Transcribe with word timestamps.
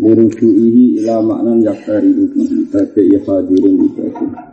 Lirujuihi 0.00 1.04
ila 1.04 1.20
maknan 1.22 1.62
yaktari 1.62 2.10
bihi 2.10 2.66
Bagai 2.70 3.20
hadirin 3.26 3.76
ibadah 3.86 4.50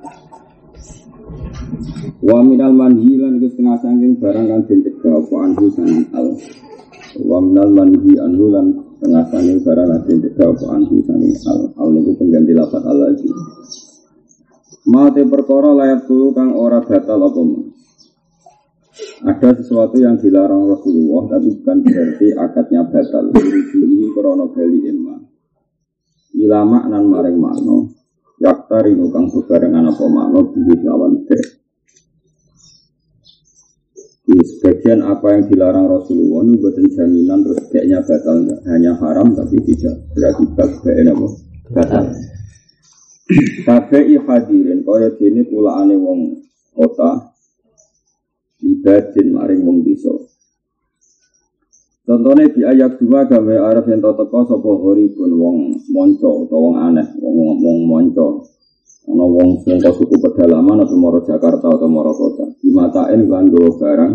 Wa 2.17 2.41
minal 2.41 2.73
manhi 2.73 3.13
lan 3.15 3.37
iku 3.37 3.47
setengah 3.53 3.77
sangking 3.79 4.17
barang 4.17 4.45
kan 4.49 4.61
den 4.65 4.79
cegah 4.81 5.21
apa 5.21 5.35
anhu 5.47 5.65
sanging 5.69 6.07
al. 6.17 6.27
Wa 7.23 7.37
minal 7.39 7.71
manhi 7.71 8.13
anhu 8.17 8.45
lan 8.49 8.73
setengah 8.97 9.23
sangking 9.29 9.59
barang 9.61 9.87
kan 9.87 10.01
den 10.09 10.17
cegah 10.25 10.47
apa 10.49 10.65
anhu 10.75 10.95
sanging 11.05 11.37
al. 11.45 11.59
Al 11.77 11.87
niku 11.93 12.11
pengganti 12.17 12.51
lafaz 12.57 12.83
al 12.83 12.97
lagi. 12.99 13.29
Mate 14.87 15.21
perkara 15.29 15.71
layak 15.77 16.09
tulu 16.09 16.33
kang 16.33 16.55
ora 16.57 16.79
batal 16.81 17.21
apa 17.21 17.41
Ada 19.17 19.57
sesuatu 19.57 19.97
yang 19.97 20.21
dilarang 20.21 20.69
Rasulullah 20.69 21.25
tapi 21.33 21.49
bukan 21.57 21.77
berarti 21.81 22.27
akadnya 22.37 22.85
batal. 22.85 23.33
Ini 23.33 24.13
krono 24.13 24.53
bali 24.53 24.79
emma. 24.85 25.17
Ilama 26.37 26.85
nan 26.85 27.09
maring 27.09 27.37
makno. 27.41 27.97
Yaktari 28.37 28.93
kang 29.09 29.25
bebarengan 29.33 29.89
apa 29.89 30.05
makno 30.05 30.53
bihi 30.53 30.85
lawan. 30.85 31.25
Di 34.27 34.37
sebagian 34.37 35.01
apa 35.01 35.33
yang 35.33 35.49
dilarang 35.49 35.89
Rasulullah 35.89 36.45
ini 36.45 36.61
buatan 36.61 36.85
jaminan 36.93 37.39
terus 37.41 37.63
kayaknya 37.73 38.05
batal 38.05 38.37
hanya 38.69 38.93
haram 39.01 39.33
tapi 39.33 39.57
tidak 39.65 39.97
berakibat 40.13 40.69
kayak 40.85 41.09
apa 41.09 41.27
batal. 41.73 42.05
Kabeh 43.65 44.03
hadirin 44.21 44.85
kaya 44.85 45.09
dene 45.17 45.41
pulaane 45.49 45.97
wong 45.97 46.37
kota 46.77 47.36
ibadin 48.61 49.27
maring 49.33 49.61
wong 49.61 49.85
desa. 49.85 50.13
Contohnya 52.07 52.47
di 52.47 52.63
ayat 52.63 53.03
dua 53.03 53.27
gawe 53.27 53.55
araf 53.67 53.83
yang 53.91 53.99
toko 53.99 54.47
sapa 54.47 54.71
pun 54.79 55.31
wong 55.35 55.57
monco 55.91 56.47
atau 56.47 56.59
wong 56.71 56.75
aneh, 56.79 57.07
wong 57.19 57.59
wong 57.59 57.77
monco. 57.83 58.47
Ana 59.07 59.23
wong 59.27 59.63
saka 59.63 59.91
suku 59.91 60.15
pedalaman 60.19 60.87
atau 60.87 60.95
moro 60.95 61.19
Jakarta 61.23 61.67
atau 61.67 61.87
moro 61.91 62.15
kota. 62.15 62.47
Di 62.63 62.71
matain 62.71 63.27
lan 63.27 63.51
barang 63.51 64.13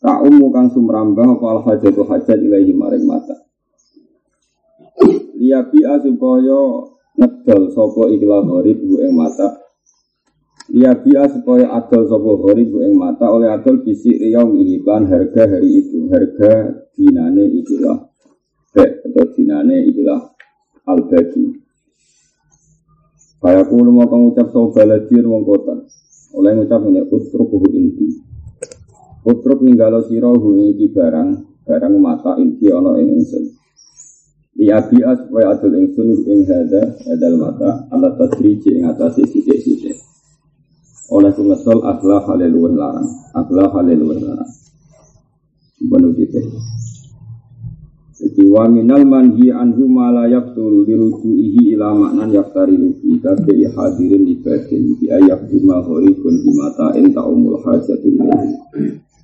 tak 0.00 0.18
umu 0.24 0.48
kang 0.48 0.72
sumrambah 0.72 1.36
apa 1.36 1.46
al 1.52 1.60
hajatu 1.68 2.08
hajat 2.08 2.40
ilahi 2.40 2.72
maring 2.72 3.04
mata. 3.04 3.36
Liabi 5.36 5.80
supaya 5.84 6.60
ngedol 7.20 7.62
sapa 7.76 8.02
ikhlas 8.08 8.44
gharib 8.48 8.78
bu 8.84 9.04
mata 9.12 9.69
Dia 10.70 10.94
biya 10.94 11.26
supaya 11.26 11.66
adol 11.74 12.06
sapa 12.06 12.30
gharib 12.46 12.70
bu 12.70 12.78
ing 12.86 12.94
mata 12.94 13.26
oleh 13.26 13.50
adol 13.50 13.82
bisik 13.82 14.22
riyaum 14.22 14.54
ihban 14.54 15.10
harga 15.10 15.50
hari 15.50 15.82
itu. 15.82 16.06
Harga 16.06 16.86
dinane 16.94 17.42
ikilah. 17.58 17.98
Be 18.70 19.02
atau 19.02 19.26
dinane 19.34 19.90
ikilah. 19.90 20.30
Al 20.86 21.10
badi 21.10 21.58
Kaya 23.40 23.64
kulo 23.66 23.88
mau 23.88 24.04
ngucap 24.04 24.52
so 24.52 24.70
baladir 24.70 25.26
wong 25.26 25.42
kota. 25.42 25.74
Oleh 26.38 26.54
ngucap 26.54 26.86
ini 26.86 27.02
utruk 27.02 27.50
inti. 27.72 28.20
Utruk 29.26 29.64
ninggalo 29.64 30.06
siro 30.06 30.36
hu 30.38 30.60
iki 30.70 30.92
barang 30.92 31.28
barang 31.66 31.94
mata 31.98 32.36
inti 32.36 32.68
ono 32.70 32.94
ing 33.00 33.16
ingsun. 33.16 33.44
Liya 34.60 34.86
biya 34.86 35.16
supaya 35.18 35.56
adul 35.56 35.72
ingsun 35.72 36.08
ing 36.28 36.44
hada 36.46 36.94
hadal 37.08 37.34
mata 37.40 37.88
alat 37.90 38.20
tadriji 38.20 38.76
ing 38.76 38.84
atasi 38.86 39.24
sidik-sidik. 39.24 39.99
Oleh 41.10 41.34
sungesol 41.34 41.82
aklah 41.82 42.22
haleluweh 42.22 42.70
larang. 42.70 43.10
Aklah 43.34 43.66
haleluweh 43.74 44.18
larang. 44.22 44.52
Benuh 45.82 46.14
kita. 46.14 46.38
Jadi 48.20 48.42
wa 48.52 48.68
minal 48.68 49.02
manhi 49.08 49.48
anhu 49.50 49.88
ma 49.90 50.12
la 50.12 50.28
yaqtul 50.30 50.86
lirujuihi 50.86 51.74
ila 51.74 51.96
maknan 51.98 52.30
yaktari 52.30 52.78
lufi. 52.78 53.18
Kabe 53.18 53.58
hadirin 53.74 54.28
ibadin 54.28 54.94
bi 55.00 55.10
ayak 55.10 55.50
bima 55.50 55.82
horikun 55.82 56.46
bimata 56.46 56.94
in 57.00 57.10
ta'umul 57.10 57.58
hajatu 57.64 58.06
ilaihi. 58.06 58.54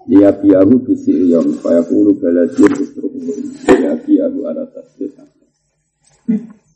Dia 0.06 0.30
biahu 0.30 0.86
bisi 0.86 1.18
riyam 1.18 1.50
Faya 1.58 1.82
kulu 1.82 2.14
baladir 2.22 2.70
usruhu 2.78 3.18
Dia 3.66 3.98
biahu 3.98 4.38
ada 4.47 4.62
tasbih. 4.70 5.10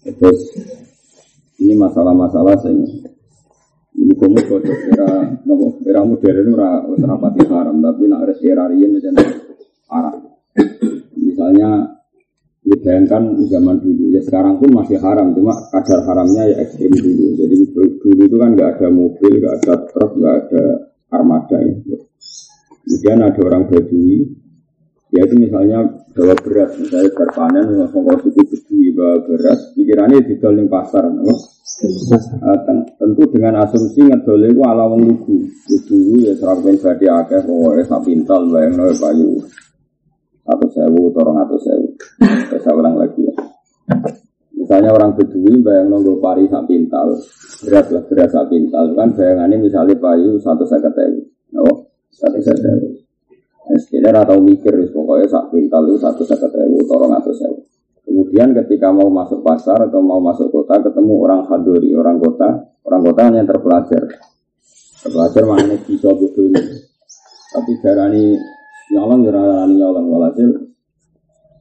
Terus 0.02 0.40
Ini 1.60 1.76
masalah-masalah 1.76 2.56
saya 2.56 2.72
Kamu 4.00 4.40
kode 4.48 4.72
era 4.88 5.08
Nopo 5.44 5.76
era 5.84 6.00
modern 6.00 6.56
ora 6.56 6.80
rapati 6.88 7.42
haram 7.52 7.76
Tapi 7.84 8.04
nak 8.08 8.32
era 8.40 8.64
riyen 8.72 8.96
macam 8.96 9.12
parah. 9.84 10.14
Misalnya 11.20 11.70
Dibayangkan 12.60 13.40
zaman 13.48 13.76
dulu 13.80 14.12
Ya 14.12 14.20
sekarang 14.24 14.56
pun 14.56 14.72
masih 14.72 14.96
haram 15.00 15.36
Cuma 15.36 15.52
kadar 15.68 16.00
haramnya 16.08 16.48
ya 16.48 16.56
ekstrim 16.64 16.92
dulu. 16.92 17.36
Jadi 17.36 17.56
dulu 17.76 18.22
itu 18.24 18.36
kan 18.40 18.56
nggak 18.56 18.70
ada 18.80 18.88
mobil 18.88 19.32
nggak 19.36 19.54
ada 19.64 19.74
truk 19.88 20.10
nggak 20.16 20.36
ada 20.48 20.64
armada 21.12 21.58
ya 21.60 21.74
Kemudian 22.90 23.22
ada 23.22 23.40
orang 23.46 23.64
Badui, 23.70 24.26
yaitu 25.10 25.34
misalnya 25.34 25.82
bawa 26.14 26.34
beras, 26.38 26.70
misalnya 26.78 27.10
berpanen, 27.14 27.66
langsung 27.74 28.06
kalau 28.06 28.18
suku 28.22 28.42
Badui 28.46 28.88
bawa 28.94 29.16
beras, 29.26 29.60
pikirannya 29.74 30.18
di 30.22 30.34
di 30.38 30.64
pasar, 30.70 31.04
no? 31.10 31.34
Uh, 31.80 32.58
tentu 32.98 33.24
dengan 33.32 33.64
asumsi 33.64 34.04
ngedol 34.04 34.44
itu 34.44 34.60
ala 34.60 34.84
wong 34.84 35.00
lugu, 35.00 35.48
lugu 35.88 36.28
ya 36.28 36.36
serang 36.36 36.60
ben 36.60 36.76
badi 36.76 37.08
akeh, 37.08 37.40
pokoknya 37.40 37.82
sak 37.88 38.00
pintal, 38.04 38.42
bayang 38.52 38.74
no 38.76 38.84
payu, 39.00 39.28
satu 40.44 40.66
sewu, 40.76 41.08
torong 41.14 41.40
atau 41.40 41.56
sewu, 41.56 41.88
saya 42.52 42.74
ulang 42.76 43.00
lagi 43.00 43.24
ya. 43.24 43.32
Misalnya 44.52 44.92
orang 44.92 45.16
Badui 45.16 45.56
bayang 45.64 45.88
nunggu 45.88 46.20
pari 46.20 46.44
sak 46.52 46.68
pintal, 46.68 47.16
beras 47.64 47.86
lah 47.88 48.02
beras 48.04 48.28
sak 48.28 48.46
pintal, 48.52 48.84
kan 48.92 49.08
bayangannya 49.16 49.56
misalnya 49.56 49.94
payu 49.96 50.36
satu 50.36 50.68
sekat 50.68 50.92
sewu, 50.92 51.22
no? 51.56 51.64
satu 52.12 52.38
saja. 52.44 52.70
Sekitar 53.70 54.14
atau 54.26 54.40
mikir, 54.40 54.72
pokoknya 54.90 55.26
sak 55.30 55.52
pintal 55.52 55.86
itu 55.86 56.00
satu 56.00 56.22
seket 56.26 56.50
ribu, 56.56 56.82
torong 56.88 57.12
atau 57.14 57.30
sewu. 57.30 57.60
Kemudian 58.02 58.50
ketika 58.56 58.90
mau 58.90 59.06
masuk 59.06 59.46
pasar 59.46 59.86
atau 59.86 60.02
mau 60.02 60.18
masuk 60.18 60.50
kota, 60.50 60.82
ketemu 60.82 61.14
orang 61.22 61.46
hadori, 61.46 61.94
orang 61.94 62.18
kota, 62.18 62.74
orang 62.82 63.02
kota 63.06 63.20
hanya 63.30 63.46
terpelajar. 63.46 64.02
Terpelajar 65.04 65.42
mana 65.46 65.78
bisa 65.78 66.10
betul. 66.10 66.50
Tapi 67.50 67.72
darani 67.78 68.34
nyolong, 68.90 69.20
darani 69.30 69.74
nyolong, 69.78 70.06
walhasil 70.10 70.70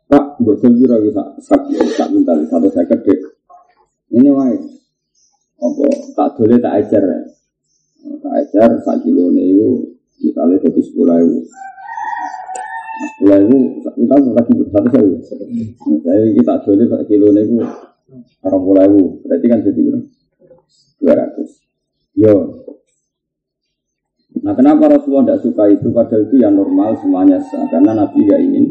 Pak, 0.09 0.41
betul 0.41 0.73
kira 0.81 0.97
bisa 0.97 1.21
sak 1.37 1.69
sak 1.93 2.09
pintal 2.09 2.41
satu 2.49 2.65
seket 2.73 3.05
dek. 3.05 3.19
Ini 4.09 4.33
wae. 4.33 4.57
Apa 5.61 5.85
tak 6.17 6.29
boleh 6.33 6.57
tak 6.57 6.81
ajar 6.81 7.03
ya? 7.05 7.19
Tak 8.17 8.33
ajar 8.41 8.69
sak 8.81 9.05
kilo 9.05 9.29
itu 9.29 9.85
misalnya 10.17 10.57
jadi 10.65 10.81
sepuluh 10.81 11.45
kita 12.99 14.15
lagi 14.19 14.53
satu 14.67 14.87
sewu 14.91 15.13
saya 16.03 16.23
kita 16.35 16.51
satu 16.59 17.03
kilo 17.07 17.31
itu 17.31 17.63
orang 18.43 18.63
ribu 18.91 19.23
berarti 19.23 19.45
kan 19.47 19.59
jadi 19.63 19.81
dua 20.99 21.13
ratus. 21.15 21.49
Yo. 22.13 22.35
Nah 24.39 24.53
kenapa 24.55 24.91
Rasulullah 24.91 25.35
tidak 25.35 25.41
suka 25.43 25.63
itu? 25.71 25.87
Padahal 25.91 26.27
itu 26.27 26.35
yang 26.39 26.55
normal 26.55 26.95
semuanya. 26.99 27.39
Karena 27.71 27.91
Nabi 27.95 28.19
gak 28.27 28.41
ingin 28.43 28.65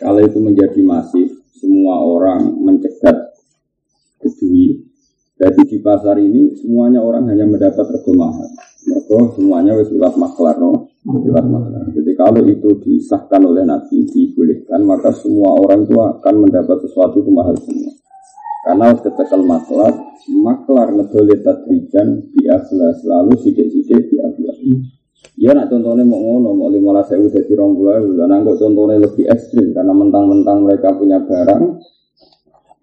kalau 0.00 0.20
itu 0.24 0.38
menjadi 0.40 0.80
masif 0.84 1.28
semua 1.56 2.00
orang 2.00 2.60
mencegat 2.60 3.36
kedui. 4.20 4.88
Jadi 5.40 5.60
di 5.64 5.78
pasar 5.80 6.20
ini 6.20 6.52
semuanya 6.52 7.00
orang 7.00 7.32
hanya 7.32 7.48
mendapat 7.48 7.88
rego 7.88 8.12
mahal. 8.12 8.48
Semuanya 9.36 9.72
wis 9.80 9.88
liwat 9.88 10.14
maklar, 10.20 10.60
no? 10.60 10.89
Jadi 11.00 12.12
kalau 12.12 12.44
itu 12.44 12.76
disahkan 12.84 13.40
oleh 13.40 13.64
Nabi, 13.64 14.04
dibolehkan, 14.04 14.84
maka 14.84 15.08
semua 15.16 15.56
orang 15.56 15.88
itu 15.88 15.96
akan 15.96 16.34
mendapat 16.44 16.76
sesuatu 16.84 17.24
itu 17.24 17.32
mahal 17.32 17.56
semua. 17.56 17.88
Karena 18.68 18.92
ketika 18.92 19.40
maklar, 19.40 19.96
maklar 20.28 20.92
ngedoli 20.92 21.40
tadrijan 21.40 22.28
di 22.28 22.44
selalu 23.00 23.32
sidik-sidik 23.40 24.12
di 24.12 24.20
Ya 25.40 25.56
nak 25.56 25.72
contohnya 25.72 26.04
mau 26.04 26.20
ngono, 26.20 26.52
mau 26.52 26.68
lima 26.68 26.92
belas 26.92 27.08
sewu 27.08 27.32
jadi 27.32 27.56
rong 27.56 27.80
bulan, 27.80 28.44
contohnya 28.44 29.00
lebih 29.00 29.24
ekstrim 29.24 29.72
karena 29.72 29.96
mentang-mentang 29.96 30.68
mereka 30.68 30.92
punya 30.92 31.16
barang, 31.24 31.80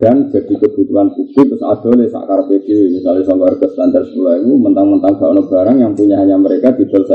dan 0.02 0.30
jadi 0.30 0.54
kebutuhan 0.62 1.14
publik 1.14 1.54
terus 1.54 1.62
ada 1.66 1.88
oleh 1.90 2.10
sakar 2.10 2.46
PD 2.46 2.98
misalnya 2.98 3.26
sama 3.26 3.50
harga 3.50 3.66
standar 3.74 4.06
sepuluh 4.06 4.38
itu 4.38 4.54
mentang-mentang 4.54 5.18
gak 5.18 5.30
ada 5.34 5.42
barang 5.42 5.78
yang 5.82 5.92
punya 5.98 6.22
hanya 6.22 6.38
mereka 6.38 6.70
dijual 6.78 7.06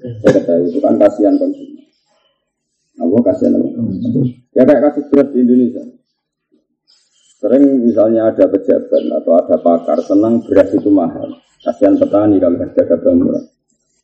saya 0.00 0.40
saya 0.42 0.60
itu 0.66 0.78
kan 0.82 0.94
kasihan 0.98 1.34
konsumen. 1.38 1.84
Apa 2.98 3.16
kasihan 3.32 3.58
apa? 3.58 3.68
Ya 4.54 4.62
kayak 4.66 4.82
kasus 4.90 5.04
beras 5.10 5.28
di 5.34 5.38
Indonesia. 5.42 5.82
Sering 7.42 7.84
misalnya 7.84 8.32
ada 8.32 8.44
pejabat 8.48 9.02
atau 9.22 9.32
ada 9.36 9.56
pakar 9.60 9.98
senang 10.02 10.40
beras 10.46 10.70
itu 10.72 10.90
mahal. 10.90 11.38
Kasihan 11.62 11.98
petani 11.98 12.38
kalau 12.38 12.60
harga 12.60 12.82
gabah 12.84 13.12
murah. 13.14 13.44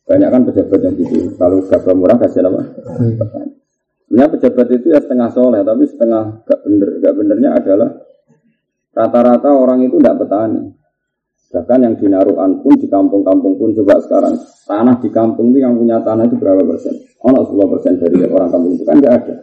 Banyak 0.05 0.29
kan 0.29 0.41
pejabat 0.49 0.79
yang 0.81 0.95
gitu. 0.97 1.17
Kalau 1.39 1.57
gabah 1.65 1.93
murah 1.95 2.17
kasihan 2.19 2.51
apa? 2.51 2.61
Petani. 3.17 3.51
Sebenarnya 4.07 4.29
pejabat 4.35 4.67
itu 4.75 4.87
ya 4.91 4.99
setengah 4.99 5.29
soleh, 5.31 5.61
tapi 5.63 5.83
setengah 5.87 6.43
gak 6.43 6.59
bener. 6.67 6.89
Gak 6.99 7.13
benernya 7.15 7.49
adalah 7.55 7.89
Rata-rata 8.91 9.55
orang 9.55 9.87
itu 9.87 9.95
tidak 10.03 10.19
petani. 10.19 10.75
Bahkan 11.51 11.79
yang 11.83 11.95
di 11.99 12.07
Naruan 12.07 12.63
pun, 12.63 12.73
di 12.79 12.87
kampung-kampung 12.87 13.59
pun 13.59 13.75
coba 13.75 13.99
sekarang. 13.99 14.39
Tanah 14.63 14.95
di 15.03 15.11
kampung 15.11 15.51
itu 15.51 15.59
yang 15.59 15.75
punya 15.75 15.99
tanah 15.99 16.23
itu 16.23 16.39
berapa 16.39 16.63
persen? 16.63 16.95
Oh, 17.27 17.43
10 17.43 17.71
persen 17.75 17.93
dari 17.99 18.23
orang 18.23 18.49
kampung 18.49 18.71
itu 18.79 18.83
kan 18.87 18.95
tidak 19.03 19.13
ada. 19.19 19.35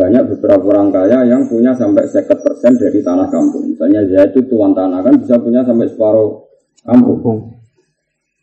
Banyak 0.00 0.22
beberapa 0.32 0.64
orang 0.72 0.88
kaya 0.88 1.18
yang 1.28 1.44
punya 1.44 1.76
sampai 1.76 2.08
seket 2.08 2.40
persen 2.40 2.72
dari 2.80 3.04
tanah 3.04 3.28
kampung. 3.28 3.68
Misalnya 3.68 4.00
itu 4.24 4.40
tuan 4.48 4.72
tanah 4.72 5.04
kan 5.04 5.14
bisa 5.20 5.36
punya 5.36 5.60
sampai 5.60 5.86
separuh 5.92 6.40
kampung. 6.88 7.52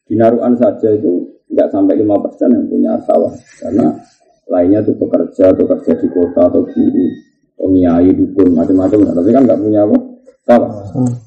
Di 0.06 0.14
Naruan 0.14 0.54
saja 0.54 0.94
itu 0.94 1.26
nggak 1.50 1.74
sampai 1.74 1.98
lima 1.98 2.22
persen 2.22 2.54
yang 2.54 2.66
punya 2.70 2.94
sawah. 3.10 3.34
Karena 3.58 3.90
lainnya 4.54 4.86
itu 4.86 4.94
pekerja, 4.96 5.50
bekerja 5.50 5.92
di 5.98 6.08
kota 6.14 6.46
atau 6.46 6.62
di 6.70 6.86
pengiai 7.58 8.10
dukun 8.14 8.54
macam-macam 8.54 9.18
tapi 9.18 9.30
kan 9.34 9.42
nggak 9.44 9.60
punya 9.60 9.82
apa 9.84 9.98
sawah 10.46 10.72
hmm. 10.94 11.27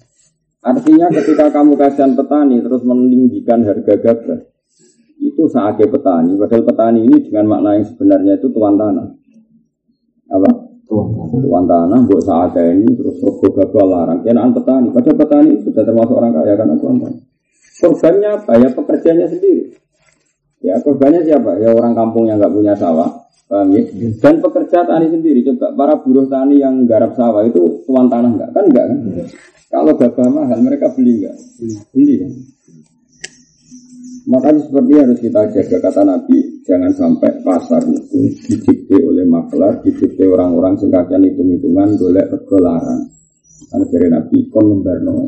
Artinya 0.60 1.08
ketika 1.08 1.48
kamu 1.48 1.72
kasihan 1.80 2.12
petani 2.12 2.60
terus 2.60 2.84
meninggikan 2.84 3.64
harga 3.64 3.94
gabah 3.96 4.40
itu 5.20 5.42
saatnya 5.48 5.86
petani. 5.88 6.32
Padahal 6.36 6.64
petani 6.64 7.00
ini 7.04 7.16
dengan 7.28 7.44
makna 7.56 7.76
yang 7.76 7.86
sebenarnya 7.88 8.40
itu 8.40 8.48
tuan 8.52 8.80
tanah. 8.80 9.06
Apa? 10.32 10.50
Tuan 10.88 11.64
tanah. 11.68 12.00
Buat 12.08 12.24
saatnya 12.24 12.72
ini 12.72 12.88
terus 12.96 13.20
rogo 13.20 13.52
gabah 13.52 13.84
larang. 13.84 14.18
Kenaan 14.24 14.56
petani. 14.56 14.88
Padahal 14.92 15.16
petani 15.16 15.50
sudah 15.60 15.82
termasuk 15.84 16.16
orang 16.16 16.32
kaya 16.32 16.56
karena 16.56 16.74
tuan 16.80 16.96
tanah. 17.04 17.20
Korbannya 17.80 18.28
apa? 18.36 18.52
Ya 18.60 18.68
pekerjanya 18.72 19.26
sendiri. 19.28 19.64
Ya 20.60 20.74
korbannya 20.80 21.20
siapa? 21.24 21.60
Ya 21.60 21.72
orang 21.72 21.92
kampung 21.92 22.28
yang 22.28 22.40
nggak 22.40 22.52
punya 22.52 22.76
sawah 22.76 23.19
Paham 23.50 23.74
ya? 23.74 23.82
Dan 24.22 24.38
pekerja 24.38 24.86
tani 24.86 25.10
sendiri, 25.10 25.42
coba 25.42 25.74
para 25.74 25.94
buruh 25.98 26.30
tani 26.30 26.62
yang 26.62 26.86
garap 26.86 27.18
sawah 27.18 27.42
itu 27.42 27.82
tuan 27.82 28.06
tanah 28.06 28.30
enggak? 28.30 28.50
Kan 28.54 28.64
enggak 28.70 28.84
kan? 28.86 28.98
Kalau 29.66 29.92
gabah 29.98 30.28
mahal 30.30 30.58
mereka 30.62 30.86
beli 30.94 31.18
enggak? 31.18 31.36
Beli 31.90 32.14
kan? 32.22 32.32
Makanya 34.30 34.60
seperti 34.62 34.92
harus 34.94 35.18
kita 35.18 35.42
jaga 35.50 35.76
kata 35.82 36.02
Nabi, 36.06 36.62
jangan 36.62 36.92
sampai 36.94 37.42
pasar 37.42 37.82
itu 37.90 38.30
didikte 38.46 39.02
oleh 39.02 39.26
maklar, 39.26 39.82
didikte 39.82 40.22
orang-orang 40.30 40.78
sing 40.78 40.94
kakean 40.94 41.26
hitung-hitungan 41.26 41.98
golek 41.98 42.30
rego 42.30 42.58
larang. 42.62 43.10
Karena 43.66 43.86
dari 43.90 44.08
Nabi 44.14 44.36
kon 44.46 44.64
membarno. 44.78 45.26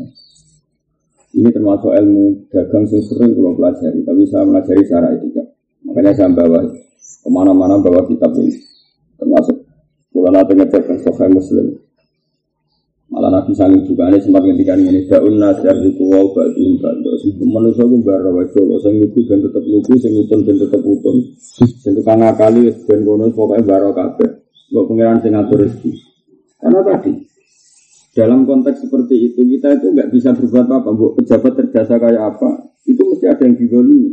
Ini 1.33 1.49
termasuk 1.51 1.91
ilmu 1.91 2.47
dagang 2.47 2.85
yang 2.87 3.03
sering 3.03 3.35
pelajari, 3.35 3.99
tapi 4.05 4.21
saya 4.31 4.47
pelajari 4.47 4.83
cara 4.87 5.07
etika. 5.11 5.43
Makanya 5.83 6.11
saya 6.13 6.29
bawa 6.31 6.61
ke 7.23 7.29
mana-mana 7.31 7.79
bawa 7.79 8.03
kitab 8.07 8.31
ini. 8.39 8.55
Termasuk 9.19 9.57
kalau 10.13 10.29
nanti 10.31 10.53
ngecek 10.55 10.83
Sahih 11.03 11.31
Muslim. 11.31 11.67
Malah 13.13 13.29
Nabi 13.29 13.53
Sangin 13.53 13.85
juga 13.85 14.09
ini 14.09 14.17
sempat 14.17 14.41
ngendikan 14.41 14.81
ini 14.81 15.05
daun 15.05 15.37
nasir 15.37 15.69
di 15.85 15.93
kuwau 16.01 16.33
batu 16.33 16.65
batu 16.81 17.13
si 17.21 17.29
manusia 17.45 17.85
pun 17.85 18.01
bara 18.01 18.25
wajo 18.33 18.81
saya 18.81 19.05
lugu 19.05 19.21
dan 19.29 19.37
tetap 19.37 19.61
lugu 19.69 19.93
saya 20.01 20.17
utun 20.17 20.39
dan 20.41 20.57
tetap 20.57 20.81
utun. 20.81 21.21
Saya 21.77 21.93
tukang 21.93 22.25
ngakali 22.25 22.73
dan 22.89 22.99
kono 23.05 23.29
pokoknya 23.29 23.69
baro 23.69 23.93
kafe 23.93 24.25
nggak 24.73 24.85
pengiran 24.89 25.17
sing 25.21 25.31
ngatur 25.37 25.57
rezeki. 25.61 25.91
Karena 26.57 26.79
tadi 26.81 27.13
dalam 28.17 28.49
konteks 28.49 28.81
seperti 28.81 29.15
itu 29.29 29.41
kita 29.45 29.77
itu 29.77 29.93
nggak 29.93 30.09
bisa 30.09 30.33
berbuat 30.33 30.65
apa 30.73 30.89
bu 30.89 31.13
pejabat 31.13 31.53
terjasa 31.53 32.01
kayak 32.01 32.33
apa 32.33 32.49
itu 32.89 33.01
mesti 33.01 33.25
ada 33.29 33.45
yang 33.45 33.57
didolimi 33.61 34.09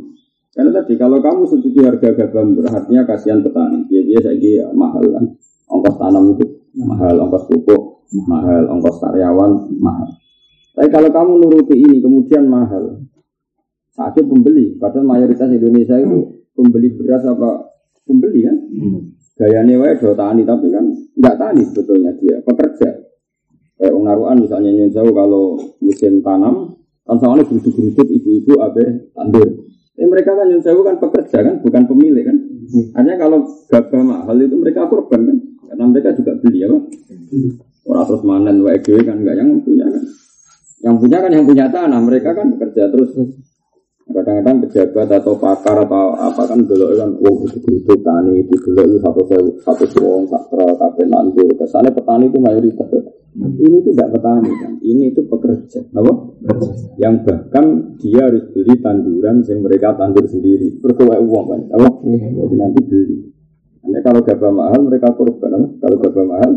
karena 0.50 0.70
tadi 0.82 0.98
kalau 0.98 1.22
kamu 1.22 1.46
setuju 1.46 1.78
harga 1.86 2.10
gabah 2.10 2.42
murah, 2.42 2.72
artinya 2.82 3.06
kasihan 3.06 3.38
petani. 3.38 3.86
Ya 3.86 4.02
dia 4.02 4.18
saya 4.18 4.66
mahal 4.74 5.04
kan. 5.14 5.24
Ongkos 5.70 5.96
tanam 6.02 6.34
itu 6.34 6.44
mahal, 6.74 7.14
ongkos 7.22 7.46
pupuk 7.46 8.10
mahal, 8.26 8.66
ongkos 8.66 8.98
karyawan 8.98 9.70
mahal. 9.78 10.10
Tapi 10.74 10.88
kalau 10.90 11.10
kamu 11.14 11.32
nuruti 11.38 11.76
ini 11.78 12.02
kemudian 12.02 12.50
mahal, 12.50 12.98
sakit 13.94 14.26
pembeli. 14.26 14.74
Padahal 14.74 15.06
mayoritas 15.06 15.46
Indonesia 15.54 15.94
itu 16.02 16.42
pembeli 16.50 16.98
beras 16.98 17.22
apa 17.30 17.70
pembeli 18.02 18.40
kan? 18.42 18.56
Hmm. 18.58 19.00
Gayanya 19.38 19.80
wae 19.80 19.96
do 19.96 20.12
tani 20.18 20.42
tapi 20.44 20.68
kan 20.68 20.84
nggak 21.16 21.36
tani 21.38 21.62
sebetulnya 21.62 22.10
dia 22.18 22.42
pekerja. 22.42 22.90
Kayak 23.80 23.94
unaruan 23.96 24.36
misalnya 24.42 24.74
nyunsau 24.74 25.08
kalau 25.14 25.56
musim 25.80 26.20
tanam, 26.20 26.76
kan 27.06 27.16
soalnya 27.16 27.48
geruduk-geruduk 27.48 28.04
ibu-ibu 28.04 28.60
abe 28.60 29.08
tandur. 29.16 29.48
Eh, 30.00 30.08
mereka 30.08 30.32
kan 30.32 30.48
yang 30.48 30.64
jauh 30.64 30.80
kan 30.80 30.96
pekerja 30.96 31.44
kan, 31.44 31.60
bukan 31.60 31.84
pemilik 31.84 32.24
kan. 32.24 32.36
Artinya 32.96 33.16
kalau 33.20 33.44
gabah 33.68 34.00
mahal 34.00 34.36
itu 34.40 34.56
mereka 34.56 34.88
korban 34.88 35.28
kan, 35.28 35.36
karena 35.68 35.84
mereka 35.92 36.08
juga 36.16 36.32
beli 36.40 36.64
ya, 36.64 36.72
Orang 37.84 38.04
terus 38.08 38.22
manen 38.24 38.64
WG 38.64 39.04
kan 39.04 39.20
enggak 39.20 39.36
yang 39.36 39.60
punya 39.60 39.84
kan. 39.92 40.04
Yang 40.80 40.96
punya 41.04 41.18
kan 41.20 41.30
yang 41.36 41.44
punya 41.44 41.66
tanah, 41.68 42.00
mereka 42.00 42.32
kan 42.32 42.48
bekerja 42.56 42.88
terus. 42.88 43.12
Kadang-kadang 44.10 44.66
pejabat 44.66 45.08
atau 45.22 45.38
pakar 45.38 45.86
atau 45.86 46.16
apa 46.18 46.42
kan 46.48 46.58
dulu 46.64 46.96
kan, 46.96 47.10
wah 47.20 47.36
itu 47.46 47.68
itu 47.70 47.94
tani 48.02 48.42
itu 48.42 48.54
dulu 48.58 48.82
itu 48.82 48.98
satu 49.04 49.22
satu 49.62 49.84
suwong 49.86 50.24
sakra 50.26 50.66
kafe 50.80 51.04
nandur. 51.06 51.46
Kesannya 51.60 51.92
petani 51.92 52.26
itu 52.26 52.38
mayoritas. 52.40 52.88
Ini 53.30 53.76
itu 53.78 53.94
tidak 53.94 54.10
petani 54.10 54.50
kan, 54.58 54.72
ini 54.82 55.14
itu 55.14 55.22
pekerja, 55.22 55.86
apa? 55.94 56.12
Yang 56.98 57.14
bahkan 57.30 57.94
dia 58.02 58.26
harus 58.26 58.42
beli 58.50 58.74
tanduran 58.82 59.46
yang 59.46 59.58
mereka 59.62 59.94
tandur 59.94 60.26
sendiri, 60.26 60.82
berkewai 60.82 61.22
uang 61.22 61.46
kan, 61.46 61.60
apa? 61.78 61.88
Jadi 62.10 62.54
nanti 62.58 62.80
beli. 62.82 63.16
Hanya 63.86 64.00
kalau 64.02 64.20
gabah 64.26 64.50
mahal 64.50 64.80
mereka 64.82 65.14
korban, 65.14 65.62
apa? 65.62 65.68
kalau 65.78 65.96
gabah 66.02 66.24
mahal. 66.26 66.52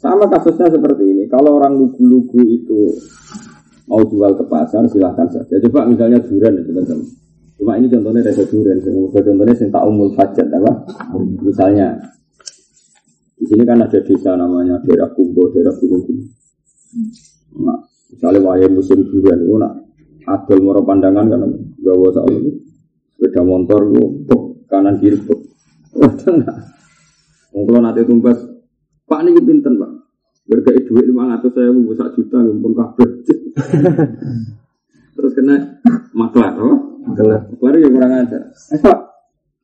Sama 0.00 0.24
kasusnya 0.28 0.68
seperti 0.68 1.04
ini. 1.04 1.24
Kalau 1.32 1.56
orang 1.56 1.80
lugu-lugu 1.80 2.40
itu 2.44 2.92
mau 3.88 4.04
jual 4.04 4.36
ke 4.36 4.44
pasar 4.48 4.84
silahkan 4.88 5.28
saja. 5.32 5.56
Coba 5.68 5.88
misalnya 5.88 6.20
durian 6.20 6.60
itu 6.60 6.72
teman 6.72 7.00
Cuma 7.54 7.72
ini 7.80 7.88
contohnya 7.88 8.20
rasa 8.20 8.44
durian. 8.44 8.84
Contohnya 8.84 9.54
yang 9.56 9.70
tak 9.72 9.84
umul 9.88 10.12
hajat 10.12 10.48
apa? 10.52 10.72
Misalnya 11.40 11.96
di 13.34 13.44
sini 13.50 13.62
kan 13.66 13.82
ada 13.82 13.98
desa 13.98 14.38
namanya 14.38 14.78
daerah 14.86 15.10
Kumbo, 15.12 15.50
daerah 15.50 15.74
Gunung 15.76 16.06
Nah, 17.54 17.78
misalnya 18.10 18.40
wayang 18.42 18.74
musim 18.74 19.02
durian 19.06 19.38
itu 19.42 19.54
nak 19.58 19.74
adol 20.26 20.58
moro 20.62 20.80
pandangan 20.82 21.26
kan 21.26 21.42
bawa 21.82 22.08
soal 22.14 22.30
itu 22.30 22.50
sepeda 23.14 23.42
motor 23.42 23.90
itu 23.90 24.36
kanan 24.70 24.98
kiri 24.98 25.18
enggak. 25.94 26.58
Kalau 27.54 27.80
nanti 27.80 28.02
tumbas, 28.02 28.38
Pak 29.06 29.20
ini 29.22 29.38
pinten 29.38 29.78
Pak. 29.78 29.90
Berkai 30.44 30.84
duit 30.84 31.06
lima 31.08 31.30
ratus 31.30 31.54
saya 31.54 31.70
mau 31.70 31.94
sak 31.96 32.18
juta 32.18 32.36
ngumpul 32.42 32.74
kabel. 32.74 33.10
Terus 35.14 35.32
kena 35.38 35.56
maklar, 36.12 36.58
oh? 36.58 36.98
Maklar. 37.06 37.48
Maklar 37.54 37.74
ya 37.78 37.88
kurang 37.88 38.12
aja. 38.12 38.38
Eh 38.74 38.80
Pak, 38.82 38.98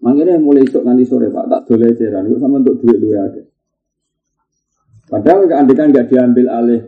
Mangkene 0.00 0.40
mulai 0.40 0.64
esok 0.64 0.86
nanti 0.86 1.04
sore 1.04 1.28
Pak, 1.28 1.44
tak 1.50 1.60
boleh 1.68 1.92
ceran, 1.98 2.30
sama 2.38 2.62
untuk 2.62 2.80
duit 2.80 2.96
duit 2.96 3.18
aja. 3.18 3.42
Padahal 5.10 5.50
keandikan 5.50 5.90
nggak 5.90 6.06
diambil 6.06 6.46
alih 6.46 6.80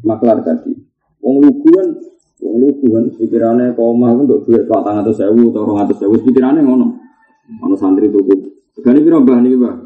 maklar 0.00 0.40
tadi. 0.40 0.72
Wong 1.20 1.44
lugu 1.44 1.68
kan, 1.76 1.88
wong 2.40 2.56
lugu 2.56 2.86
kan 2.96 3.04
pikirannya 3.20 3.76
koma 3.76 4.16
kan 4.16 4.24
untuk 4.24 4.48
duit 4.48 4.64
pak 4.64 4.80
tangan 4.80 5.04
atau 5.04 5.12
sewu 5.12 5.52
atau 5.52 5.68
orang 5.68 5.84
atau 5.84 5.96
sewu 6.00 6.16
pikirannya 6.24 6.64
ngono. 6.64 6.96
Ono 7.60 7.74
santri 7.76 8.08
tuku. 8.08 8.32
Segani 8.72 9.04
piro 9.04 9.20
mbah 9.20 9.44
niki 9.44 9.60
mbah? 9.60 9.76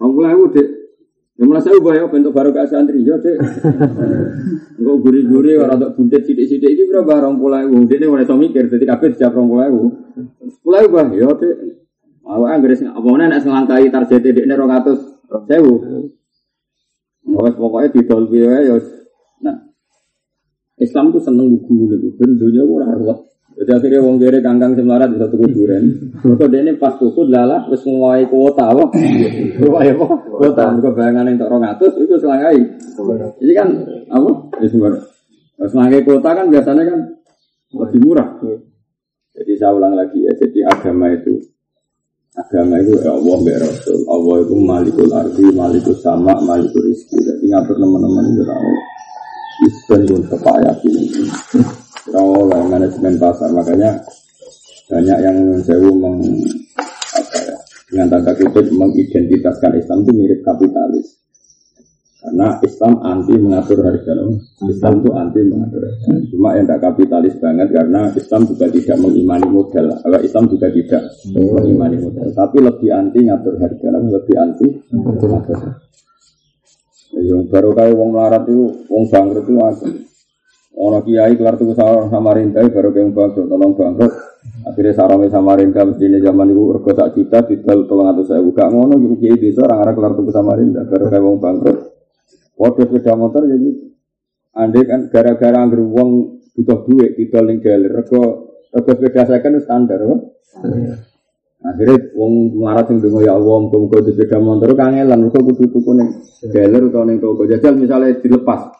Rong 0.00 0.12
puluh 0.16 0.28
ewu 0.32 0.44
dek. 0.48 0.68
Ya 1.38 1.46
mulai 1.46 1.62
saya 1.62 1.78
ubah 1.78 1.94
ya 1.94 2.08
bentuk 2.08 2.32
baru 2.32 2.56
ke 2.56 2.64
santri 2.64 3.04
ya 3.04 3.20
dek. 3.20 3.36
Enggak 4.80 4.96
guri-guri 5.04 5.60
orang 5.60 5.76
untuk 5.76 5.92
buntet 6.00 6.22
sidik-sidik 6.24 6.72
ini 6.72 6.88
berapa 6.88 7.28
rong 7.28 7.36
puluh 7.36 7.68
ewu. 7.68 7.84
Dia 7.84 8.00
ini 8.00 8.06
mulai 8.08 8.24
mikir, 8.24 8.64
jadi 8.72 8.84
kabeh 8.96 9.12
setiap 9.12 9.36
rong 9.36 9.52
puluh 9.52 9.64
ewu. 9.68 9.84
Puluh 10.64 10.78
ewu 10.80 10.88
bah, 10.88 11.06
ya 11.12 11.28
dek. 11.36 11.56
Awak 12.24 12.48
anggere 12.48 12.74
sing 12.80 12.88
apa 12.88 13.04
mana 13.04 13.28
nek 13.28 13.44
selangkai 13.44 13.92
target 13.92 14.24
dek 14.24 14.48
rong 14.56 14.72
atus 14.72 15.00
sewu. 15.44 15.74
Pokoknya 17.28 17.52
pokoknya 17.60 17.88
di 17.92 18.00
dolbi 18.08 18.38
ya. 18.40 18.76
Nah, 19.44 19.56
Islam 20.80 21.12
tuh 21.12 21.20
seneng 21.20 21.52
lugu 21.52 21.92
gitu. 21.92 22.16
Dan 22.16 22.40
dunia 22.40 22.64
gue 22.64 22.80
ruwet. 22.80 23.18
Jadi 23.58 23.70
akhirnya 23.74 24.06
wong 24.06 24.22
kere 24.22 24.38
kangkang 24.38 24.78
semarat 24.78 25.10
bisa 25.10 25.26
tuku 25.26 25.50
duren. 25.50 26.14
Mergo 26.22 26.46
dene 26.46 26.78
pas 26.78 26.94
tuku 26.94 27.26
lala 27.26 27.66
wis 27.66 27.82
ngowahi 27.82 28.30
kuota 28.30 28.70
apa? 28.70 28.86
Ngowahi 29.58 29.88
apa? 29.98 30.06
Kuota 30.30 30.62
mergo 30.78 30.94
bayangane 30.94 31.34
entuk 31.34 31.50
200 31.50 32.02
iku 32.06 32.14
selangai. 32.22 32.54
Jadi 33.42 33.52
kan 33.58 33.68
apa? 34.14 34.30
Pas 35.58 35.70
selangai 35.74 36.06
kuota 36.06 36.30
kan 36.38 36.46
biasanya 36.54 36.86
kan 36.86 36.98
lebih 37.74 38.00
murah. 38.06 38.28
Jadi 39.34 39.52
saya 39.58 39.74
ulang 39.74 39.94
lagi 39.98 40.22
ya, 40.22 40.32
jadi 40.38 40.66
agama 40.66 41.10
itu 41.14 41.38
agama 42.38 42.78
itu 42.78 42.94
ya 43.02 43.10
Allah 43.10 43.38
ya 43.42 43.58
Rasul. 43.66 43.98
Allah 44.06 44.36
itu 44.46 44.54
malikul 44.54 45.10
ardi 45.10 45.44
malikul 45.50 45.96
sama 45.98 46.38
malikul 46.46 46.82
rizki. 46.86 47.18
Jadi 47.18 47.44
ngatur 47.50 47.76
teman-teman 47.76 48.24
itu 48.30 48.42
Allah. 48.46 48.82
Isben 49.58 50.00
pun 50.06 50.22
kepayah 50.30 50.76
ini 50.86 51.04
Allah 52.14 52.60
manajemen 52.70 53.14
pasar. 53.18 53.50
Makanya 53.50 53.98
banyak 54.88 55.18
yang 55.20 55.36
sewu 55.66 55.90
meng 55.98 56.22
apa 57.18 57.38
ya 57.44 57.56
dengan 57.90 58.06
tanda 58.08 58.32
kutip 58.36 58.66
mengidentitaskan 58.72 59.72
Islam 59.76 60.04
itu 60.04 60.12
mirip 60.16 60.40
kapitalis 60.44 61.17
karena 62.18 62.58
Islam 62.66 62.98
anti 63.06 63.34
mengatur 63.38 63.78
harga 63.86 64.12
Islam 64.66 64.92
itu 64.98 65.10
anti 65.14 65.40
mengatur 65.46 65.82
harga. 65.86 66.10
Cuma 66.34 66.48
yang 66.58 66.66
tidak 66.66 66.80
kapitalis 66.82 67.34
banget 67.38 67.68
karena 67.70 68.00
Islam 68.10 68.42
juga 68.50 68.66
tidak 68.74 68.96
mengimani 68.98 69.46
modal 69.46 69.86
kalau 70.02 70.18
Islam 70.18 70.44
juga 70.50 70.66
tidak 70.74 71.02
mengimani 71.30 71.96
modal 72.02 72.26
tapi 72.34 72.56
lebih 72.58 72.90
anti 72.90 73.18
mengatur 73.22 73.54
harga 73.62 73.86
lebih 74.02 74.34
anti 74.34 74.66
mengatur 74.90 75.30
harga. 75.30 75.68
Yang 77.18 77.42
baru 77.48 77.70
kayak 77.72 77.94
wong 77.94 78.10
larat 78.12 78.42
itu 78.50 78.66
wong 78.90 79.04
bangkrut 79.06 79.46
itu 79.46 79.54
apa 79.62 79.86
Orang 80.78 81.02
kiai 81.02 81.34
kelar 81.34 81.58
tuh 81.58 81.74
Samarinda 81.74 82.62
baru 82.70 82.94
kayak 82.94 83.10
bangkrut, 83.10 83.50
tolong 83.50 83.74
bangkrut. 83.74 84.14
Akhirnya 84.62 85.26
Samarinda 85.26 85.82
mesti 85.82 86.06
ini 86.06 86.22
zaman 86.22 86.54
itu 86.54 86.62
rego 86.70 86.94
tak 86.94 87.18
juta, 87.18 87.42
didal 87.42 87.90
tolong 87.90 88.14
atau 88.14 88.22
saya. 88.22 88.38
Buka 88.38 88.70
ngono, 88.70 88.94
kiai 89.18 89.34
desa 89.42 89.66
orang 89.66 89.90
orang 89.90 89.94
kelar 89.98 90.12
tuh 90.14 90.30
Samarinda 90.30 90.86
baru 90.86 91.10
kayak 91.10 91.24
wong 91.26 91.38
bangkrut. 91.42 91.97
Waktu 92.58 92.90
sepeda 92.90 93.14
motor 93.14 93.46
ya 93.46 93.54
gitu. 93.54 93.94
Andai 94.58 94.82
kan 94.82 95.06
gara-gara 95.14 95.62
anggur 95.62 95.86
wong 95.86 96.42
butuh 96.58 96.82
duit 96.90 97.14
didal 97.14 97.46
ning 97.46 97.62
jalan 97.62 97.86
rego 97.86 98.22
rego 98.74 98.90
sepeda 98.98 99.38
kan 99.38 99.54
standar, 99.62 100.02
kok. 100.02 100.20
Akhirnya 101.62 102.10
wong 102.18 102.58
marah 102.58 102.82
sing 102.90 102.98
dongo 102.98 103.22
ya 103.22 103.38
Allah, 103.38 103.56
muga-muga 103.62 104.02
sepeda 104.02 104.42
motor 104.42 104.74
kangelan, 104.74 105.30
mergo 105.30 105.38
kudu 105.38 105.70
tuku 105.70 105.90
ning 105.94 106.08
dealer 106.50 106.90
utawa 106.90 107.06
ning 107.06 107.22
toko 107.22 107.46
jajal 107.46 107.78
misalnya 107.78 108.18
dilepas. 108.18 108.74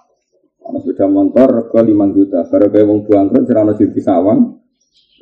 Ana 0.67 0.79
sepeda 0.83 1.07
motor 1.07 1.71
rego 1.71 1.79
5 1.79 2.17
juta, 2.19 2.51
baru 2.51 2.67
kayak 2.75 2.87
wong 2.91 3.01
bangkrut 3.07 3.47
serana 3.47 3.73
sisi 3.79 4.03
sawang. 4.03 4.59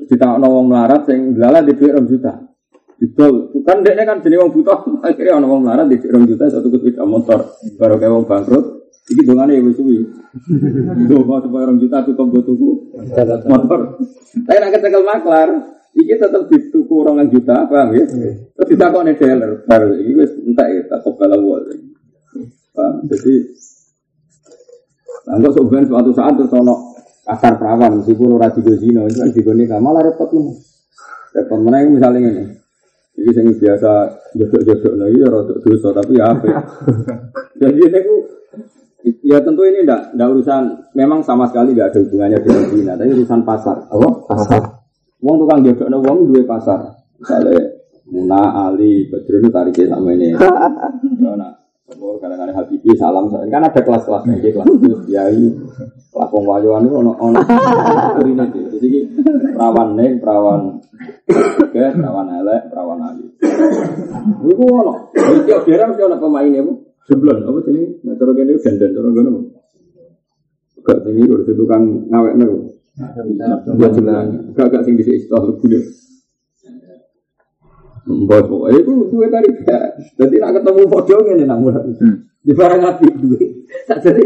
Terus 0.00 0.08
ditakno 0.08 0.48
wong 0.48 0.64
melarat 0.72 1.04
sing 1.04 1.36
lala 1.36 1.60
di 1.60 1.76
duit 1.76 1.92
2 1.92 2.08
juta. 2.08 2.55
Didol, 2.96 3.52
bukan 3.52 3.84
dekne 3.84 4.08
kan 4.08 4.24
jenenge 4.24 4.40
wong 4.40 4.52
buta, 4.56 4.72
akhirnya 5.06 5.44
wong 5.44 5.68
melarat 5.68 5.84
di 5.92 6.00
2 6.00 6.16
juta 6.24 6.48
satu 6.48 6.72
sepeda 6.72 7.04
motor, 7.04 7.60
baru 7.76 8.00
kayak 8.00 8.12
wong 8.12 8.24
bangkrut. 8.24 8.66
Iki 9.06 9.22
dongane 9.22 9.54
ya 9.54 9.62
wis 9.62 9.78
suwi. 9.78 10.02
Donga 11.06 11.38
supaya 11.44 11.70
2 11.70 11.78
juta 11.78 12.02
cukup 12.08 12.26
go 12.32 12.40
tuku 12.42 12.70
motor. 13.46 14.00
Tapi 14.48 14.58
nek 14.58 14.70
kecekel 14.74 15.04
maklar, 15.04 15.48
iki 15.92 16.16
tetep 16.16 16.42
dituku 16.48 16.94
orang 17.04 17.28
juta, 17.28 17.68
paham 17.68 17.94
ya? 17.94 18.04
Terus 18.56 18.68
ditakoni 18.72 19.12
dealer, 19.14 19.62
baru 19.68 19.92
iki 19.94 20.12
wis 20.16 20.32
entek 20.42 20.66
ya, 20.66 20.80
tak 20.90 21.00
kobal 21.04 21.36
Paham? 22.76 22.94
Jadi 23.08 23.34
enggak 25.26 25.52
sebenarnya 25.52 25.88
suatu 25.90 26.10
saat 26.16 26.32
terus 26.38 26.52
ono 26.56 26.74
kasar 27.26 27.58
perawan, 27.60 28.00
meskipun 28.00 28.38
ora 28.40 28.48
digo 28.54 28.72
zina, 28.78 29.04
itu 29.04 29.18
kan 29.20 29.30
digo 29.34 29.52
nikah, 29.52 29.82
malah 29.82 30.00
repot 30.00 30.30
lu. 30.32 30.54
Repot 31.34 31.58
mana 31.58 31.82
yang 31.82 31.94
misalnya 31.98 32.20
ini. 32.30 32.65
Ini 33.16 33.32
yang 33.32 33.48
biasa 33.56 33.90
jodoh-jodoh 34.36 34.92
lagi 35.00 35.18
ya 35.24 35.28
dosa, 35.64 35.88
tapi 35.96 36.20
ya 36.20 36.36
apa 36.36 36.46
Jadi 37.64 37.80
itu 37.88 38.14
ya 39.24 39.40
tentu 39.40 39.64
ini 39.64 39.88
enggak, 39.88 40.12
enggak 40.12 40.28
urusan, 40.36 40.62
memang 40.92 41.24
sama 41.24 41.48
sekali 41.48 41.72
enggak 41.72 41.96
ada 41.96 41.98
hubungannya 42.04 42.38
dengan 42.44 42.64
zina, 42.68 42.92
tapi 42.94 43.10
urusan 43.16 43.40
pasar. 43.42 43.76
Apa? 43.88 44.08
Pasar. 44.28 44.62
Wong 45.24 45.36
tukang 45.40 45.64
jodoh 45.64 45.86
no 45.88 45.98
wong 46.04 46.28
dua 46.28 46.44
pasar. 46.44 46.80
Misalnya 47.16 47.76
Muna, 48.06 48.70
Ali, 48.70 49.10
Badrun 49.10 49.50
tariknya 49.50 49.98
sama 49.98 50.14
ini. 50.14 50.30
Nah, 51.36 51.65
Oh, 51.86 52.18
kadang-kadang 52.18 52.58
Habibi 52.58 52.98
salam 52.98 53.30
kan 53.30 53.62
ada 53.62 53.78
kelas-kelasnya 53.78 54.42
gitu 54.42 54.58
kelas 54.58 54.74
itu 54.74 54.88
kiai. 55.06 55.46
Kelas 56.10 56.28
pengwayuan 56.34 56.82
itu 56.82 56.98
ono 56.98 57.14
ono. 57.14 57.38
Ini 58.26 58.44
jadi 58.74 58.98
perawan 59.54 59.94
neng 59.94 60.18
perawan 60.18 60.82
oke 61.62 61.82
perawan 61.94 62.26
elek 62.42 62.62
perawan 62.74 62.98
ali. 63.06 63.30
Itu 64.50 64.64
ono. 64.66 65.14
Tiap 65.46 65.62
daerah 65.62 65.86
mesti 65.94 66.02
ono 66.10 66.16
pemain 66.18 66.50
ya 66.50 66.66
bu. 66.66 66.74
Sebelum 67.06 67.46
apa 67.46 67.58
sini 67.62 68.02
nah 68.02 68.18
terus 68.18 68.34
ini 68.34 68.58
dandan 68.58 68.90
terus 68.90 69.10
gimana 69.14 69.30
bu. 69.30 69.40
Gak 70.82 70.98
tinggi 71.06 71.22
udah 71.22 71.54
tukang 71.54 71.82
ngawek 72.10 72.34
nih 72.34 72.46
bu 72.50 72.58
gak 74.56 74.66
gak 74.72 74.82
sing 74.82 74.96
di 74.96 75.04
istilah 75.04 75.44
lebih 75.44 75.84
Mbak 78.06 78.46
pokoknya 78.46 78.78
itu 78.86 78.92
duit 79.10 79.34
tadi 79.34 79.50
Jadi 80.14 80.38
nak 80.38 80.62
ketemu 80.62 80.82
foto 80.86 81.26
ini 81.26 81.42
namun 81.42 81.74
di 82.46 82.54
barang 82.54 82.78
api 82.78 83.06
duit. 83.18 83.66
Tak 83.90 83.98
jadi 83.98 84.22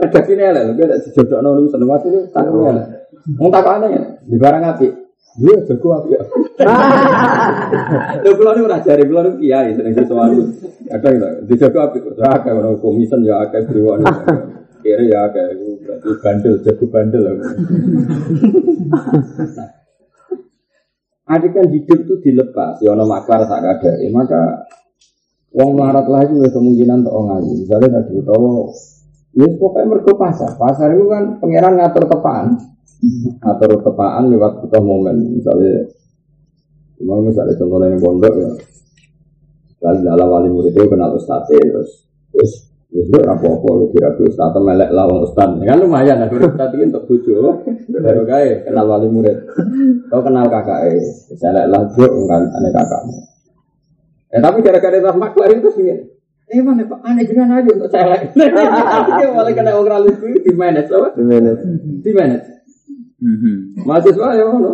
ada 0.00 0.20
sini 0.26 0.42
lah, 0.42 0.66
tapi 0.66 0.82
ada 0.82 0.98
sejodoh 0.98 1.38
nol 1.38 1.70
seneng 1.70 1.86
mati 1.86 2.10
itu 2.10 2.26
tak 2.34 2.50
lah. 2.50 3.06
Mau 3.38 3.46
tak 3.54 3.86
ya 3.86 4.02
di 4.26 4.34
barang 4.34 4.64
api. 4.74 4.86
Iya, 5.38 5.62
jago 5.62 5.94
api. 5.94 6.10
Lo 8.26 8.30
pulau 8.36 8.58
ini 8.58 8.82
cari 8.82 9.06
pulau 9.06 9.22
ini 9.30 9.46
kiai 9.46 9.78
sering 9.78 9.94
sesuatu. 9.94 10.42
Ada 10.90 11.08
gitu, 11.14 11.26
di 11.46 11.54
jago 11.54 11.78
api. 11.86 12.02
Ada 12.18 12.50
orang 12.50 12.82
komisen 12.82 13.22
ya, 13.22 13.38
ada 13.38 13.62
beriwan. 13.62 14.02
Kira 14.82 15.06
ya, 15.06 15.30
ada 15.30 15.54
berarti 15.54 16.10
bandel, 16.18 16.54
jago 16.66 16.84
bandel. 16.90 17.30
Adik 21.30 21.54
kan 21.54 21.66
hidup 21.70 21.98
itu 22.10 22.14
dilepas, 22.26 22.82
ya 22.82 22.90
ono 22.90 23.06
maklar 23.06 23.46
sak 23.46 23.62
kadare, 23.62 24.02
maka 24.10 24.66
wong 25.54 25.78
marat 25.78 26.10
lagi 26.10 26.34
ya 26.34 26.50
kemungkinan 26.50 27.06
untuk 27.06 27.14
ngaji. 27.22 27.52
Misalnya 27.62 27.88
tadi 28.02 28.12
utawa 28.18 28.66
ya 29.38 29.46
pokoknya 29.54 29.86
mergo 29.86 30.12
pasar. 30.18 30.58
Pasar 30.58 30.90
itu 30.90 31.06
kan 31.06 31.38
pangeran 31.38 31.78
ngatur 31.78 32.10
tepaan. 32.10 32.58
Ngatur 33.46 33.70
tepaan 33.78 34.26
lewat 34.26 34.66
butuh 34.66 34.82
momen. 34.82 35.38
Misalnya 35.38 35.86
Cuma 37.00 37.16
misalnya 37.24 37.56
contohnya 37.56 37.96
yang 37.96 38.00
pondok 38.04 38.34
ya 38.36 38.52
Lalu 39.80 40.00
dalam 40.04 40.28
wali 40.28 40.48
murid 40.52 40.76
itu 40.76 40.84
kenal 40.84 41.16
ustadz 41.16 41.48
terus 41.48 42.04
Terus 42.28 42.52
itu 42.90 43.18
apa-apa 43.22 43.70
kira 43.94 44.18
kira 44.18 44.26
ustadz 44.26 44.58
melek 44.58 44.90
lah 44.90 45.06
wong 45.06 45.22
ustadz 45.22 45.62
kan 45.62 45.78
lumayan 45.78 46.26
ada 46.26 46.34
ustadz 46.34 46.74
ini 46.74 46.90
untuk 46.90 47.06
bujo 47.06 47.62
baru 47.86 48.22
kaya 48.26 48.66
kenal 48.66 48.86
wali 48.90 49.06
murid. 49.06 49.46
Kau 50.10 50.20
kenal 50.26 50.50
kakak 50.50 50.90
eh 50.90 50.98
saya 51.38 51.70
lah 51.70 51.86
juk 51.94 52.12
kan 52.26 52.42
aneh 52.50 52.70
kakakmu. 52.74 53.18
Eh 54.34 54.40
tapi 54.42 54.58
gara-gara 54.66 54.96
itu 54.98 55.10
maklar 55.14 55.50
itu 55.54 55.70
sih 55.78 55.86
eh 56.50 56.60
mana 56.66 56.82
pak 56.82 56.98
aneh 57.06 57.22
jangan 57.30 57.62
aja 57.62 57.70
untuk 57.70 57.90
saya. 57.94 58.26
Dia 58.26 59.26
malah 59.38 59.54
kena 59.54 59.70
orang 59.78 60.10
lucu 60.10 60.34
di 60.42 60.50
manage 60.50 60.90
apa? 60.90 61.14
Di 61.14 61.22
manage 61.22 61.62
di 62.02 62.10
manage 62.10 62.60
mahasiswa 63.84 64.28
ya 64.32 64.44
mana 64.48 64.72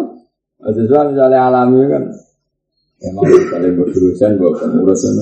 mahasiswa 0.63 1.01
misalnya 1.11 1.39
alami 1.51 1.83
kan 1.91 2.05
emang 3.03 3.27
misalnya 3.27 3.71
berurusan 3.75 4.39
bawa 4.39 4.53
pengurusan 4.55 5.13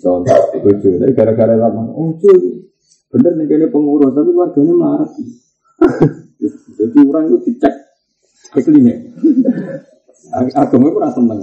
Contoh, 0.00 0.40
itu 0.56 0.88
tapi 0.96 1.12
gara-gara 1.12 1.52
lama, 1.52 1.84
oh 1.92 2.16
cuy, 2.16 2.64
bener 3.12 3.32
nih 3.36 3.44
kayaknya 3.44 3.68
pengurus, 3.68 4.16
tapi 4.16 4.30
warganya 4.32 4.74
marah. 4.76 5.10
Jadi 6.78 6.98
orang 7.04 7.24
itu 7.28 7.38
dicek 7.50 7.74
iklimnya. 8.56 8.96
Agama 10.32 10.88
itu 10.88 10.98
rasa 10.98 11.20
seneng. 11.20 11.40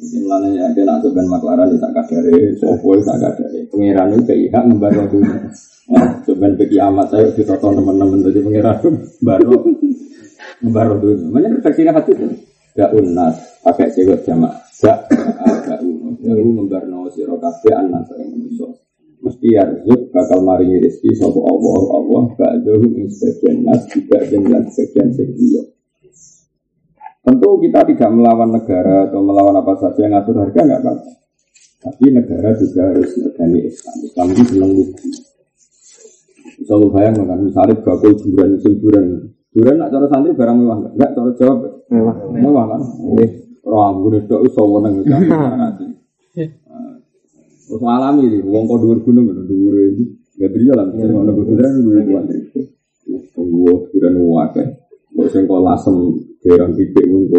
Mulanya 0.00 0.48
ya, 0.56 0.66
dia 0.72 0.88
nak 0.88 1.04
sebenarnya 1.04 1.28
maklaran 1.28 1.68
di 1.68 1.76
tak 1.76 1.92
kadare, 1.92 2.56
sopo 2.56 2.96
di 2.96 3.04
tak 3.04 3.20
kadare. 3.20 3.60
Pengiran 3.68 4.16
itu 4.16 4.22
kayak 4.24 4.48
hak 4.56 4.64
membaru 4.64 5.02
dunia. 5.12 5.38
Sebenarnya 6.24 6.56
bagi 6.56 6.76
amat 6.80 7.06
saya 7.12 7.28
ditonton 7.36 7.72
teman-teman 7.76 8.24
dari 8.24 8.40
pengiran 8.40 8.74
itu 8.80 8.90
baru 9.20 9.54
membaru 10.64 10.94
dunia. 11.04 11.26
Mana 11.28 11.52
refleksinya 11.52 11.92
hati? 11.92 12.12
Gak 12.80 12.90
unas, 12.96 13.60
pakai 13.60 13.92
cewek 13.92 14.24
jamaah. 14.24 14.56
Gak, 14.80 14.98
gak 15.68 15.80
unas. 16.20 16.28
Gak 16.28 16.36
unas 16.36 16.56
membarno 16.60 16.98
sirokabe 17.08 17.70
anak 17.72 18.04
yang 18.20 18.28
menyusul 18.36 18.70
mesti 19.20 19.48
arzuk 19.52 20.00
bakal 20.16 20.40
maringi 20.40 20.80
rezeki 20.80 21.12
sapa 21.12 21.40
Allah 21.44 21.80
Allah 21.92 22.24
ba'dahu 22.40 22.84
ing 22.96 23.08
sebagian 23.12 23.68
nas 23.68 23.84
juga 23.92 24.16
dengan 24.24 24.64
sebagian 24.64 25.12
segliyo 25.12 25.62
tentu 27.20 27.48
kita 27.60 27.80
tidak 27.84 28.10
melawan 28.16 28.48
negara 28.48 29.12
atau 29.12 29.20
melawan 29.20 29.60
apa 29.60 29.76
saja 29.76 30.08
yang 30.08 30.16
ngatur 30.16 30.40
harga 30.40 30.60
nggak 30.64 30.80
apa 30.80 30.92
tapi 31.84 32.04
negara 32.16 32.48
juga 32.56 32.80
harus 32.92 33.12
negani 33.20 33.58
Islam 33.68 33.96
Islam 34.08 34.26
itu 34.32 34.42
bilang 34.56 34.70
lugu 34.72 34.94
bisa 36.60 36.74
lu 36.76 36.88
bayang 36.88 37.14
kan 37.20 37.40
misalnya 37.44 37.76
bakul 37.76 38.12
buran 38.24 38.50
buran 38.60 39.06
Durian 39.50 39.82
nak 39.82 39.90
cara 39.90 40.06
santri 40.06 40.30
barang 40.30 40.56
mewah 40.62 40.78
enggak? 40.78 40.94
Enggak 40.94 41.10
cara 41.10 41.30
jawab. 41.34 41.58
Mewah. 41.90 42.14
Mewah 42.38 42.64
kan? 42.70 42.80
Nggih. 42.86 43.30
Ora 43.66 43.78
ambune 43.90 44.22
tok 44.30 44.46
iso 44.46 44.62
weneng. 44.62 45.02
Terus 47.70 47.86
alami 47.86 48.26
iki 48.26 48.42
wong 48.42 48.66
kok 48.66 48.82
dhuwur 48.82 48.98
gunung 49.06 49.30
dhuwur 49.30 49.74
iki. 49.94 50.04
Gak 50.42 50.50
dia 50.58 50.74
lah 50.74 50.90
mesti 50.90 51.06
ngono 51.06 51.30
kuduran 51.38 51.70
dhuwur 51.78 52.02
kuat. 52.02 52.24
Tunggu 53.30 53.86
durian 53.94 54.18
wae. 54.18 54.62
Kok 55.14 55.26
sing 55.30 55.46
kok 55.46 55.62
lasem 55.62 55.94
derang 56.42 56.74
titik 56.74 57.06
ngono. 57.06 57.38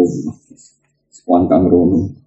Kuangkang 1.28 1.68
rono. 1.68 2.21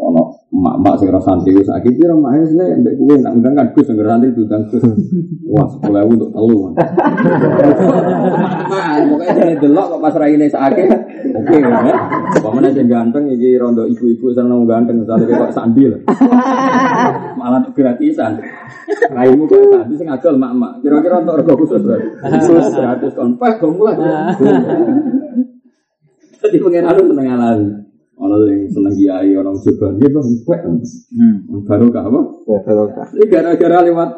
Ono 0.00 0.22
emak-emak 0.48 0.94
sing 0.96 1.06
ora 1.12 1.20
santri 1.20 1.52
wis 1.52 1.68
akeh 1.68 1.92
kira 1.92 2.16
mak 2.16 2.40
wis 2.40 2.56
nek 2.56 2.80
mbek 2.80 3.20
nak 3.20 3.36
undang 3.36 3.54
kan 3.54 3.66
Gus 3.76 3.84
sing 3.84 3.96
santri 4.00 4.32
diundang 4.32 4.64
Gus. 4.72 4.80
Wah, 5.52 5.66
10.000 5.66 6.08
untuk 6.08 6.30
telu. 6.30 6.58
Pokoke 9.10 9.26
dene 9.36 9.54
delok 9.58 9.86
kok 9.96 10.00
pas 10.00 10.14
raine 10.16 10.46
sakake. 10.48 10.84
Oke, 11.36 11.54
ya. 11.60 11.98
Pamane 12.40 12.70
sing 12.72 12.86
ganteng 12.88 13.28
iki 13.28 13.58
rondo 13.60 13.84
ibu-ibu 13.84 14.32
seneng 14.32 14.64
ganteng 14.64 15.02
misale 15.02 15.28
kok 15.28 15.52
sandi 15.52 15.84
lah. 15.90 16.00
Malah 17.40 17.66
gratisan. 17.74 18.40
Raimu 19.10 19.44
kok 19.44 19.60
sandi 19.60 19.94
sing 19.98 20.08
adol 20.08 20.40
mak-mak. 20.40 20.80
Kira-kira 20.80 21.20
untuk 21.20 21.36
rego 21.42 21.54
khusus 21.60 21.80
berarti. 21.84 22.08
Khusus 22.40 22.72
gratis 22.72 23.12
kon 23.12 23.36
peh 23.36 23.52
go 23.60 23.68
mulai. 23.74 23.96
Jadi 26.40 26.56
pengen 26.56 26.88
anu 26.88 27.02
seneng 27.04 27.26
alami. 27.36 27.89
Ono 28.20 28.36
yang 28.44 28.68
seneng 28.68 28.92
kiai, 28.92 29.32
orang 29.32 29.56
coba 29.56 29.96
dia 29.96 30.08
bang, 30.12 30.28
pek. 30.44 30.60
Baru 31.64 31.88
kah 31.88 32.04
apa? 32.04 32.20
Barokah. 32.44 33.06
Ini 33.16 33.24
gara-gara 33.32 33.78
lewat 33.80 34.10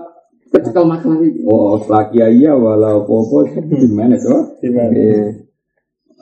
kecekel 0.50 0.84
masalah 0.90 1.22
ini. 1.22 1.46
Oh, 1.46 1.78
setelah 1.78 2.10
kiai 2.10 2.42
ya 2.42 2.58
walau 2.58 3.06
popo 3.06 3.46
di 3.46 3.88
mana 3.94 4.18
tuh? 4.18 4.58
Iya. 4.58 5.38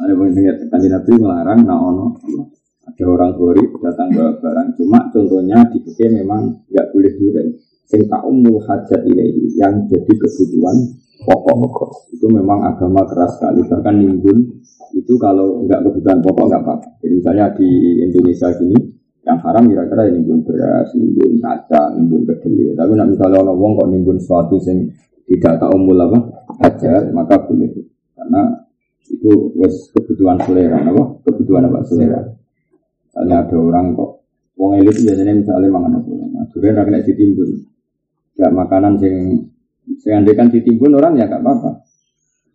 Ada 0.01 0.17
yang 0.17 0.33
dengar 0.33 0.57
kanji 0.73 0.89
nabi 0.89 1.13
melarang 1.21 1.61
nah 1.69 1.77
ono 1.77 2.17
ada 2.89 3.05
orang 3.05 3.37
gori 3.37 3.61
datang 3.85 4.09
ke 4.09 4.25
barang 4.41 4.69
cuma 4.81 4.99
contohnya 5.13 5.61
di 5.69 5.81
memang 6.09 6.65
nggak 6.73 6.87
boleh 6.89 7.13
durian 7.21 7.47
sing 7.85 8.09
umul 8.09 8.65
hajat 8.65 9.05
ini 9.05 9.53
yang 9.61 9.85
jadi 9.93 10.09
kebutuhan 10.09 10.77
pokok 11.25 12.13
itu 12.17 12.27
memang 12.31 12.65
agama 12.65 13.05
keras 13.05 13.37
sekali 13.37 13.61
bahkan 13.69 13.97
nimbun 13.97 14.39
itu 14.97 15.15
kalau 15.21 15.63
nggak 15.69 15.85
kebutuhan 15.85 16.19
pokok 16.25 16.45
nggak 16.49 16.63
apa 16.65 16.75
jadi 17.05 17.15
misalnya 17.21 17.45
di 17.55 17.69
Indonesia 18.03 18.49
sini 18.57 19.01
yang 19.25 19.39
haram 19.45 19.69
kira-kira 19.69 20.09
ya 20.09 20.13
nimbun 20.17 20.41
beras, 20.49 20.89
nimbun 20.97 21.45
kaca, 21.45 21.93
nimbun 21.93 22.25
kedelai. 22.25 22.73
Tapi 22.73 22.93
nak 22.97 23.09
misalnya 23.13 23.39
orang 23.45 23.59
wong 23.61 23.73
kok 23.77 23.89
nimbun 23.93 24.17
sesuatu 24.17 24.57
sing 24.65 24.89
tidak 25.29 25.61
tak 25.61 25.71
umul 25.71 25.95
apa 26.01 26.19
hajat 26.65 27.15
maka 27.15 27.39
boleh 27.47 27.71
karena 28.19 28.43
itu 29.07 29.31
wes 29.59 29.91
kebutuhan 29.95 30.39
selera, 30.43 30.83
apa? 30.83 31.03
Kebutuhan 31.27 31.69
apa 31.69 31.79
selera. 31.87 32.21
Misalnya 33.07 33.37
ada 33.45 33.57
orang 33.59 33.87
kok, 33.95 34.11
wong 34.57 34.71
elit 34.81 34.97
biasanya 35.03 35.35
misalnya 35.35 35.69
mangan 35.69 35.99
apa? 36.01 36.11
Nah, 36.11 36.45
durian 36.51 36.79
ra 36.79 36.83
kena 36.87 37.03
ditimbun. 37.03 37.51
Gak 38.41 38.53
makanan 38.57 38.95
sing 38.97 39.15
andekan 40.11 40.49
ditimbun 40.53 40.99
orang 40.99 41.19
ya 41.19 41.27
gak 41.27 41.43
apa-apa. 41.43 41.83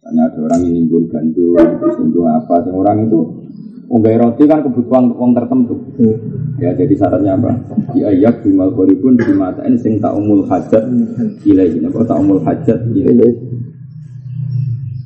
Misalnya 0.05 0.21
ada 0.29 0.39
orang 0.45 0.59
yang 0.69 0.73
nimbun 0.77 1.03
gandum, 1.09 1.57
nimbun 1.97 2.25
apa, 2.29 2.55
sing 2.61 2.73
orang 2.77 3.09
itu 3.09 3.19
Unggai 3.85 4.17
roti 4.17 4.49
kan 4.49 4.65
kebutuhan 4.65 5.13
wong 5.13 5.37
tertentu. 5.37 5.77
Ya 6.57 6.73
jadi 6.73 6.89
syaratnya 6.97 7.37
apa? 7.37 7.53
Di 7.93 8.01
ayat 8.01 8.41
bimal 8.41 8.73
koribun 8.73 9.13
di 9.13 9.29
mata 9.37 9.61
ini 9.61 9.77
sing 9.77 10.01
tak 10.01 10.17
umul 10.17 10.41
hajat 10.49 10.89
ilahi. 11.45 11.85
Apa 11.85 12.01
tak 12.09 12.17
umul 12.17 12.41
hajat 12.41 12.81
ilahi. 12.89 13.33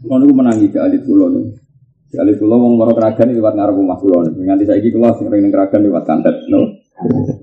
Ngono 0.08 0.24
ku 0.24 0.34
menangi 0.34 0.72
ke 0.72 0.80
alit 0.80 1.04
kula 1.04 1.28
niku. 1.28 1.60
Di 2.08 2.16
alit 2.24 2.40
kula 2.40 2.56
wong 2.56 2.80
mara 2.80 2.96
keragan 2.96 3.36
liwat 3.36 3.54
ngarep 3.60 3.76
omah 3.76 3.98
kula 4.00 4.18
niku. 4.32 4.48
Nganti 4.48 4.64
saiki 4.64 4.90
kula 4.96 5.12
sing 5.20 5.28
ring 5.28 5.44
ning 5.44 5.52
keragan 5.52 5.84
liwat 5.84 6.04
kantet, 6.08 6.48
no. 6.48 6.80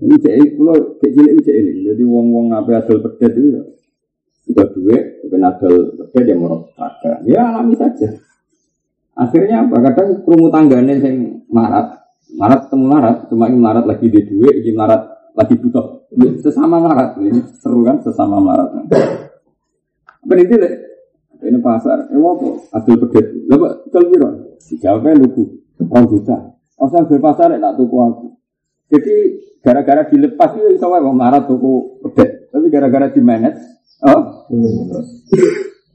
Iku 0.00 0.16
cek 0.16 0.56
kula 0.56 0.72
cek 1.04 1.10
cilik 1.12 1.32
iku 1.36 1.40
cek 1.44 1.56
eling. 1.60 1.78
Jadi 1.92 2.02
wong-wong 2.08 2.46
ape 2.56 2.72
adol 2.72 2.98
pedet 3.04 3.32
itu 3.36 3.60
ya 4.46 4.62
sudah 4.62 4.66
duit, 4.72 5.04
tapi 5.26 5.36
adol 5.42 5.74
pedet 5.98 6.24
ya 6.30 6.34
mara 6.38 6.56
keragan. 6.70 7.18
Ya 7.26 7.40
alami 7.50 7.74
saja. 7.74 8.08
Akhirnya 9.16 9.66
apa? 9.66 9.76
Kadang 9.90 10.22
kerumut 10.22 10.54
tanggane 10.54 11.02
sing 11.02 11.14
marat, 11.50 12.06
marat 12.36 12.68
ketemu 12.68 12.86
marat, 12.86 13.16
cuma 13.26 13.50
ini 13.50 13.58
marat 13.58 13.84
lagi 13.88 14.06
di 14.06 14.20
duit, 14.22 14.54
ini 14.62 14.70
marat 14.76 15.02
lagi 15.34 15.54
butuh. 15.58 16.06
Ya, 16.14 16.30
Sesama 16.38 16.78
marat, 16.78 17.18
ini 17.18 17.42
seru 17.58 17.82
kan 17.82 17.98
sesama 18.04 18.38
marat. 18.38 18.86
Apa 20.26 20.32
ini 21.44 21.58
pasar, 21.60 22.08
eh 22.08 22.16
apa? 22.16 22.48
Adil 22.80 22.96
pedet. 23.06 23.26
Kok 23.44 23.92
tel 23.92 24.04
piro? 24.08 24.28
Dijawabnya 24.56 25.20
lugu. 25.20 25.44
Orang 25.84 26.08
juta. 26.08 26.36
Di 26.76 27.20
pasar 27.20 27.52
tak 27.56 27.74
tuku 27.76 27.96
aku. 28.00 28.26
Jadi 28.86 29.14
gara-gara 29.60 30.06
dilepas 30.08 30.54
itu 30.56 30.78
iso 30.78 30.86
wae 30.88 31.02
wong 31.02 31.16
marat 31.16 31.44
tuku 31.44 32.00
pedet. 32.02 32.48
Tapi 32.50 32.66
gara-gara 32.72 33.12
di 33.12 33.20
manage, 33.20 33.60
oh. 34.04 34.20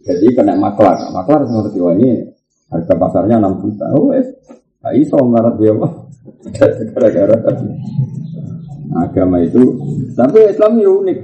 Jadi 0.02 0.28
kena 0.34 0.58
maklar. 0.58 0.98
Maklar 1.14 1.46
semua 1.46 1.70
wah 1.70 1.94
ini 1.94 2.26
harga 2.72 2.94
pasarnya 2.98 3.38
6 3.38 3.62
juta. 3.62 3.86
Oh 3.94 4.10
wes. 4.10 4.26
Nah, 4.82 4.94
iso 4.98 5.22
marat 5.22 5.62
dia 5.62 5.78
apa? 5.78 5.88
Gara-gara 6.98 7.38
agama 8.98 9.38
itu. 9.46 9.62
Tapi 10.18 10.38
Islam 10.50 10.82
ya 10.82 10.90
unik 10.90 11.20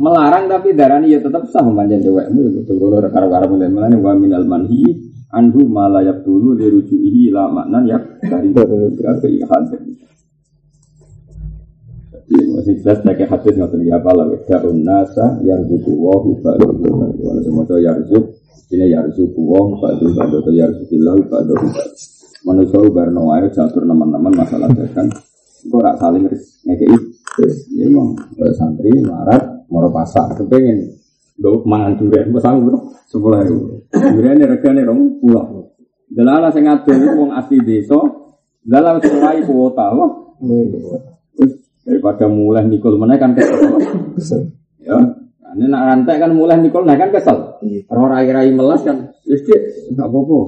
melarang 0.00 0.48
tapi 0.48 0.72
darani 0.72 1.12
ya 1.12 1.20
tetap 1.20 1.44
sah 1.52 1.60
manjan 1.60 2.00
cewekmu 2.00 2.40
ya 2.40 2.50
betul 2.56 2.80
kalau 2.80 3.04
rekar 3.04 3.20
rekar 3.28 3.44
mulai 3.52 3.68
melani 3.68 4.00
wa 4.00 4.16
minal 4.16 4.48
manhi 4.48 4.80
anhu 5.28 5.68
malayak 5.68 6.24
dulu 6.24 6.56
dirujuihi 6.56 7.28
la 7.28 7.52
maknan 7.52 7.84
ya 7.84 8.00
dari 8.24 8.48
berarti 8.48 9.44
hadis 9.44 9.76
jadi 9.76 9.92
masih 12.30 12.78
jelas 12.82 13.02
pakai 13.02 13.26
hadis 13.26 13.58
nggak 13.58 13.70
terlihat 13.74 14.02
apa 14.02 14.10
lah 14.14 14.26
daun 14.46 14.78
nasa 14.86 15.38
yarzuku 15.42 15.92
wahu 15.98 16.38
ba'du 16.38 16.70
kalau 16.78 17.42
semua 17.42 17.64
itu 17.66 17.74
yarzuk 17.82 18.24
ini 18.70 18.86
yarzuku 18.94 19.40
wahu 19.42 19.74
ba'du 19.82 20.06
ba'du 20.14 20.36
atau 20.38 20.52
yarzukilahu 20.54 21.20
ba'du 21.26 21.54
manusia 22.46 22.80
barno 22.90 23.34
ayo 23.34 23.48
catur 23.50 23.84
teman-teman 23.84 24.32
masalah 24.32 24.70
dagang. 24.72 25.10
Kok 25.60 25.80
rak 25.84 26.00
saling 26.00 26.24
ngekei 26.64 26.88
ya 27.76 27.84
emang 27.84 28.16
santri 28.56 28.96
marat 29.04 29.60
Moro 29.70 29.88
pasar, 29.94 30.34
kepengen 30.34 30.98
Gue 31.40 31.56
mangan 31.64 31.96
durian, 31.96 32.28
gue 32.28 32.42
sanggup 32.44 32.76
sepuluh 33.08 33.40
ribu. 33.40 33.80
Durian 33.88 34.36
ini 34.36 34.44
regane 34.44 34.84
rong 34.84 35.24
pulau. 35.24 35.72
Delala 36.04 36.52
sing 36.52 36.68
ngadol 36.68 37.00
wong 37.16 37.30
asli 37.32 37.64
desa, 37.64 37.96
delala 38.60 39.00
sing 39.00 39.24
kuota, 39.48 39.88
wah. 39.96 40.12
Daripada 41.90 42.30
mulai 42.30 42.62
nikul 42.70 42.94
mana 42.94 43.18
kan 43.18 43.34
kesel. 44.14 44.54
Ya, 44.78 44.94
ini 45.58 45.66
nak 45.66 45.82
rantai 45.90 46.22
kan 46.22 46.30
mulai 46.30 46.62
nikul, 46.62 46.86
nah 46.86 46.94
kan 46.94 47.10
kesel. 47.10 47.58
Orang 47.90 48.14
rai-rai 48.14 48.54
melas 48.54 48.86
kan, 48.86 49.10
istri 49.26 49.58
nggak 49.90 50.06
apa-apa. 50.06 50.38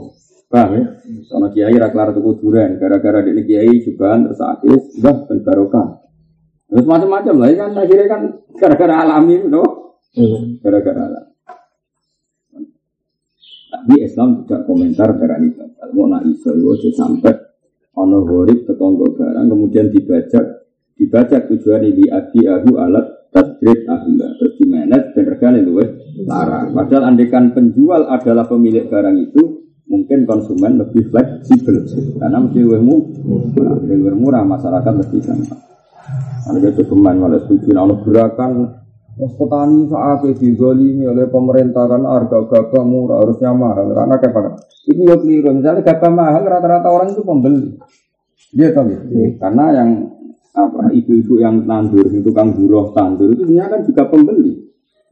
Paham 0.47 0.71
ya? 0.79 0.85
Soalnya 1.27 1.49
kiai 1.51 1.75
raklar 1.81 2.15
tuku 2.15 2.39
durian, 2.39 2.79
gara-gara 2.79 3.27
di 3.27 3.43
kiai 3.43 3.83
juga 3.83 4.15
terus 4.23 4.39
akhirnya 4.39 4.79
udah 5.03 5.17
ben 5.27 5.39
barokah. 5.43 5.89
Terus 6.71 6.87
macam-macam 6.87 7.35
lah, 7.43 7.49
kan 7.59 7.71
akhirnya 7.75 8.07
kan 8.07 8.23
gara-gara 8.55 8.95
alami, 9.03 9.43
no? 9.43 9.65
Gara-gara 10.63 11.03
alami. 11.11 11.33
Tapi 13.73 13.95
Islam 13.99 14.45
tidak 14.47 14.69
komentar 14.69 15.11
darah 15.19 15.43
ini. 15.43 15.57
Kalau 15.57 16.07
nak 16.07 16.23
iso 16.29 16.55
itu 16.55 16.93
sampai 16.95 17.35
ono 17.99 18.23
horib 18.25 18.69
tekonggo 18.69 19.17
barang, 19.17 19.49
kemudian 19.49 19.89
dibajak, 19.89 20.62
dibajak 21.03 21.51
tujuan 21.51 21.83
ini 21.83 22.07
adi 22.15 22.47
ahu 22.47 22.79
alat 22.79 23.27
tadrid 23.35 23.91
ahla 23.91 24.39
terus 24.39 24.55
di 24.55 24.65
manage 24.71 25.19
dan 25.19 25.25
regane 25.27 25.59
luwih 25.67 25.89
larang. 26.23 26.71
Padahal 26.71 27.11
andekan 27.11 27.51
penjual 27.51 28.07
adalah 28.07 28.47
pemilik 28.47 28.87
barang 28.87 29.17
itu, 29.19 29.43
mungkin 29.91 30.23
konsumen 30.23 30.79
lebih 30.79 31.11
fleksibel 31.11 31.83
karena 32.23 32.39
mesti 32.39 32.61
lebih 32.63 32.83
murah, 32.87 33.77
lebih 33.83 34.15
murah 34.15 34.43
masyarakat 34.47 34.95
lebih 34.95 35.21
gampang. 35.27 35.61
Ada 36.43 36.71
kecuman 36.75 37.17
malah 37.19 37.41
setuju 37.43 37.71
nah 37.71 37.87
gerakan 38.03 38.83
Mas 39.13 39.31
petani 39.37 39.87
saat 39.93 40.25
itu 40.25 40.57
digolimi 40.57 41.05
oleh 41.05 41.29
pemerintah 41.29 41.85
kan 41.85 42.01
harga 42.01 42.49
gabah 42.49 42.81
murah 42.81 43.21
harusnya 43.21 43.53
mahal 43.53 43.93
karena 43.93 44.17
apa? 44.17 44.57
Itu 44.89 45.05
ya 45.05 45.21
keliru. 45.21 45.53
Misalnya 45.53 45.85
gabah 45.85 46.11
mahal 46.11 46.43
rata-rata 46.49 46.89
orang 46.89 47.13
itu 47.13 47.21
pembeli. 47.21 47.77
Dia 48.57 48.73
tahu 48.73 48.89
ya. 48.89 49.01
Karena 49.37 49.65
yang 49.77 49.91
apa 50.53 50.93
ibu-ibu 50.93 51.41
yang 51.41 51.65
tandur 51.65 52.05
itu 52.13 52.21
tukang 52.21 52.53
buruh 52.53 52.93
tandur 52.93 53.33
itu 53.33 53.49
sebenarnya 53.49 53.73
kan 53.73 53.81
juga 53.89 54.03
pembeli 54.13 54.53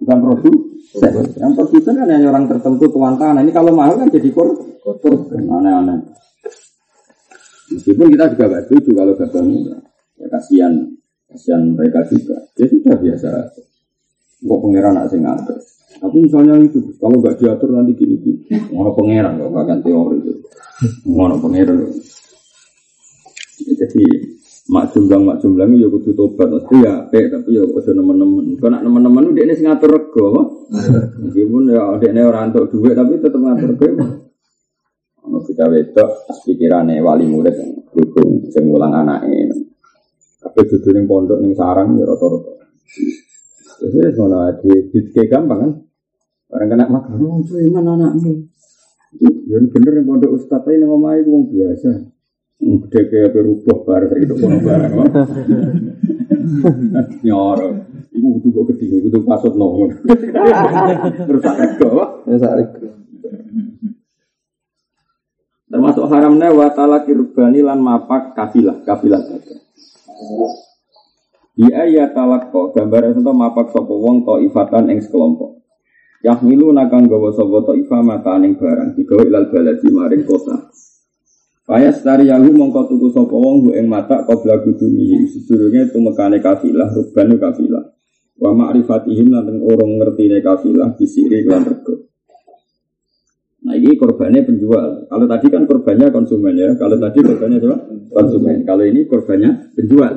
bukan 0.00 0.18
produsen. 0.24 1.12
Yang 1.36 1.52
produsen 1.54 1.94
kan 2.00 2.08
hanya 2.08 2.28
orang 2.32 2.48
tertentu 2.48 2.88
tuan 2.88 3.14
tanah. 3.20 3.44
Ini 3.44 3.52
kalau 3.52 3.76
mahal 3.76 4.00
kan 4.00 4.08
jadi 4.08 4.32
korban 4.32 5.44
aneh-aneh. 5.44 5.98
Meskipun 7.70 8.10
kita 8.10 8.34
juga 8.34 8.44
gak 8.50 8.64
setuju 8.66 8.90
kalau 8.96 9.12
gabah 9.14 9.42
murah. 9.44 9.80
Ya 10.18 10.26
kasihan 10.26 10.72
kasihan 11.30 11.62
mereka 11.76 12.02
juga. 12.10 12.36
Ya 12.58 12.66
sudah 12.66 12.96
biasa. 12.98 13.28
Kok 14.40 14.60
pengiran 14.64 14.92
nak 14.96 15.06
sing 15.12 15.22
ngatur. 15.22 15.60
Tapi 16.00 16.16
misalnya 16.16 16.56
itu, 16.64 16.80
kalau 16.96 17.20
nggak 17.20 17.36
diatur 17.36 17.76
nanti 17.76 17.92
gini 17.92 18.16
gini, 18.24 18.40
ngono 18.72 18.96
pangeran 18.96 19.36
kok 19.36 19.52
bahkan 19.52 19.78
teori 19.84 20.16
itu, 20.22 20.32
ngono 21.04 21.36
pangeran. 21.42 21.76
Jadi 23.68 24.04
mak 24.70 24.94
jumlang 24.94 25.26
mak 25.26 25.42
jumlang 25.42 25.74
ya 25.74 25.90
kudu 25.90 26.14
tobat 26.14 26.46
mesti 26.46 26.76
ya 26.78 27.02
pe 27.10 27.26
tapi 27.26 27.58
ya 27.58 27.66
kudu 27.66 27.90
nemen-nemen. 27.90 28.54
Kau 28.62 28.70
nak 28.70 28.86
nemen-nemen 28.86 29.34
udah 29.34 29.42
ini 29.42 29.54
ngatur 29.66 29.90
rego, 29.90 30.26
meskipun 31.26 31.74
ya 31.74 31.98
dia 31.98 32.14
ini 32.14 32.22
orang 32.22 32.54
untuk 32.54 32.70
duit 32.70 32.94
tapi 32.94 33.18
tetap 33.18 33.40
ngatur 33.42 33.68
rego. 33.74 33.88
Ono 35.26 35.38
kita 35.42 35.66
wedok 35.66 36.10
pikirannya 36.46 37.02
wali 37.02 37.26
murid 37.26 37.54
yang 37.58 37.70
dukung 37.90 38.46
sing 38.48 38.70
mulang 38.70 38.94
anaknya. 38.94 39.50
Tapi 40.40 40.58
jujur 40.70 40.94
yang 40.94 41.04
pondok 41.10 41.42
ning 41.42 41.52
sarang 41.52 41.98
ya 41.98 42.06
rata-rata. 42.06 42.54
Jadi 43.82 43.98
ngono 44.16 44.38
di 44.62 44.70
di 44.88 45.22
gampang 45.26 45.60
kan. 45.60 45.72
Orang 46.50 46.66
kena 46.66 46.90
makan, 46.90 47.14
oh 47.22 47.38
cuy 47.46 47.70
mana 47.70 47.94
anakmu? 47.94 48.34
Ya 49.22 49.58
bener 49.70 50.02
yang 50.02 50.06
pondok 50.06 50.34
ustaz 50.34 50.66
ini 50.66 50.82
ngomong 50.82 51.22
itu 51.22 51.30
biasa. 51.46 51.90
Gede 52.60 53.00
kayak 53.08 53.32
berubah 53.32 53.78
bar 53.88 54.04
saya 54.04 54.20
itu 54.20 54.34
kono 54.36 54.60
barang. 54.60 54.92
Nyoro, 57.24 57.68
ibu 58.12 58.26
butuh 58.36 58.50
kok 58.52 58.64
gede, 58.76 59.08
butuh 59.08 59.22
pasut 59.24 59.56
nongol. 59.56 59.96
Terus 61.24 61.40
sakit 61.40 61.70
kok, 61.80 62.28
sakit. 62.28 62.68
Termasuk 65.70 66.04
haramnya 66.10 66.50
watala 66.50 67.06
kirbani 67.06 67.62
lan 67.62 67.78
mapak 67.80 68.34
kafilah, 68.34 68.82
kafilah 68.82 69.22
saja. 69.22 69.56
Iya 71.60 71.80
ya 71.92 72.04
talak 72.10 72.50
kok 72.50 72.72
gambar 72.72 73.12
itu 73.12 73.20
mapak 73.20 73.70
sopo 73.70 74.00
wong 74.00 74.26
to 74.26 74.42
ifatan 74.48 74.90
ing 74.90 74.98
sekelompok. 75.04 75.60
Yahmilu 76.20 76.76
nakang 76.76 77.08
gawa 77.08 77.32
sapa 77.32 77.64
ta 77.64 77.72
ifa 77.72 78.04
maka 78.04 78.36
ning 78.36 78.60
barang 78.60 78.92
digawe 78.96 79.24
ilal 79.24 79.48
baladi 79.48 79.88
maring 79.88 80.24
kota. 80.28 80.68
Faya 81.70 81.94
stari 81.94 82.26
yahu 82.26 82.50
mongko 82.50 82.90
tuku 82.90 83.14
sapa 83.14 83.30
wong 83.30 83.62
hu 83.62 83.70
ing 83.78 83.86
mata 83.86 84.26
qabla 84.26 84.58
gudumi 84.66 85.22
sedurunge 85.30 85.94
tumekane 85.94 86.42
kafilah 86.42 86.90
rubanu 86.90 87.38
kafilah. 87.38 87.94
Wa 88.42 88.50
ma'rifatihim 88.50 89.30
lan 89.30 89.62
orang 89.62 90.02
ngertine 90.02 90.42
kafilah 90.42 90.98
bisiri 90.98 91.46
lan 91.46 91.62
rego. 91.62 92.10
Nah 93.62 93.78
ini 93.78 93.94
korbannya 93.94 94.42
penjual. 94.42 95.06
Kalau 95.06 95.26
tadi 95.30 95.46
kan 95.46 95.62
korbannya 95.70 96.10
konsumen 96.10 96.58
ya. 96.58 96.74
Kalau 96.74 96.98
tadi 96.98 97.22
korbannya 97.22 97.62
apa? 97.62 97.78
Konsumen. 98.18 98.66
Kalau 98.66 98.82
ini 98.82 99.06
korbannya 99.06 99.70
penjual. 99.78 100.10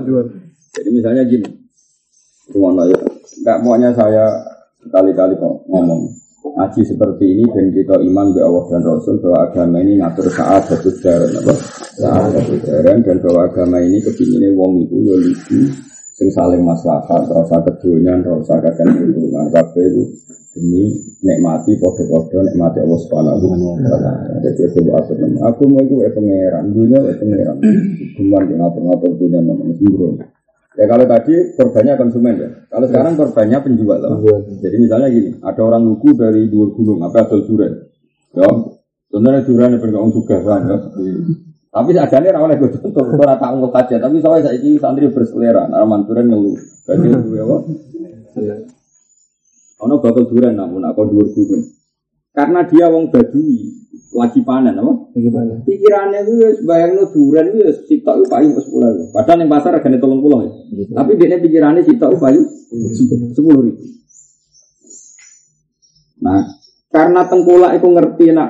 Jadi 0.73 0.89
misalnya 0.89 1.21
gini. 1.21 1.45
Rumah 2.49 2.89
ya. 2.89 2.97
Enggak 3.45 3.57
maunya 3.61 3.93
saya 3.93 4.25
Kali-kali 4.91 5.39
kok 5.39 5.63
ngomong 5.71 6.11
ngaji 6.43 6.81
seperti 6.83 7.23
ini 7.23 7.45
dan 7.55 7.71
kita 7.71 7.95
iman 8.03 8.27
bahwa 8.35 8.43
Allah 8.43 8.63
dan 8.75 8.81
Rasul 8.83 9.15
bahwa 9.23 9.37
agama 9.47 9.77
ini 9.79 9.93
ngatur 9.99 10.27
saat 10.27 10.67
satu 10.67 10.91
jaran 10.99 11.31
apa 11.39 11.53
saat 11.95 12.29
satu 12.35 12.55
jaran 12.67 12.99
dan 12.99 13.17
bahwa 13.23 13.47
agama 13.47 13.77
ini 13.79 14.03
kepinginnya 14.03 14.51
wong 14.51 14.83
itu 14.83 14.95
ya 15.07 15.15
lucu 15.15 15.59
sing 16.13 16.29
saling 16.29 16.61
maslahat 16.61 17.25
rasa 17.31 17.57
keduanya 17.63 18.19
rasa 18.21 18.59
kakek 18.59 18.91
hubungan 18.91 19.49
itu 19.51 20.03
demi 20.53 20.85
nikmati 21.25 21.73
podo-podo 21.81 22.45
nikmati 22.45 22.77
Allah 22.85 22.99
Subhanahu 23.01 23.49
wa 23.49 23.77
taala. 23.81 24.11
Jadi 24.45 24.69
itu 24.69 24.81
atur. 24.93 25.17
Aku 25.49 25.65
mau 25.65 25.81
itu 25.81 25.97
pangeran, 26.13 26.69
dunia 26.69 27.01
pangeran. 27.17 27.57
Cuman 28.13 28.43
ngatur-ngatur 28.53 29.11
dunia 29.17 29.41
nama 29.41 29.65
sembrono. 29.73 30.32
Ya 30.73 30.89
kalau 30.89 31.05
tadi 31.05 31.53
korbannya 31.53 31.93
konsumen 32.01 32.33
ya. 32.41 32.49
Kalau 32.65 32.85
sekarang 32.89 33.13
korbannya 33.13 33.57
penjual 33.61 33.97
loh. 34.01 34.17
Jadi 34.57 34.75
misalnya 34.81 35.07
gini, 35.13 35.37
ada 35.45 35.61
orang 35.61 35.85
lugu 35.85 36.17
dari 36.17 36.49
dua 36.49 36.73
gunung, 36.73 36.97
apa 37.05 37.29
asal 37.29 37.45
durian. 37.45 37.77
Ya, 38.33 38.49
sebenarnya 39.13 39.45
durian 39.45 39.77
yang 39.77 39.81
bergabung 39.85 40.11
juga 40.17 40.41
kan. 40.41 40.61
Ya. 40.65 40.77
Tapi 41.73 41.89
nih 41.93 42.31
rawalnya 42.33 42.57
gue 42.57 42.69
contoh, 42.73 43.01
gue 43.05 43.25
rata 43.25 43.53
unggul 43.53 43.69
aja. 43.73 43.97
Tapi 44.01 44.17
soalnya 44.21 44.49
saya 44.49 44.57
ini 44.61 44.81
santri 44.81 45.09
berselera, 45.13 45.69
nah 45.69 45.85
manturan 45.85 46.29
ngeluh. 46.29 46.57
Jadi 46.89 47.05
ya 47.09 47.43
kok. 47.49 47.61
Ono 49.85 49.93
bakal 50.01 50.25
durian 50.25 50.57
namun 50.57 50.81
aku 50.85 51.05
dua 51.05 51.25
gunung. 51.33 51.69
Karena 52.33 52.65
dia 52.65 52.89
wong 52.89 53.13
badui, 53.13 53.82
lagi 54.13 54.39
panen 54.45 54.77
apa? 54.77 54.93
Lagi 55.17 55.29
panen. 55.33 55.57
Pikirannya 55.65 56.19
itu 56.23 56.33
ya 56.37 56.49
bayang 56.63 56.91
no 56.95 57.03
durian 57.09 57.45
itu 57.49 57.57
ya 57.65 57.71
sitok 57.73 58.13
itu 58.21 58.25
payu 58.29 58.47
sepuluh 58.61 58.87
ribu. 58.93 59.03
Padahal 59.09 59.37
yang 59.41 59.51
pasar 59.51 59.71
harganya 59.75 59.97
tolong 59.97 60.21
pulau 60.21 60.45
ya. 60.45 60.51
Gitu. 60.69 60.91
Tapi 60.93 61.11
dia 61.17 61.37
pikirannya 61.41 61.81
sitok 61.81 62.21
payu 62.21 62.41
sepuluh 63.33 63.61
ribu. 63.69 63.83
Nah, 66.23 66.45
karena 66.93 67.21
tengkulak 67.27 67.71
itu 67.75 67.87
ngerti 67.89 68.25
nak 68.31 68.49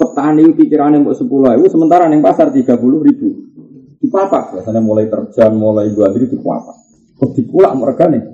petani 0.00 0.44
pikirannya 0.56 1.04
mau 1.04 1.12
sepuluh 1.12 1.52
ribu, 1.52 1.68
sementara 1.68 2.08
yang 2.08 2.24
pasar 2.24 2.48
tiga 2.54 2.80
puluh 2.80 3.04
ribu. 3.04 3.52
Dipapak, 4.00 4.56
biasanya 4.56 4.80
mulai 4.80 5.12
terjang, 5.12 5.52
mulai 5.52 5.92
dua 5.92 6.08
ribu 6.08 6.40
dipapak. 6.40 6.76
Kok 7.20 7.30
dipulak 7.36 7.76
mereka 7.76 8.08
nih 8.08 8.24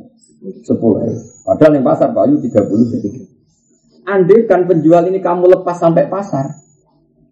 sepuluh 0.63 1.03
ribu. 1.03 1.21
Padahal 1.43 1.73
yang 1.75 1.87
pasar 1.89 2.15
payu 2.15 2.39
tiga 2.39 2.63
puluh 2.63 2.87
ribu. 2.87 3.27
Andai 4.07 4.47
kan 4.47 4.71
penjual 4.71 5.03
ini 5.11 5.19
kamu 5.19 5.51
lepas 5.51 5.83
sampai 5.83 6.07
pasar, 6.07 6.47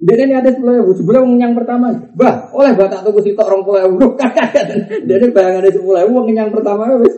dia 0.02 0.14
ini 0.26 0.34
ada 0.34 0.50
sepuluh 0.50 0.82
ribu, 0.82 0.92
sebulan 0.98 1.22
yang 1.38 1.54
pertama, 1.54 1.94
bah, 2.18 2.50
oleh 2.50 2.74
batak 2.74 3.06
tuku 3.06 3.30
sitok 3.30 3.46
orang 3.46 3.62
puluh 3.62 3.80
ribu, 3.86 4.18
dia 5.06 5.16
ini 5.22 5.28
bayangan 5.30 5.62
ada 5.62 5.70
sepuluh 5.70 6.02
ribu, 6.02 6.18
yang 6.34 6.50
pertama 6.50 6.82
wis, 6.98 7.14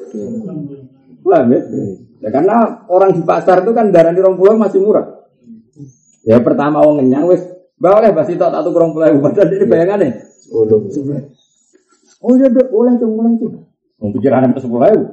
paham 1.25 1.49
ya? 1.57 1.61
ya? 2.21 2.29
Karena 2.29 2.85
orang 2.93 3.17
di 3.17 3.25
pasar 3.25 3.65
itu 3.65 3.73
kan 3.73 3.89
darah 3.89 4.13
di 4.13 4.21
orang 4.21 4.37
pulau 4.37 4.61
masih 4.61 4.85
murah. 4.85 5.25
Ya 6.27 6.37
pertama 6.45 6.85
orang 6.85 7.01
ngenyang 7.01 7.25
wis, 7.33 7.43
bah 7.81 7.97
oleh 7.97 8.13
bah 8.13 8.29
sitok 8.29 8.53
tak 8.53 8.61
tuku 8.61 8.77
orang 8.77 8.93
puluh 8.93 9.07
ribu, 9.09 9.19
padahal 9.25 9.49
ini 9.57 9.67
bayangannya 9.67 10.09
sepuluh. 10.37 10.81
Oh 12.21 12.33
iya 12.37 12.49
dok, 12.53 12.69
boleh 12.69 12.93
tuh, 13.01 13.09
boleh 13.09 13.33
tuh. 13.41 13.51
Mau 14.05 14.13
pikiran 14.13 14.53
sampai 14.53 14.61
sepuluh 14.61 14.85
ribu. 14.85 15.05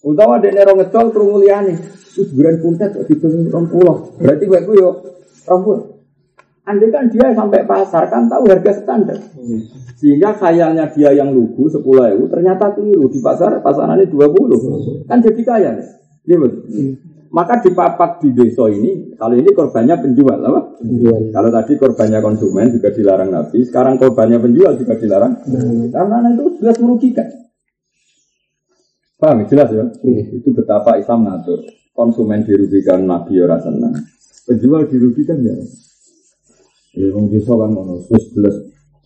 Utawa 0.00 0.40
dia 0.40 0.50
nerong 0.50 0.80
ngecol 0.80 1.06
terus 1.12 1.44
nih, 1.44 1.76
terus 2.16 2.28
bulan 2.32 2.54
puntet 2.58 2.90
di 3.04 3.14
orang 3.52 3.68
pulau, 3.68 3.96
berarti 4.16 4.44
gue 4.48 4.74
yo 4.74 4.90
orang 5.44 5.60
pulau. 5.62 5.99
Andai 6.70 6.94
kan 6.94 7.10
dia 7.10 7.34
sampai 7.34 7.66
pasar 7.66 8.06
kan 8.06 8.30
tahu 8.30 8.46
harga 8.46 8.72
standar. 8.78 9.18
Sehingga 9.98 10.38
khayalnya 10.38 10.86
dia 10.94 11.10
yang 11.10 11.34
lugu 11.34 11.66
10 11.66 11.82
ribu 11.82 12.30
ternyata 12.30 12.70
keliru 12.78 13.10
di 13.10 13.18
pasar 13.18 13.58
pasarannya 13.58 14.06
20. 14.06 15.10
Kan 15.10 15.18
jadi 15.18 15.42
kaya. 15.42 15.72
Iya 16.30 16.36
Maka 17.30 17.62
di 17.62 17.70
papak 17.70 18.18
di 18.18 18.34
desa 18.34 18.66
ini, 18.66 19.14
kalau 19.14 19.38
ini 19.38 19.54
korbannya 19.54 20.02
penjual, 20.02 20.34
apa? 20.34 20.82
Penjual. 20.82 21.30
Kalau 21.30 21.50
tadi 21.54 21.78
korbannya 21.78 22.18
konsumen 22.18 22.74
juga 22.74 22.90
dilarang 22.90 23.30
Nabi, 23.30 23.62
sekarang 23.62 24.02
korbannya 24.02 24.42
penjual 24.42 24.74
juga 24.74 24.98
dilarang. 24.98 25.38
Hmm. 25.46 25.94
Karena 25.94 26.26
itu 26.26 26.58
jelas 26.58 26.76
merugikan. 26.82 27.30
Paham? 29.14 29.46
Jelas 29.46 29.70
ya? 29.70 29.86
Hmm. 29.86 30.42
Itu 30.42 30.50
betapa 30.50 30.98
Islam 30.98 31.30
ngatur. 31.30 31.70
Konsumen 31.94 32.42
dirugikan, 32.42 33.06
Nabi 33.06 33.38
ya 33.38 33.62
senang. 33.62 33.94
Penjual 34.50 34.90
dirugikan 34.90 35.38
ya. 35.38 35.54
Wong 36.90 37.30
desa 37.30 37.54
kan 37.54 37.70
ngono, 37.70 38.02
wis 38.10 38.24
jelas 38.34 38.56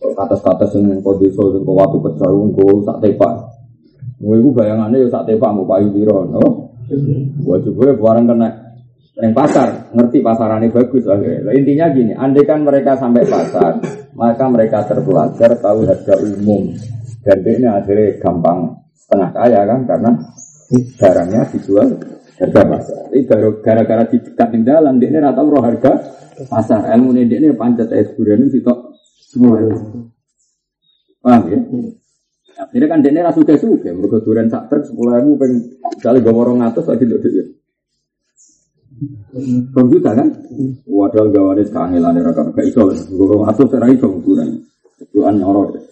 atas-atas 0.01 0.73
yang 0.73 1.01
kau 1.05 1.13
desa 1.21 1.37
sing 1.53 1.61
waktu 1.61 1.97
pecah 2.01 2.29
engko 2.33 2.81
sak 2.81 2.97
tepak. 2.97 3.33
Kowe 4.15 4.35
iku 4.41 4.49
bayangane 4.57 5.05
ya 5.05 5.07
sak 5.13 5.29
tepak 5.29 5.53
mau 5.53 5.69
payu 5.69 5.93
piro, 5.93 6.25
no? 6.25 6.73
Gua 7.45 7.61
coba 7.61 7.93
barang 7.93 8.25
kena 8.25 8.49
yang 9.21 9.33
pasar, 9.37 9.93
ngerti 9.93 10.19
pasarannya 10.19 10.73
bagus. 10.73 11.05
Oke. 11.05 11.45
Intinya 11.53 11.85
gini, 11.93 12.13
andai 12.17 12.43
kan 12.43 12.65
mereka 12.65 12.97
sampai 12.97 13.23
pasar, 13.23 13.79
maka 14.17 14.45
mereka 14.49 14.81
terpelajar 14.89 15.53
tahu 15.61 15.85
harga 15.85 16.15
umum. 16.25 16.73
Dan 17.21 17.37
ini 17.45 17.69
akhirnya 17.69 18.17
gampang 18.21 18.81
setengah 18.97 19.29
kaya 19.29 19.61
kan, 19.65 19.79
karena 19.85 20.11
barangnya 20.97 21.41
dijual 21.53 21.89
harga 22.39 22.61
pasar. 22.67 23.01
Ini 23.15 23.23
gara-gara 23.63 24.03
di 24.11 24.17
dekat 24.19 24.49
di 24.51 24.59
dalam, 24.63 24.99
dia 24.99 25.07
ini 25.11 25.19
rata 25.19 25.41
roh 25.41 25.63
harga 25.63 25.91
pasar. 26.47 26.91
Ilmu 26.95 27.15
ini 27.15 27.23
dia 27.31 27.39
ini 27.39 27.55
pancet 27.55 27.89
es 27.95 28.11
durian 28.15 28.43
ini 28.43 28.51
sitok 28.51 28.79
semua. 29.23 29.59
Paham 31.23 31.43
ya? 31.49 31.59
Akhirnya 32.55 32.87
kan 32.87 32.99
dia 33.03 33.11
ini 33.11 33.21
rasu 33.23 33.41
kesu, 33.43 33.79
ya. 33.83 33.91
Mereka 33.91 34.23
durian 34.23 34.47
sak 34.51 34.67
truk 34.67 34.83
sepuluh 34.83 35.19
ribu, 35.19 35.39
pengen 35.39 35.59
kali 35.99 36.19
gak 36.23 36.35
orang 36.35 36.63
atas 36.63 36.85
lagi 36.87 37.03
duduk 37.07 37.31
dia. 37.31 37.45
Rong 39.75 39.87
juta 39.91 40.15
kan? 40.15 40.27
Wadah 40.87 41.27
gawane 41.27 41.63
kangelan 41.67 42.15
ora 42.23 42.31
gak 42.31 42.63
iso. 42.63 42.95
Guru 43.11 43.43
atus 43.43 43.67
ora 43.75 43.91
iso 43.91 44.07
ukuran. 44.07 44.63
Tuan 45.11 45.39
nyorot. 45.39 45.75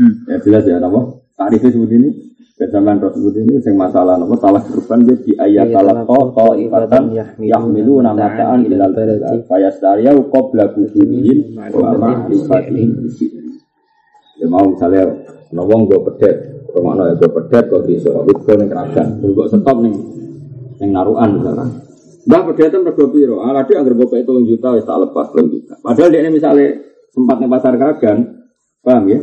Ya 0.00 0.40
jelas 0.40 0.64
ya 0.64 0.80
napa? 0.80 1.12
Tarifnya 1.36 1.76
seperti 1.76 1.96
ini. 2.00 2.29
Kejaman 2.60 3.00
Rasul 3.00 3.32
ini 3.40 3.56
sing 3.64 3.72
masalah 3.72 4.20
nopo 4.20 4.36
salah 4.36 4.60
kurban 4.60 5.08
dia 5.08 5.16
di 5.16 5.32
ayat 5.32 5.72
ko 6.04 6.52
ibatan 6.60 7.08
yahmilu 7.40 8.04
nama 8.04 8.36
taan 8.36 8.68
ilal 8.68 8.92
fayas 9.48 9.80
daria 9.80 10.12
qabla 10.12 10.68
kudunihin 10.76 11.56
wa 11.56 11.96
ma'rifatihim 11.96 13.08
Ya 14.40 14.48
mau 14.48 14.68
misalnya 14.68 15.04
nawang 15.52 15.88
gue 15.88 16.00
pedet, 16.00 16.68
rumah 16.72 16.96
no 16.96 17.12
gue 17.12 17.28
pedet 17.28 17.64
kok 17.68 17.84
bisa, 17.84 18.08
itu 18.08 18.32
gue 18.40 18.54
ning 18.56 18.68
kerajaan, 18.72 19.20
gue 19.20 19.46
stop 19.52 19.76
nih, 19.84 19.92
yang 20.80 20.96
naruhan 20.96 21.36
misalnya. 21.36 21.68
Mbah 22.24 22.42
pedete 22.52 22.76
mergo 22.80 23.08
piro? 23.08 23.40
Ah 23.44 23.52
lagi 23.56 23.72
anggere 23.76 23.96
bapak 23.96 24.24
itu 24.24 24.32
juta 24.44 24.76
wis 24.76 24.84
tak 24.84 25.00
lepas 25.00 25.32
3 25.32 25.48
juta. 25.48 25.72
Padahal 25.80 26.08
dia 26.12 26.20
ini 26.20 26.30
misalnya 26.36 26.68
sempat 27.12 27.36
di 27.40 27.48
pasar 27.48 27.76
Kragan, 27.80 28.18
paham 28.84 29.04
ya? 29.08 29.18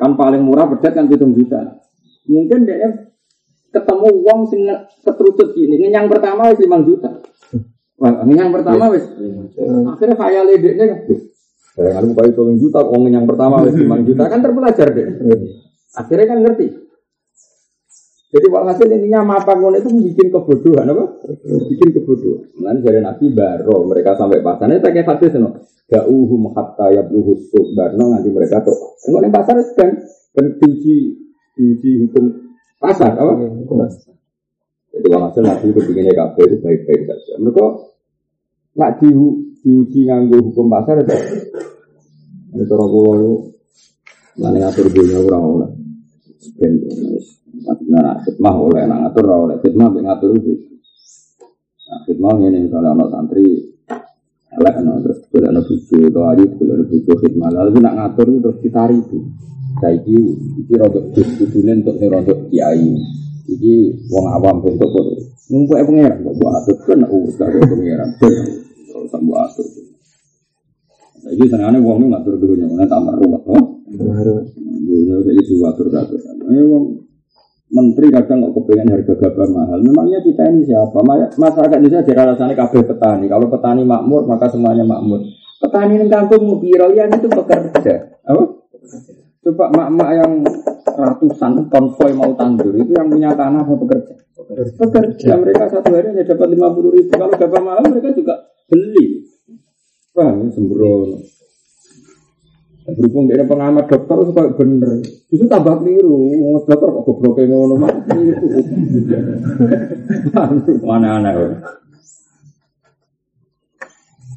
Kan 0.00 0.16
paling 0.16 0.40
murah 0.40 0.68
pedet 0.68 0.96
kan 0.96 1.08
7 1.08 1.20
juta. 1.36 1.81
Mungkin 2.28 2.68
dia 2.68 3.10
ketemu 3.72 4.08
uang 4.22 4.40
sing 4.52 4.68
keterucut 5.00 5.56
gini, 5.56 5.88
yang 5.88 6.06
pertama 6.06 6.52
wis 6.52 6.60
5 6.60 6.84
juta. 6.84 7.10
Wah, 7.98 8.22
yang 8.26 8.50
pertama 8.52 8.92
wis 8.92 9.04
akhirnya 9.88 10.16
kaya 10.18 10.40
ledeknya 10.44 10.86
kan. 10.92 11.00
Saya 11.72 12.04
buka 12.04 12.28
itu 12.28 12.42
juta, 12.60 12.84
uang 12.84 13.08
yang 13.08 13.24
pertama 13.24 13.64
wis 13.64 13.74
5 13.74 13.88
juta 14.04 14.28
kan 14.28 14.44
terpelajar 14.44 14.92
deh. 14.92 15.06
Akhirnya 15.96 16.26
kan 16.28 16.38
ngerti. 16.44 16.66
Jadi 18.32 18.48
walhasil 18.48 18.88
intinya 18.88 19.36
mata 19.36 19.52
ngono 19.52 19.76
itu 19.76 19.92
bikin 19.92 20.32
kebodohan 20.32 20.88
apa? 20.88 21.04
Bikin 21.68 21.88
kebodohan. 21.92 22.48
Nanti 22.64 22.80
dari 22.80 23.04
Nabi 23.04 23.28
baro 23.28 23.84
mereka 23.84 24.16
sampai 24.16 24.40
pasar. 24.40 24.72
Ini 24.72 24.80
pakai 24.80 25.04
hadis 25.04 25.36
no. 25.36 25.60
Gauhum 25.84 26.48
hatta 26.56 26.88
yabluhu 26.96 27.36
barno 27.76 28.16
nanti 28.16 28.32
mereka 28.32 28.64
tuh. 28.64 28.96
Enggak 29.04 29.20
nih 29.20 29.32
pasar 29.36 29.56
kan 29.76 29.90
kan 30.32 30.46
diuji 31.56 31.90
hukum 32.06 32.24
pasar 32.80 33.14
apa? 33.14 33.32
Jadi 34.92 35.06
walhasil 35.08 35.40
Nabi 35.40 35.72
itu 35.72 35.80
bikinnya 35.88 36.12
kafe 36.12 36.44
itu 36.44 36.56
baik-baik 36.60 37.00
saja. 37.08 37.40
Mereka 37.40 37.66
nggak 38.76 38.92
di, 39.00 39.08
diuji 39.64 40.00
nganggo 40.04 40.36
hukum 40.52 40.68
pasar 40.68 41.00
itu. 41.00 41.16
Ini 42.52 42.64
cara 42.68 42.84
pulau 42.84 43.14
itu. 43.16 43.32
Nanti 44.40 44.58
ngatur 44.60 44.86
dunia 44.92 45.18
orang-orang. 45.24 45.72
Ben 46.56 46.72
nah 47.92 48.18
khidmah 48.24 48.54
oleh 48.58 48.82
nang 48.88 49.06
ngatur 49.06 49.24
oleh 49.28 49.56
khidmah 49.60 49.86
mbek 49.92 50.02
ngatur 50.08 50.30
iki. 50.40 50.54
Nah, 51.88 52.00
khidmah 52.08 52.32
ngene 52.40 52.58
misalnya 52.66 52.96
ana 52.96 53.04
santri 53.12 53.44
elek 54.52 54.74
ana 54.80 54.92
terus 55.04 55.18
kudu 55.28 55.46
ana 55.46 55.60
bojo 55.60 55.96
to 56.08 56.20
ayu 56.32 56.44
kudu 56.56 56.70
ana 56.72 56.84
bojo 56.88 57.12
khidmah. 57.20 57.48
Lalu 57.52 57.78
nak 57.80 57.94
ngatur 57.96 58.26
terus 58.40 58.56
ditari 58.60 58.96
itu. 59.00 59.18
Saiki 59.80 60.16
iki 60.60 60.74
rodok 60.76 61.14
kudune 61.14 61.72
untuk 61.80 61.96
sing 61.96 62.08
rodok 62.10 62.38
kiai. 62.52 62.92
Iki 63.48 63.74
wong 64.12 64.24
awam 64.28 64.62
bentuk 64.62 64.88
kok 64.90 65.06
ngumpul 65.52 65.76
pangeran 65.76 66.18
kok 66.24 66.34
buat 66.38 66.52
atur 66.62 66.76
kan 66.86 67.00
urus 67.04 67.34
karo 67.36 67.58
pangeran. 67.60 68.08
Terus 68.20 69.08
sambo 69.08 69.34
atur. 69.38 69.66
Jadi 71.22 71.44
senangnya 71.46 71.78
uang 71.78 72.02
itu 72.02 72.06
ngatur 72.10 72.34
dunia, 72.34 72.66
mana 72.66 72.82
tambah 72.90 73.14
ruwet, 73.14 73.46
oh? 73.46 73.78
Dunia 73.86 75.22
jadi 75.22 75.40
suatu 75.46 75.86
kabeh. 75.86 76.18
Ayo 76.50 76.62
uang 76.66 76.84
menteri 77.72 78.10
kadang 78.10 78.42
kok 78.42 78.52
kepengen 78.58 78.90
harga 78.90 79.14
gabah 79.16 79.48
mahal. 79.48 79.78
Memangnya 79.80 80.18
kita 80.20 80.50
ini 80.50 80.66
siapa? 80.66 80.98
Masyarakat 81.38 81.78
Indonesia 81.78 82.02
jadi 82.02 82.20
alasannya 82.26 82.58
kabeh 82.58 82.82
petani. 82.84 83.26
Kalau 83.30 83.46
petani 83.46 83.86
makmur 83.86 84.26
maka 84.26 84.50
semuanya 84.50 84.82
makmur. 84.82 85.22
Petani 85.62 86.02
di 86.02 86.10
kampung 86.10 86.58
Biroyan 86.58 87.14
itu 87.14 87.30
bekerja. 87.30 87.94
Apa? 88.26 88.42
Coba 89.42 89.66
mak-mak 89.74 90.10
yang 90.14 90.32
ratusan 90.86 91.66
konvoy 91.66 92.14
mau 92.14 92.30
tandur 92.38 92.70
itu 92.78 92.94
yang 92.94 93.10
punya 93.10 93.34
tanah 93.34 93.66
apa 93.66 93.74
bekerja? 93.74 94.14
Bekerja. 94.78 95.34
Mereka 95.34 95.66
satu 95.66 95.90
hari 95.98 96.14
hanya 96.14 96.22
dapat 96.30 96.46
lima 96.54 96.70
puluh 96.70 96.94
ribu. 96.94 97.10
Kalau 97.10 97.34
gabah 97.34 97.58
mahal 97.58 97.82
mereka 97.90 98.14
juga 98.14 98.38
beli. 98.70 99.26
Paham 100.14 100.46
ya, 100.46 100.48
sembrono. 100.54 101.18
Berhubung 102.82 103.30
dia 103.30 103.46
pengamat 103.46 103.86
dokter 103.90 104.16
itu 104.22 104.32
kayak 104.34 104.52
bener. 104.58 104.90
Itu 105.30 105.44
tambah 105.50 105.74
keliru. 105.82 106.18
Dokter 106.62 106.88
kok 106.94 107.02
goblok 107.02 107.32
kayak 107.34 107.50
ngono 107.50 107.74
mah. 107.82 107.90
Mana 110.86 111.08
aneh. 111.18 111.34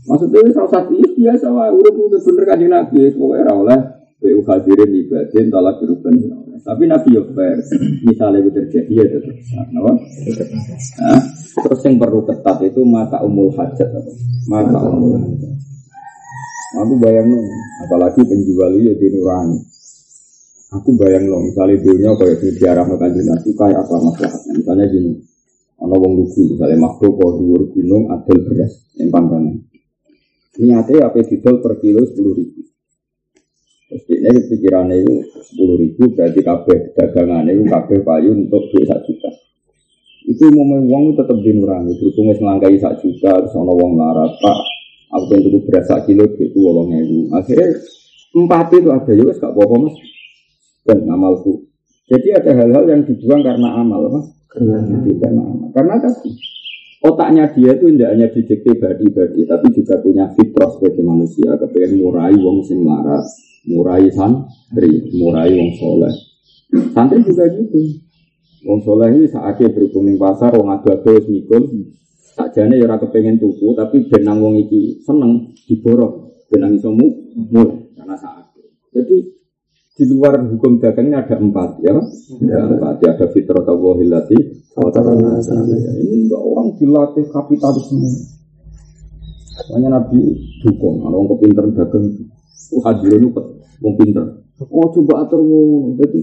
Maksudnya 0.06 0.40
ini 0.46 0.52
salah 0.54 0.70
satu 0.70 0.94
ini 0.94 1.10
biasa 1.18 1.46
wah 1.50 1.70
itu 1.74 1.90
bener 2.26 2.44
kan 2.46 2.62
nabi 2.62 3.10
pokoknya 3.14 3.42
ora 3.50 3.54
oleh 3.54 3.80
BU 4.22 4.40
hadirin 4.48 4.92
ibadin 5.06 5.52
talak 5.52 5.80
diruben 5.84 6.16
tapi 6.64 6.88
nabi 6.90 7.14
yo 7.14 7.24
fair 7.36 7.60
misalnya 8.08 8.42
itu 8.42 8.52
terjadi 8.56 8.94
ya 8.96 9.06
tetap 9.06 9.36
nah, 9.76 11.22
terus 11.62 11.80
yang 11.86 11.96
perlu 12.02 12.26
ketat 12.26 12.58
itu 12.66 12.82
mata 12.88 13.22
umul 13.22 13.54
hajat 13.54 13.90
apa 13.92 14.12
mata 14.50 14.80
umul 14.82 15.20
hajat 15.20 15.56
Aku 16.76 17.00
bayang 17.00 17.32
no, 17.32 17.40
apalagi 17.88 18.20
penjual 18.28 18.76
ya 18.84 18.92
di 19.00 19.08
nurani. 19.08 19.64
Aku 20.76 20.92
bayang 21.00 21.24
no, 21.32 21.40
misalnya 21.48 21.80
dunia 21.80 22.12
kayak 22.20 22.44
di 22.44 22.66
arah 22.68 22.84
makan 22.84 23.16
nabi 23.16 23.50
kayak 23.56 23.80
apa 23.80 23.96
masalahnya? 23.96 24.52
Misalnya 24.60 24.86
gini, 24.92 25.12
ono 25.80 25.96
wong 25.96 26.14
lugu, 26.20 26.52
misalnya 26.52 26.76
makhluk 26.84 27.16
kau 27.16 27.32
dhuwur 27.40 27.72
gunung 27.72 28.12
adol 28.12 28.38
beras 28.44 28.76
yang 29.00 29.08
pangkalan. 29.08 29.56
Niatnya 30.60 31.08
apa 31.08 31.24
didol 31.24 31.64
per 31.64 31.80
kilo 31.80 32.04
sepuluh 32.12 32.44
ribu. 32.44 32.60
Terus 33.86 34.04
ini 34.10 34.42
pikirannya 34.50 34.96
itu 35.06 35.14
sepuluh 35.46 35.78
ribu 35.78 36.10
berarti 36.18 36.42
kabeh 36.42 36.98
dagangannya 36.98 37.54
itu 37.54 37.64
kabeh 37.70 38.02
payu 38.02 38.34
untuk 38.34 38.66
duit 38.74 38.90
satu 38.90 39.06
juta. 39.14 39.30
Itu 40.26 40.50
mau 40.58 40.82
uang 40.82 41.14
tetap 41.14 41.38
dinurani, 41.38 41.94
berhubung 42.02 42.34
wis 42.34 42.42
ngelangkai 42.42 42.82
sak 42.82 42.98
juta, 42.98 43.46
terus 43.46 43.54
ono 43.54 43.78
wong 43.78 43.94
larat, 43.94 44.34
pak 44.42 44.58
Aku 45.14 45.24
pengen 45.30 45.48
tuku 45.48 45.60
beras 45.70 45.86
sak 45.86 46.10
kilo 46.10 46.26
itu 46.26 46.58
wolong 46.58 46.98
ewu. 46.98 47.30
Akhirnya 47.30 47.78
empat 48.34 48.74
itu 48.74 48.90
ada 48.90 49.12
ya 49.14 49.32
gak 49.38 49.54
apa-apa 49.54 49.76
mas. 49.86 49.96
Dan 50.82 51.06
amalku. 51.06 51.70
Jadi 52.10 52.34
ada 52.34 52.52
hal-hal 52.58 52.84
yang 52.90 53.02
dibuang 53.06 53.42
karena 53.46 53.70
amal, 53.80 54.02
mas. 54.10 54.28
Karena, 54.50 54.82
karena 55.22 55.42
amal. 55.46 55.70
Karena 55.72 55.94
tadi 56.02 56.34
otaknya 57.06 57.46
dia 57.54 57.72
itu 57.78 57.86
tidak 57.94 58.10
hanya 58.18 58.28
didikte 58.34 58.72
badi-badi, 58.82 59.42
tapi 59.46 59.68
juga 59.78 59.96
punya 60.02 60.26
fitrah 60.34 60.70
sebagai 60.74 61.06
manusia. 61.06 61.54
Kepengen 61.54 62.02
murai 62.02 62.34
wong 62.34 62.66
sing 62.66 62.82
larat, 62.82 63.26
murai 63.70 64.08
santri, 64.14 65.10
murai 65.18 65.52
wong 65.54 65.72
soleh. 65.78 66.14
Santri 66.94 67.22
juga 67.26 67.46
gitu. 67.50 68.02
Wong 68.66 68.82
soleh 68.82 69.14
ini 69.14 69.30
saat 69.30 69.62
dia 69.62 69.70
berhubung 69.70 70.18
pasar, 70.18 70.54
wong 70.58 70.74
adu-adu 70.74 71.22
mikul, 71.30 71.64
Sakjane 72.36 72.76
ya 72.76 72.84
ora 72.84 73.00
kepengen 73.00 73.40
tuku, 73.40 73.72
tapi 73.80 74.12
benang 74.12 74.44
wong 74.44 74.60
iki 74.60 75.00
seneng 75.08 75.56
diborong, 75.72 76.36
benang 76.52 76.76
iso 76.76 76.92
mu 76.92 77.08
karena 77.96 78.16
saat. 78.20 78.52
Jadi 78.92 79.24
di 79.96 80.04
luar 80.12 80.44
hukum 80.44 80.84
dagang 80.84 81.08
ini 81.08 81.16
ada 81.16 81.40
empat 81.40 81.80
ya, 81.80 81.96
ada 81.96 82.68
empat 82.76 82.96
ya 83.08 83.16
ada 83.16 83.32
fitrah 83.32 83.64
tawahilati, 83.64 84.36
ini 84.36 86.16
enggak 86.28 86.44
orang 86.44 86.76
dilatih 86.76 87.24
kapitalisme. 87.32 88.04
Makanya 89.72 89.90
Nabi 89.96 90.20
dukung, 90.60 91.08
orang 91.08 91.32
kepinter 91.32 91.72
dagang, 91.72 92.20
hadir 92.86 93.20
itu 93.20 93.30
wong 93.82 93.94
pinter. 94.00 94.46
Oh 94.72 94.88
coba 94.88 95.28
atur 95.28 95.44
ngono, 95.44 96.00
jadi 96.00 96.20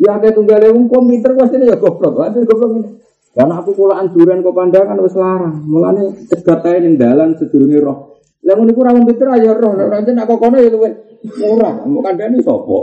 ya 0.00 0.16
kayak 0.16 0.34
tunggal 0.34 0.64
wong 0.72 1.04
pinter 1.08 1.36
pasti 1.36 1.60
ya 1.60 1.76
goblok, 1.76 2.20
ada 2.24 2.40
goblok 2.40 3.04
karena 3.34 3.58
aku 3.58 3.74
kulaan 3.74 4.14
durian 4.14 4.46
kok 4.46 4.54
pandangan 4.54 5.02
wis 5.02 5.18
larang. 5.18 5.66
Mulane 5.66 6.14
cegat 6.30 6.62
ae 6.70 6.78
ning 6.78 6.94
dalan 6.94 7.34
sedurunge 7.34 7.82
roh. 7.82 8.22
Lah 8.46 8.54
ngono 8.54 8.70
iku 8.70 8.80
ora 8.86 8.94
wong 8.94 9.10
pinter 9.10 9.26
aja 9.26 9.58
roh. 9.58 9.74
Nek 9.74 9.90
ora 9.90 9.98
nak 10.06 10.30
kono 10.30 10.56
ya 10.62 10.70
luwih 10.70 10.94
murah. 11.42 11.82
Mau 11.82 11.98
kandhani 11.98 12.38
sapa? 12.38 12.78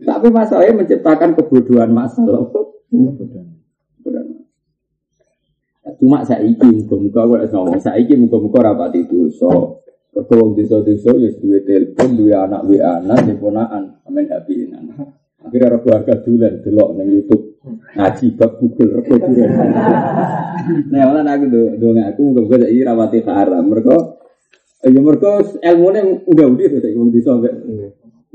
Tapi 0.00 0.26
masalahnya 0.32 0.80
menciptakan 0.80 1.36
kebodohan 1.36 1.92
masalah. 1.92 2.48
Cuma 6.00 6.24
saiki 6.24 6.66
muga-muga 6.72 7.20
kok 7.28 7.52
ngomong 7.52 7.80
saiki 7.84 8.16
muga-muga 8.16 8.72
rapati 8.72 9.04
dosa. 9.04 9.76
Mergo 10.12 10.34
wong 10.36 10.50
desa-desa 10.60 11.10
ya 11.16 11.32
duwe 11.40 11.64
telepon, 11.64 12.20
duwe 12.20 12.36
anak 12.36 12.68
WA 12.68 13.00
anak, 13.00 13.32
ponakan, 13.40 13.96
amen 14.04 14.28
happy 14.28 14.68
anak. 14.68 15.08
Akhirnya 15.42 15.74
ada 15.74 15.78
keluarga 15.82 16.14
dulan 16.22 16.62
delok 16.62 16.88
nang 16.94 17.08
YouTube 17.10 17.58
ngaji 17.96 18.26
bab 18.38 18.52
Google 18.62 18.90
rego 19.00 19.16
dulan. 19.18 19.50
Nah, 20.62 21.10
malah 21.10 21.26
aku 21.26 21.50
do 21.50 21.74
do 21.74 21.90
ngaku 21.90 22.20
muga-muga 22.22 22.62
sak 22.62 22.70
rawati 22.70 23.18
haram. 23.26 23.64
Mergo 23.66 24.22
ya 24.84 25.00
mergo 25.02 25.42
ilmune 25.58 26.22
udah 26.28 26.46
udah 26.46 26.66
to 26.70 26.76
saiki 26.78 26.98
wong 27.00 27.10
desa 27.10 27.34
udah 27.34 27.52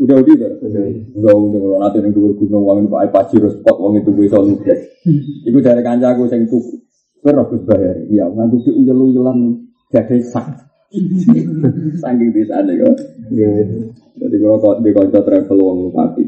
udah 0.02 0.16
to. 0.60 0.68
Udah 1.16 1.32
udah 1.32 1.60
kalau 1.62 1.78
nanti 1.80 1.98
ning 2.04 2.12
dhuwur 2.12 2.36
gunung 2.36 2.68
wong 2.68 2.92
Pak 2.92 3.16
Pajir 3.16 3.48
spot 3.48 3.78
wong 3.80 4.04
itu 4.04 4.12
iso 4.28 4.44
ludes. 4.44 4.82
Iku 5.48 5.58
dari 5.64 5.80
kancaku 5.80 6.28
sing 6.28 6.52
tuku. 6.52 6.84
Kowe 7.24 7.32
ora 7.32 7.44
bayar. 7.48 7.96
Iya, 8.12 8.26
ngantuk 8.28 8.68
uyel-uyelan 8.68 9.68
gade 9.88 10.20
sak. 10.20 10.68
Saking 12.02 12.30
desane 12.32 12.74
kok. 12.80 12.96
Jadi 14.18 14.36
kalau 14.40 14.58
kau 14.64 14.80
di 14.80 14.92
kanca 14.96 15.20
travel 15.20 15.58
wong 15.60 15.92
pati. 15.92 16.24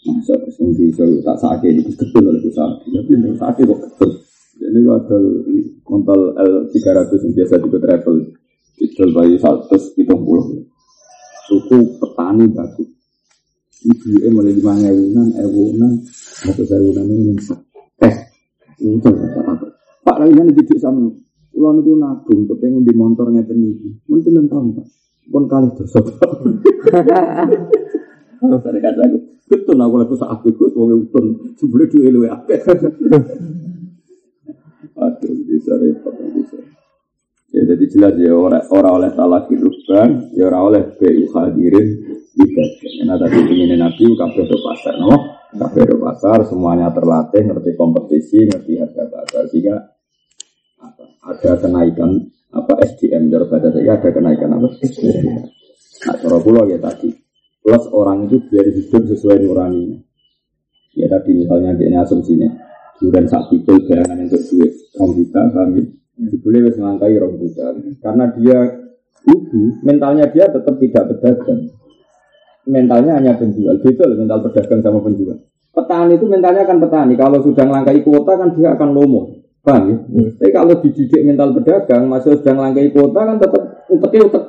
Masa 0.00 0.32
sing 0.52 0.72
bisa 0.76 1.04
tak 1.24 1.36
sakit 1.40 1.72
itu 1.76 1.92
betul 1.96 2.28
oleh 2.28 2.40
sakit. 2.44 2.88
Tapi 2.88 3.12
ini 3.16 3.36
sakit 3.36 3.64
kok 3.64 3.80
betul. 3.80 4.10
Jadi 4.60 4.78
ada 4.84 5.18
kontol 5.84 6.20
L300 6.36 7.08
yang 7.08 7.32
biasa 7.36 7.54
juga 7.60 7.78
travel. 7.80 8.16
Itu 8.80 9.04
bayi 9.12 9.36
170. 9.40 9.96
Suku 11.48 11.78
petani 11.98 12.44
bagus. 12.52 12.88
Ibu 13.80 14.28
em 14.28 14.32
mulai 14.36 14.52
lima 14.52 14.76
ewunan, 14.76 15.28
ewunan, 15.40 15.92
satu 16.44 16.68
ewunan 16.68 17.00
ini 17.08 17.32
yang 17.32 17.40
tes. 17.96 18.16
Itu 18.76 19.08
Pak 20.04 20.16
lagi 20.20 20.32
nanti 20.36 20.52
didik 20.60 20.76
sama 20.76 21.08
Kulo 21.60 21.76
niku 21.76 21.92
nabung 21.92 22.48
kepengen 22.48 22.88
di 22.88 22.96
motor 22.96 23.28
ngeten 23.28 23.60
iki. 23.60 23.92
Mun 24.08 24.24
pinten 24.24 24.48
tahun, 24.48 24.80
Pak? 24.80 24.86
Pun 25.28 25.44
kali 25.44 25.68
dosa. 25.76 26.00
Saya 28.40 28.80
kata 28.80 29.04
aku, 29.04 29.18
betul 29.44 29.76
aku 29.76 29.94
laku 30.00 30.16
saat 30.16 30.40
ikut, 30.40 30.72
wong 30.72 31.04
utun, 31.04 31.52
sebelum 31.60 31.84
duwe 31.92 32.08
luwe 32.08 32.32
akeh. 32.32 32.64
Aduh, 35.04 35.32
bisa 35.44 35.76
repot, 35.76 36.16
bisa. 36.32 36.56
Ya 37.52 37.68
jadi 37.68 37.84
jelas 37.92 38.16
ya 38.16 38.32
orang 38.32 38.64
oleh 38.96 39.12
salah 39.12 39.44
kirusban, 39.44 40.32
ya 40.32 40.48
orang 40.48 40.64
oleh 40.64 40.82
BU 40.96 41.28
hadirin 41.28 41.88
tidak. 42.40 42.68
Karena 42.80 43.20
tadi 43.20 43.36
ingin 43.36 43.76
nabi 43.76 44.08
kafe 44.16 44.48
do 44.48 44.56
pasar, 44.64 44.96
no? 44.96 45.44
Kafe 45.52 45.84
do 45.84 46.00
pasar 46.00 46.40
semuanya 46.48 46.88
terlatih, 46.88 47.44
ngerti 47.52 47.76
kompetisi, 47.76 48.48
ngerti 48.48 48.80
harga 48.80 49.04
pasar 49.12 49.44
sehingga 49.52 49.99
ada 51.20 51.52
kenaikan 51.60 52.10
apa 52.50 52.72
SDM 52.82 53.30
daripada 53.30 53.70
saya 53.70 53.96
ada 53.96 54.08
kenaikan 54.10 54.50
apa 54.56 54.68
SDM. 54.80 55.26
Nah, 56.00 56.16
cara 56.16 56.38
pulau 56.40 56.64
ya 56.64 56.80
tadi 56.80 57.12
plus 57.60 57.84
orang 57.92 58.26
itu 58.26 58.40
biar 58.48 58.66
hidup 58.72 59.02
sesuai 59.04 59.36
nuraninya. 59.44 60.00
Ya 60.96 61.06
tadi 61.06 61.38
misalnya 61.38 61.76
dia 61.78 62.02
asumsinya, 62.02 62.50
durian 62.98 63.28
sak 63.30 63.46
pikul 63.46 63.78
bayangan 63.86 64.26
untuk 64.26 64.42
duit, 64.50 64.72
orang 64.98 65.12
juta 65.14 65.40
kami, 65.54 65.82
boleh 66.42 66.60
wis 66.66 66.76
ngelangkai 66.76 67.14
orang 67.14 67.34
juta. 67.38 67.66
Karena 68.02 68.24
dia 68.34 68.58
ibu, 69.30 69.62
mentalnya 69.86 70.26
dia 70.34 70.50
tetap 70.50 70.74
tidak 70.82 71.04
pedagang. 71.14 71.70
Mentalnya 72.66 73.22
hanya 73.22 73.38
penjual, 73.38 73.78
betul 73.78 74.18
mental 74.18 74.42
pedagang 74.50 74.80
sama 74.82 74.98
penjual. 74.98 75.38
Petani 75.70 76.18
itu 76.18 76.26
mentalnya 76.26 76.66
akan 76.66 76.78
petani. 76.82 77.14
Kalau 77.14 77.38
sudah 77.38 77.64
ngelangkai 77.70 78.02
kuota 78.02 78.34
kan 78.34 78.50
dia 78.58 78.74
akan 78.74 78.88
lomo. 78.90 79.39
Paham 79.60 79.82
ya? 79.92 79.96
Hmm. 80.00 80.28
Tapi 80.40 80.50
kalau 80.56 80.74
dididik 80.80 81.20
mental 81.20 81.52
pedagang, 81.52 82.08
masih 82.08 82.40
sudah 82.40 82.52
ngelangkai 82.56 82.88
kuota 82.96 83.20
kan 83.28 83.36
tetap 83.36 83.62
uteknya 83.92 84.20
utek 84.32 84.44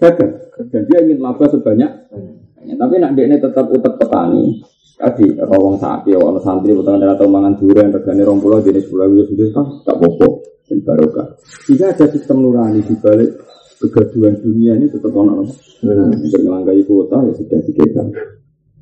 dagang. 0.00 0.32
Dan 0.72 0.82
dia 0.88 0.98
ingin 1.04 1.18
laba 1.20 1.44
sebanyak. 1.52 1.90
Hmm. 2.08 2.34
Tapi 2.78 2.94
nak 2.96 3.12
dia 3.12 3.24
ini 3.28 3.36
tetap 3.36 3.68
utek 3.68 3.94
petani. 4.00 4.64
Tadi 4.98 5.30
rawang 5.38 5.78
sapi, 5.78 6.10
orang 6.10 6.42
santri, 6.42 6.74
utang 6.74 6.98
dan 6.98 7.14
atau 7.14 7.30
mangan 7.30 7.54
durian, 7.54 7.94
regane 7.94 8.18
rong 8.26 8.42
pulau 8.42 8.58
jenis 8.58 8.90
pulau 8.90 9.06
itu 9.14 9.30
sendiri 9.30 9.54
kan 9.54 9.62
tak 9.86 9.94
bobo 9.94 10.42
dan 10.66 10.82
barokah. 10.82 11.38
Jika 11.70 11.94
ada 11.94 12.06
sistem 12.10 12.42
nurani 12.42 12.82
di 12.82 12.98
balik 12.98 13.30
kegaduhan 13.78 14.42
dunia 14.42 14.74
ini 14.74 14.90
tetap 14.90 15.14
ono 15.14 15.46
hmm. 15.46 16.18
untuk 16.18 16.40
melangkai 16.42 16.82
kuota 16.82 17.22
ya 17.30 17.32
sudah 17.38 17.58
dikekang. 17.62 18.10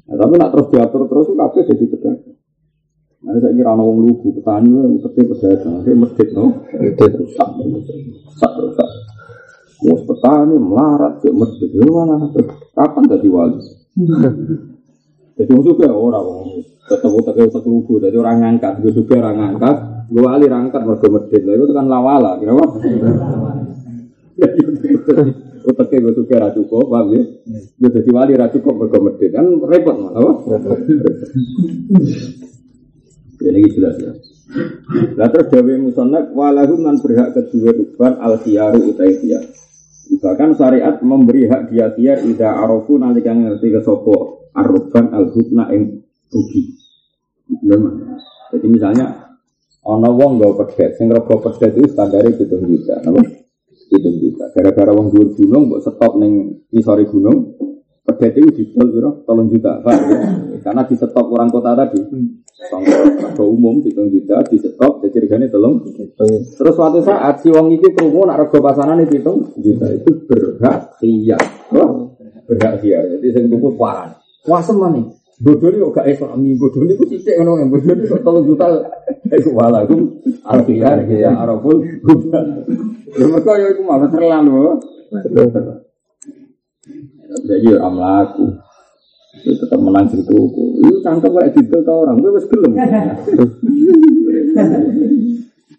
Nah, 0.09 0.17
tapi 0.17 0.35
nak 0.41 0.51
terus 0.57 0.67
diatur 0.73 1.05
terus 1.05 1.29
kabeh 1.37 1.63
jadi 1.69 1.85
pedagang. 1.85 2.36
Nah, 3.27 3.43
saya 3.43 3.59
kira 3.59 3.75
orang 3.75 4.07
lugu 4.07 4.39
petani 4.39 4.71
itu 4.71 5.03
seperti 5.03 5.35
pedagang, 5.35 5.83
dia 5.83 5.99
masjid 5.99 6.29
no, 6.31 6.63
masjid 6.63 7.11
rusak, 7.11 7.49
rusak, 7.59 8.53
rusak. 8.55 8.91
Mau 9.83 9.99
petani 10.07 10.55
melarat 10.55 11.19
di 11.19 11.35
masjid, 11.35 11.67
itu 11.67 11.91
mana? 11.91 12.31
Kapan 12.71 13.03
jadi 13.11 13.27
wali? 13.27 13.59
Jadi 15.37 15.53
juga 15.53 15.93
orang 15.93 16.65
ketemu 16.89 17.19
tak 17.29 17.37
tak 17.37 17.65
lugu, 17.69 18.01
jadi 18.01 18.17
orang 18.17 18.41
ngangkat, 18.41 18.81
gue 18.81 18.89
juga 18.89 19.21
orang 19.21 19.37
ngangkat, 19.37 19.77
gue 20.09 20.23
wali 20.25 20.47
rangkat 20.49 20.81
mereka 20.81 21.07
masjid, 21.13 21.41
itu 21.45 21.75
kan 21.77 21.87
lawala, 21.93 22.41
kenapa? 22.41 22.65
Uteknya 25.69 25.97
gue 26.09 26.13
suka 26.17 26.41
ra 26.41 26.49
cukup, 26.57 26.89
paham 26.89 27.21
ya? 27.21 27.23
Gue 27.53 27.91
jadi 28.01 28.11
wali 28.17 28.33
ra 28.33 28.49
cukup 28.49 28.89
medit 28.97 29.29
kan 29.37 29.45
repot 29.61 29.97
malah, 30.01 30.41
Ya 33.41 33.51
ini 33.53 33.69
jelas 33.73 33.97
ya. 34.01 34.13
Lah 35.19 35.29
terus 35.29 35.51
dawe 35.51 35.75
musonnak 35.77 36.31
walahum 36.33 36.87
nan 36.87 36.97
berhak 37.03 37.35
kedua 37.35 37.75
ruban 37.75 38.17
al 38.23 38.39
khiyaru 38.41 38.95
utai. 38.95 39.19
Bahkan 40.17 40.55
syariat 40.55 41.03
memberi 41.03 41.51
hak 41.51 41.75
dia 41.75 41.91
khiyar 41.91 42.23
ida 42.23 42.55
arofu 42.63 42.95
nalika 42.95 43.35
ngerti 43.35 43.75
ke 43.75 43.81
sopo 43.83 44.47
arruban 44.55 45.11
al 45.11 45.35
hubna 45.35 45.69
ing 45.75 46.07
rugi. 46.31 46.79
Jadi 48.55 48.67
misalnya 48.71 49.37
ono 49.87 50.11
wong 50.15 50.43
gak 50.43 50.55
pedet, 50.63 50.91
sing 50.99 51.07
rego 51.11 51.39
pedet 51.39 51.79
itu 51.79 51.87
standarnya 51.91 52.35
gitu 52.35 52.59
juta, 52.59 52.99
napa? 53.07 53.23
Gitu 53.87 54.09
juta. 54.19 54.51
Gara-gara 54.51 54.91
wong 54.91 55.15
dhuwur 55.15 55.31
gunung 55.39 55.71
mbok 55.71 55.81
stop 55.83 56.19
ning 56.19 56.63
isore 56.75 57.07
gunung, 57.07 57.55
pedet 58.07 58.39
itu 58.39 58.51
didol 58.55 58.87
piro? 58.95 59.11
Tolong 59.27 59.51
juta, 59.51 59.83
Pak. 59.83 59.97
Karena 60.65 60.83
di 60.87 60.95
stop 60.95 61.27
orang 61.35 61.51
kota 61.51 61.75
tadi. 61.75 62.01
Sangka 62.57 63.43
umum 63.45 63.85
hitung 63.85 64.09
juta 64.09 64.41
di 64.49 64.57
stop 64.57 65.05
jadi 65.05 65.27
regane 65.27 65.51
tolong. 65.53 65.83
Terus 66.17 66.75
suatu 66.75 67.05
saat 67.05 67.45
si 67.45 67.53
wong 67.53 67.75
iki 67.77 67.93
krungu 67.93 68.25
nak 68.25 68.47
rego 68.47 68.65
pasanan 68.65 69.05
itu 69.05 69.21
hitung 69.21 69.45
juta 69.61 69.93
itu 69.93 70.11
berhak 70.25 70.97
iya. 71.05 71.37
berhak 72.49 72.75
iya. 72.81 73.05
Jadi 73.05 73.27
sing 73.35 73.45
tuku 73.53 73.77
paran. 73.77 74.17
Wah 74.49 74.63
nih. 74.65 75.05
Bodoh 75.37 75.69
ini 75.69 75.85
kok 75.85 76.01
gak 76.01 76.09
islami, 76.09 76.57
bodoh 76.57 76.81
ini 76.81 76.97
kok 76.97 77.13
cicik 77.13 77.37
ngono 77.37 77.61
yang 77.61 77.69
bodoh 77.69 77.93
ini 77.93 78.09
kok 78.09 78.25
tolong 78.25 78.49
juta 78.49 78.73
Iku 79.29 79.53
walakum 79.53 80.23
alfiyar 80.49 81.05
ya 81.13 81.37
araful 81.37 81.83
hudan 81.83 82.65
Ya 83.21 83.25
mereka 83.29 83.53
ya 83.61 83.69
itu 83.73 83.83
malah 83.85 84.09
terlalu 84.09 84.81
Jadi 87.27 87.69
ya 87.69 87.83
amlaku 87.83 88.47
itu 89.37 89.53
tetap 89.53 89.81
menang 89.81 90.09
tuku. 90.09 90.65
Itu 90.81 90.99
cangkem 91.05 91.33
kayak 91.37 91.53
gitu 91.53 91.77
ke 91.85 91.93
orang, 91.93 92.17
gue 92.19 92.31
harus 92.33 92.49
gelem. 92.49 92.73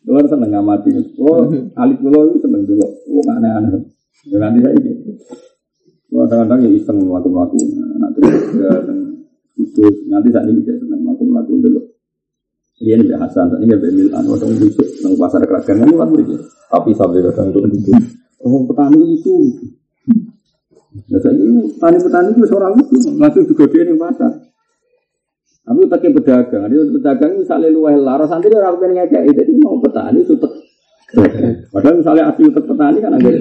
Lo 0.08 0.24
seneng 0.24 0.50
ngamati, 0.54 0.90
lo 1.18 1.52
alik 1.76 2.00
lo 2.06 2.20
itu 2.32 2.38
seneng 2.40 2.64
dulu, 2.64 2.86
lo 2.86 3.22
aneh-aneh. 3.28 3.82
Jangan 4.30 4.56
tidak 4.58 4.74
ini 4.82 4.92
Kadang-kadang 6.08 6.60
ya 6.64 6.70
iseng 6.72 6.98
melakukan-melakukan 7.04 7.68
Nah 8.00 8.10
terus 8.16 8.36
khusus. 9.60 9.96
Nanti 10.08 10.32
saat 10.32 10.48
ini 10.48 10.64
saya 10.64 10.80
senang 10.80 11.04
melakukan 11.04 11.28
melakukan 11.30 11.60
dulu 11.68 11.82
dia 12.78 12.94
nih 12.94 13.10
Hasan 13.18 13.50
ini 13.58 13.74
ya 13.74 13.78
Milan 13.90 14.26
waktu 14.30 14.54
itu 14.54 14.82
pasar 15.18 15.42
kerajaan 15.42 15.82
kan 15.82 15.90
luar 15.90 16.10
tapi 16.70 16.94
sampai 16.94 17.26
untuk 17.26 17.66
itu 17.74 17.90
oh 18.46 18.62
petani 18.70 19.18
itu 19.18 19.34
Nah, 20.98 21.20
saya 21.22 21.34
petani-petani 21.78 22.30
itu 22.34 22.46
seorang 22.50 22.74
itu 22.82 22.96
langsung 23.22 23.46
dia 23.46 23.82
nih 23.86 23.96
pasar. 23.98 24.32
Tapi 25.68 25.80
utaknya 25.84 26.10
pedagang, 26.16 26.64
dia 26.72 26.80
pedagang 26.80 27.32
misalnya 27.44 27.70
luar 27.70 28.00
lara 28.00 28.26
santri 28.26 28.56
orang 28.56 28.80
pengen 28.80 29.04
ngajak, 29.04 29.22
jadi 29.36 29.52
mau 29.60 29.78
petani 29.84 30.24
itu. 30.24 30.34
Padahal 31.70 31.96
misalnya 32.00 32.24
asli 32.32 32.48
utak 32.48 32.66
petani 32.66 32.98
kan 33.04 33.12
ada 33.20 33.32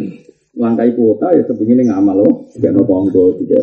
langkai 0.59 0.91
kuota 0.99 1.33
ya 1.33 1.43
kepingin 1.47 1.87
ngamal 1.87 2.19
loh, 2.19 2.33
tidak 2.53 2.75
noponggo, 2.75 3.39
tidak. 3.39 3.63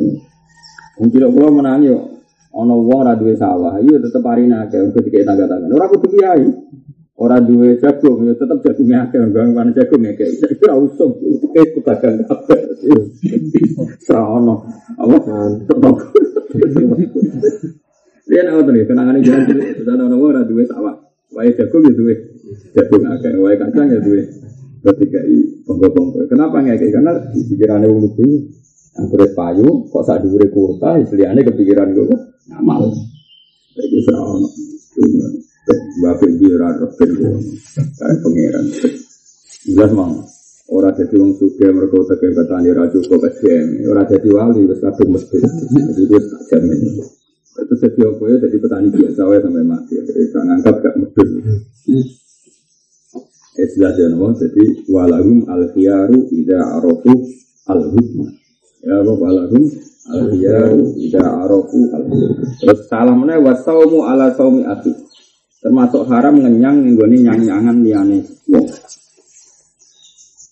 Mungkin 0.98 1.20
kalau 1.36 1.52
menang 1.52 1.84
yuk, 1.84 2.14
Ono 2.54 2.86
wong 2.86 3.02
ora 3.02 3.18
duwe 3.18 3.34
sawah, 3.34 3.82
iya 3.82 3.98
tetep 3.98 4.22
arine 4.30 4.54
akeh 4.54 4.94
ketika 4.94 5.34
tangga-tangga. 5.34 5.74
Ora 5.74 5.90
kudu 5.90 6.06
kiai. 6.14 6.46
Ora 7.14 7.38
duwe 7.38 7.78
jagung, 7.78 8.26
ya 8.26 8.34
tetep 8.34 8.58
jagungnya 8.66 9.06
akeh, 9.06 9.22
bang 9.30 9.54
mana 9.54 9.70
jagung 9.70 10.02
ya 10.02 10.18
kayak 10.18 10.34
itu 10.50 10.66
ora 10.66 10.76
usum, 10.82 11.14
itu 11.22 11.46
kayak 11.54 11.78
pedagang 11.78 12.26
kabeh. 12.26 12.60
Ora 14.10 14.22
ono. 14.34 14.56
Apa? 14.98 15.18
Dia 18.24 18.42
nak 18.50 18.66
nih, 18.66 18.84
kenangan 18.90 19.14
ini 19.22 19.26
jangan 19.30 19.44
cilik. 19.46 19.70
Sudah 19.78 19.94
ono 19.94 20.16
wong 20.18 20.30
ora 20.34 20.42
duwe 20.42 20.66
sawah. 20.66 20.96
Wae 21.38 21.54
jagung 21.54 21.86
ya 21.86 21.94
duwe 21.94 22.16
jagung 22.74 23.06
akeh, 23.06 23.32
wae 23.38 23.56
kacang 23.62 23.94
ya 23.94 24.02
duwe 24.02 24.22
ketika 24.84 25.22
i 25.24 25.38
bongko-bongko. 25.64 26.28
Kenapa 26.28 26.60
nggak 26.60 26.82
Karena 26.92 27.14
di 27.30 27.40
pikirannya 27.46 27.88
wong 27.88 28.10
lugu 28.10 28.26
yang 28.94 29.06
kulit 29.10 29.32
payu, 29.34 29.90
kok 29.90 30.06
saat 30.06 30.22
dure 30.22 30.46
kuota, 30.54 31.02
istilahnya 31.02 31.42
kepikiran 31.46 31.98
gue 31.98 32.14
ngamal. 32.50 32.94
Jadi 33.74 33.98
serawon. 34.06 34.46
Bapak 35.64 36.32
biara 36.36 36.76
rokin 36.76 37.10
gue, 37.16 37.40
kayak 37.96 38.20
pangeran. 38.20 38.66
Jelas 39.64 39.92
mang. 39.96 40.20
Orang 40.68 40.96
jadi 40.96 41.16
wong 41.20 41.36
suge 41.40 41.68
mereka 41.72 42.04
utek 42.04 42.24
petani 42.34 42.72
raja 42.72 42.98
kok 43.00 43.20
SDM. 43.20 43.88
Orang 43.88 44.08
jadi 44.12 44.30
wali 44.32 44.62
wis 44.68 44.80
kadung 44.84 45.16
mesti. 45.16 45.40
Jadi 45.40 46.02
itu 46.04 46.18
tak 46.18 46.42
jamin. 46.52 46.80
Itu 47.54 47.74
jadi 47.80 48.00
apa 48.10 48.24
ya 48.28 48.38
jadi 48.48 48.58
petani 48.60 48.88
biasa 48.92 49.22
ya 49.28 49.40
sampai 49.44 49.64
mati. 49.64 49.94
Jadi 50.04 50.22
tak 50.32 50.44
ngangkat 50.44 50.76
gak 50.84 50.96
medun. 51.00 51.30
Eh 53.54 53.68
jelas 53.76 53.96
ya 54.00 54.08
nopo. 54.10 54.34
Jadi 54.40 54.64
walahum 54.88 55.46
al 55.52 55.64
khiyaru 55.72 56.32
ida 56.32 56.60
arofu 56.80 57.12
al 57.70 57.82
hukmah. 57.94 58.32
Ya 58.84 59.00
apa 59.00 59.14
walahum 59.14 59.64
Al-ya 60.04 60.68
ida 61.00 61.24
arofu 61.48 61.88
al 61.96 62.04
Terus 62.60 62.92
salah 62.92 63.16
mana 63.16 63.40
wasaumu 63.40 64.04
ala 64.04 64.36
saumi 64.36 64.68
ati. 64.68 64.92
Termasuk 65.64 66.04
haram 66.12 66.44
ngenyang 66.44 66.84
nggone 66.92 67.24
nyang-nyangan 67.24 67.80
liyane 67.80 68.20
wong. 68.52 68.68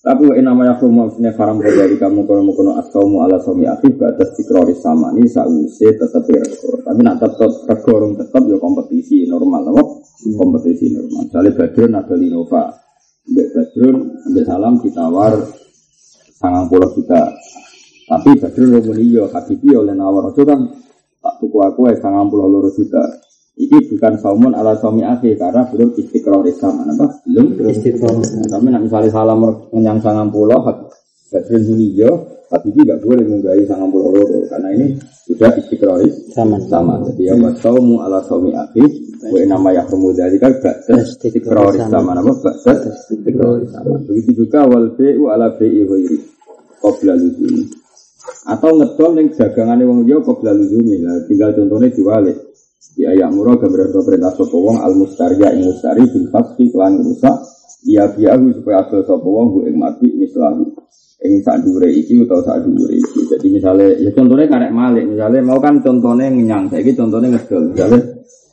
Tapi 0.01 0.23
wa 0.23 0.33
inama 0.33 0.65
yakum 0.65 0.89
maksudnya 0.97 1.35
haram 1.37 1.61
dari 1.61 1.99
kamu 1.99 2.25
kalau 2.25 2.41
mau 2.41 2.57
kono 2.57 2.79
asaumu 2.79 3.21
ala 3.21 3.37
saumi 3.37 3.69
ati 3.69 3.93
batas 3.93 4.33
tikrori 4.33 4.73
sama 4.73 5.13
ini 5.13 5.29
sause 5.29 5.93
tetap 5.93 6.25
rego. 6.25 6.79
Tapi 6.81 6.99
nak 7.03 7.21
tetap 7.21 7.53
rego 7.69 7.93
tetap 8.17 8.41
ya 8.49 8.57
kompetisi 8.57 9.29
normal, 9.29 9.67
apa? 9.69 9.83
Kompetisi 10.31 10.95
normal. 10.95 11.27
Misalnya 11.29 11.51
Badrun 11.53 11.91
ada 11.93 12.15
Linova, 12.17 12.63
Mbak 13.29 13.47
Badrun, 13.53 13.97
Mbak 14.31 14.43
Salam 14.47 14.73
ditawar 14.81 15.33
sangang 16.39 16.65
puluh 16.71 16.89
juta. 16.97 17.21
Tapi 18.09 18.29
Badrun 18.41 18.69
rumuni 18.79 19.05
yo 19.11 19.29
Habibi 19.29 19.69
oleh 19.75 19.93
nawar 19.93 20.33
itu 20.33 20.41
kan 20.47 20.65
tak 21.21 21.35
tuku 21.37 21.57
aku 21.61 21.91
ya 21.91 21.99
sangang 22.01 22.25
puluh 22.31 22.49
loro 22.49 22.73
juta. 22.73 23.05
Iki 23.51 23.93
bukan 23.93 24.15
saumun 24.23 24.55
ala 24.55 24.79
suami 24.79 25.03
akhi 25.03 25.35
karena 25.35 25.67
belum 25.67 25.91
istiqrar 25.99 26.39
Islam 26.47 26.87
apa? 26.87 27.19
Belum 27.27 27.51
Istiqrar. 27.67 28.15
Tapi 28.47 28.67
nak 28.71 28.81
misalnya 28.87 29.11
salam 29.11 29.43
menyang 29.75 29.99
sangang 29.99 30.31
puluh, 30.31 30.55
Badrun 31.31 31.63
muni 31.67 31.95
yo, 31.95 32.11
Habibi 32.51 32.83
gak 32.83 32.99
boleh 32.99 33.23
menggali 33.23 33.63
puluh 33.63 34.11
loro 34.11 34.43
karena 34.51 34.75
ini 34.75 34.99
sudah 35.23 35.55
istiqrar 35.55 36.03
Sama. 36.35 36.59
sama. 36.67 36.99
Jadi 37.07 37.31
ya 37.31 37.35
wasaumu 37.39 38.03
ala 38.03 38.19
suami 38.27 38.51
akhi 38.51 38.83
wa 39.31 39.39
nama 39.47 39.69
yahrumu 39.71 40.11
dzalika 40.11 40.51
ba'da 40.59 40.99
istiqrar 40.99 41.71
sama 41.87 42.11
nama 42.11 42.31
ba'da 42.35 42.73
istiqrar 42.91 43.63
sama. 43.71 43.95
Begitu 44.03 44.43
juga 44.43 44.67
wal 44.67 44.91
bai'u 44.99 45.31
ala 45.31 45.55
bai'i 45.55 45.87
ghairi 45.87 46.19
qabla 46.83 47.15
luzumi. 47.15 47.71
Atau 48.51 48.75
ngedol 48.75 49.11
ning 49.15 49.27
dagangane 49.31 49.87
wong 49.87 50.03
liya 50.03 50.19
qabla 50.19 50.51
luzumi. 50.51 50.99
Nah, 50.99 51.23
tinggal 51.31 51.55
contohnya 51.55 51.87
diwalik. 51.87 52.50
Di 52.91 53.07
ayat 53.07 53.31
murah 53.31 53.55
gambar 53.55 53.95
perintah 54.03 54.35
sapa 54.35 54.57
wong 54.57 54.83
al 54.83 54.93
mustariya 54.99 55.55
ing 55.55 55.63
mustari 55.63 56.03
bil 56.11 56.27
fasfi 56.27 56.67
kelan 56.75 56.99
rusak 56.99 57.37
dia 57.81 58.05
biahu 58.11 58.51
supaya 58.61 58.85
adol 58.85 59.01
sapa 59.07 59.25
bu 59.25 59.59
ing 59.65 59.75
mati 59.79 60.11
mislahu 60.11 60.69
ing 61.21 61.33
sak 61.45 61.61
dhuwure 61.63 61.89
iki 61.89 62.19
utawa 62.19 62.41
sak 62.43 62.67
dhuwure 62.67 62.93
iki. 62.93 63.19
Jadi 63.31 63.47
misalnya 63.47 63.89
ya 63.95 64.11
contohnya 64.11 64.45
karek 64.49 64.71
malik, 64.73 65.05
misalnya 65.07 65.41
mau 65.41 65.57
kan 65.61 65.79
contohnya 65.79 66.27
ngenyang, 66.29 66.67
saiki 66.69 66.93
contohnya 66.97 67.37
ngedol. 67.37 67.73
Misalnya 67.73 67.99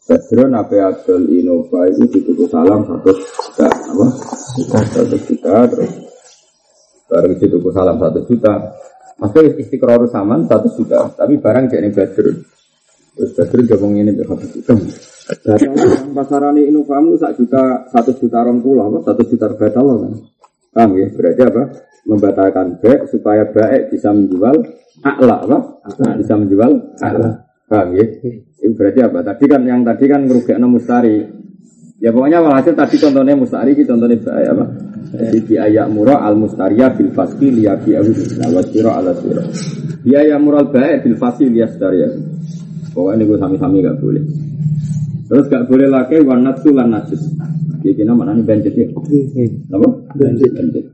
Badron 0.09 0.57
apa 0.57 0.77
adol 0.89 1.23
Innova 1.29 1.85
itu 1.85 2.05
dituku 2.09 2.49
salam 2.49 2.81
satu 2.89 3.13
juta 3.13 3.69
apa? 3.69 4.07
Satu 4.89 5.17
juta 5.21 5.55
terus 5.69 5.93
barang 7.09 7.35
dituku 7.37 7.69
salam 7.73 7.97
satu 8.01 8.21
juta. 8.25 8.55
Maksudnya 9.19 9.51
istiqrar 9.59 10.01
saman 10.09 10.47
satu 10.47 10.71
juta, 10.79 11.11
tapi 11.13 11.37
barang 11.37 11.69
jadi 11.69 11.91
Badron. 11.93 12.37
Terus 13.19 13.35
Badron 13.35 13.67
ngomong 13.67 13.93
ini 13.99 14.11
berapa 14.15 14.47
juta? 14.47 14.75
Datang 15.43 15.75
yang 15.75 16.15
pasaran 16.15 16.55
Innovamu 16.55 17.19
sak 17.19 17.35
juta 17.35 17.83
satu 17.91 18.15
juta 18.15 18.47
orang 18.47 18.63
pulau? 18.63 19.03
Satu 19.03 19.27
juta 19.27 19.51
batal 19.59 20.07
kan? 20.07 20.13
Paham 20.71 20.91
ya? 20.95 21.11
Berarti 21.11 21.43
apa? 21.43 21.63
Membatalkan 22.07 22.79
baik 22.79 23.11
supaya 23.11 23.43
baik 23.51 23.91
bisa 23.91 24.15
menjual 24.15 24.55
akla 25.03 25.37
apa? 25.45 25.59
Nah, 25.99 26.15
bisa 26.15 26.39
menjual 26.39 26.95
akla. 27.03 27.43
Paham 27.67 27.89
ya? 27.99 28.07
Itu 28.63 28.73
berarti 28.79 29.01
apa? 29.03 29.19
Tadi 29.27 29.45
kan 29.51 29.61
yang 29.67 29.83
tadi 29.83 30.05
kan 30.07 30.21
ngerugekno 30.31 30.67
mustari. 30.71 31.19
Ya 31.99 32.15
pokoknya 32.15 32.39
walhasil 32.39 32.79
tadi 32.79 32.95
contohnya 33.03 33.35
mustari, 33.35 33.75
ini 33.75 33.83
contohnya 33.83 34.17
baik 34.23 34.49
apa? 34.55 34.65
Jadi 35.09 35.39
di 35.51 35.55
ayat 35.59 35.91
murah 35.91 36.23
al 36.23 36.39
mustaria 36.39 36.95
bil 36.95 37.11
faski 37.11 37.51
liyabi 37.51 37.99
abu 37.99 38.15
wa 38.55 38.63
siro 38.63 38.91
ala 38.95 39.13
siro. 39.19 39.43
Di 40.07 40.15
ayat 40.15 40.39
murah 40.39 40.63
baik 40.71 41.03
bil 41.03 41.19
faski 41.19 41.51
liyastaria. 41.51 42.07
Pokoknya 42.93 43.23
ini 43.23 43.25
gue 43.29 43.39
sami-sami 43.39 43.85
gak 43.85 43.99
boleh. 44.01 44.25
Terus 45.29 45.45
gak 45.49 45.65
boleh 45.69 45.89
lagi 45.89 46.21
warna 46.25 46.57
tulan 46.57 46.89
najis. 46.89 47.23
Jadi 47.85 47.95
kena 48.05 48.13
mana 48.17 48.35
nih 48.35 48.45
banjir 48.45 48.73
ya? 48.75 48.89
Apa? 49.75 49.89
Banjir. 50.19 50.51
Banjir. 50.51 50.85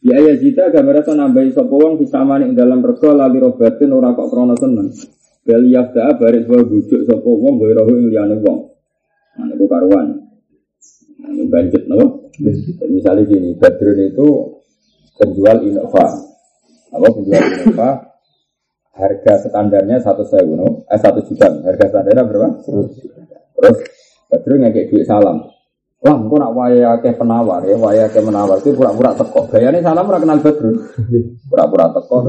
Ya 0.00 0.16
ya 0.16 0.32
jita 0.40 0.72
gambar 0.72 1.04
itu 1.04 1.12
nambahi 1.12 1.52
sapa 1.52 1.74
wong 1.76 2.00
bisa 2.00 2.24
manik 2.24 2.56
dalam 2.56 2.80
rego 2.80 3.12
lali 3.12 3.36
robatin 3.36 3.92
ora 3.92 4.16
kok 4.16 4.32
krana 4.32 4.56
seneng. 4.56 4.88
Bel 5.44 5.68
yafda 5.68 6.16
baris 6.16 6.48
wa 6.48 6.64
bujuk 6.64 7.04
sapa 7.04 7.28
wong 7.28 7.60
gawe 7.60 7.84
roho 7.84 7.92
ing 8.00 8.08
liyane 8.08 8.40
wong. 8.40 8.72
Nah 9.36 9.44
niku 9.44 9.68
karuan. 9.68 10.16
Ini 11.20 11.44
banjir 11.52 11.84
napa? 11.84 12.16
Misalnya 12.88 13.28
gini, 13.28 13.52
Badrun 13.60 14.00
itu 14.00 14.26
penjual 15.20 15.60
Innova. 15.68 16.04
Apa 16.96 17.06
penjual 17.12 17.44
Innova? 17.44 18.09
Harga 18.90 19.32
standarnya 19.46 20.02
satu 20.02 20.26
sewu, 20.26 20.58
no? 20.58 20.84
eh 20.90 20.98
satu 20.98 21.22
juta. 21.24 21.46
Harga 21.62 21.86
standarnya 21.88 22.26
berapa? 22.26 22.48
Terus 22.64 23.76
Badrun 24.30 24.62
ngekek 24.66 24.88
duit 24.90 25.04
salam. 25.06 25.46
Wah, 26.00 26.16
engko 26.16 26.40
nak 26.40 26.56
waya 26.56 26.96
akeh 26.96 27.12
penawar 27.12 27.60
ya, 27.68 27.76
waya 27.76 28.08
akeh 28.08 28.24
menawar 28.24 28.56
itu 28.64 28.72
pura-pura 28.72 29.12
teko. 29.12 29.52
Bayane 29.52 29.84
salam 29.84 30.08
ora 30.08 30.16
kenal 30.16 30.40
Badrun. 30.40 30.80
Pura-pura 31.44 31.92
teko. 31.92 32.24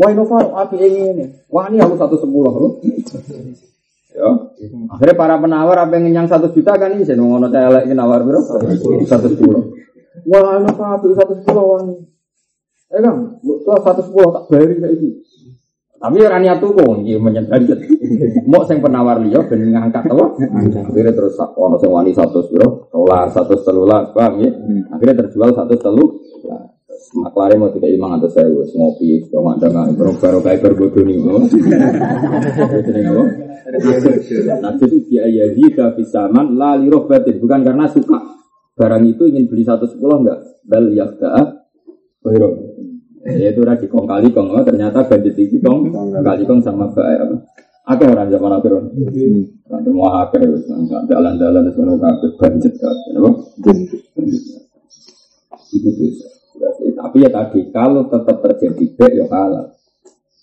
Wah, 0.00 0.08
Innova 0.08 0.64
api 0.64 0.76
ini. 0.80 1.26
Wah, 1.52 1.68
ini 1.68 1.84
aku 1.84 2.00
satu 2.00 2.16
sepuluh. 2.16 2.80
Ya. 4.14 4.30
Akhirnya 4.94 5.18
para 5.18 5.36
penawar 5.42 5.74
apa 5.84 5.98
yang 5.98 6.14
nyang 6.14 6.28
satu 6.30 6.54
juta 6.54 6.78
kan 6.78 6.94
ini 6.94 7.02
saya 7.02 7.18
ngono 7.18 7.50
celek 7.50 7.90
ini 7.90 7.98
nawar 7.98 8.22
bro 8.22 8.40
satu 9.04 9.26
sepuluh. 9.26 9.74
Wah, 10.30 10.62
ini 10.62 10.70
satu 10.70 11.06
satu 11.18 11.32
sepuluh 11.42 11.64
wah 11.66 11.78
ini. 11.82 11.94
Eh 12.94 13.00
kan, 13.02 13.42
tuh 13.42 13.80
satu 13.82 14.00
sepuluh 14.06 14.30
tak 14.30 14.44
bayari 14.54 14.78
kayak 14.78 14.92
itu. 15.02 15.08
Tapi 16.04 16.20
orang 16.20 16.44
niat 16.44 16.60
tuh 16.60 16.76
kok, 16.76 17.00
iya 17.00 17.16
menyentuh. 17.16 17.56
Mau 18.44 18.60
sing 18.68 18.84
penawar 18.84 19.24
liya 19.24 19.40
ben 19.48 19.72
ngangkat 19.72 20.04
apa? 20.04 20.36
Akhirnya 20.84 21.12
terus 21.16 21.40
ono 21.40 21.80
sing 21.80 21.88
wani 21.88 22.12
satu 22.12 22.44
sepuluh, 22.44 22.92
rolas 22.92 23.32
satu 23.32 23.56
telulas, 23.64 24.12
paham 24.12 24.44
ya? 24.44 24.52
Akhirnya 24.92 25.24
terjual 25.24 25.56
satu 25.56 25.72
telu. 25.80 26.04
Maklare 27.14 27.54
mau 27.56 27.70
tidak 27.70 27.94
imang 27.94 28.18
atau 28.18 28.26
saya 28.26 28.50
ngopi, 28.50 29.22
dong 29.30 29.46
ada 29.46 29.70
nggak 29.70 29.94
baru 29.94 30.12
baru 30.18 30.38
kayak 30.42 30.60
berbodoh 30.66 31.02
nih, 31.06 31.22
apa? 31.22 31.42
Najis 34.60 34.82
itu 34.90 34.98
biaya 35.08 35.46
jika 35.54 35.94
fisaman 35.94 36.58
la 36.58 36.74
lirobatin 36.74 37.38
bukan 37.38 37.62
karena 37.62 37.86
suka 37.86 38.18
barang 38.74 39.04
itu 39.06 39.30
ingin 39.30 39.46
beli 39.46 39.62
satu 39.62 39.86
sepuluh 39.86 40.26
enggak 40.26 40.42
yakda 40.68 41.64
Wiro. 42.26 42.73
Ya 43.24 43.48
itu 43.56 43.64
lagi 43.64 43.88
kong 43.88 44.04
kali 44.04 44.28
kong 44.36 44.52
oh, 44.52 44.60
ternyata 44.60 45.00
bandit 45.08 45.32
itu 45.40 45.56
kong 45.64 45.88
kali 46.20 46.44
kong 46.44 46.60
sama 46.60 46.92
baik 46.92 47.24
apa? 47.24 47.36
Aku 47.84 48.00
orang 48.08 48.32
zaman 48.32 48.52
akhir 48.60 48.72
Nanti 49.64 49.88
mau 49.92 50.08
akhir 50.12 50.44
jalan-jalan 51.08 51.68
semua 51.72 51.96
kafe 52.00 52.26
bandit 52.36 52.72
kan, 52.76 52.96
apa? 53.16 53.30
Itu 55.72 55.90
bisa. 55.96 56.26
Tapi 56.94 57.16
ya 57.24 57.30
tadi 57.32 57.60
kalau 57.72 58.08
tetap 58.08 58.44
terjadi 58.44 58.84
baik 58.92 59.12
ya 59.20 59.26
kalah. 59.28 59.66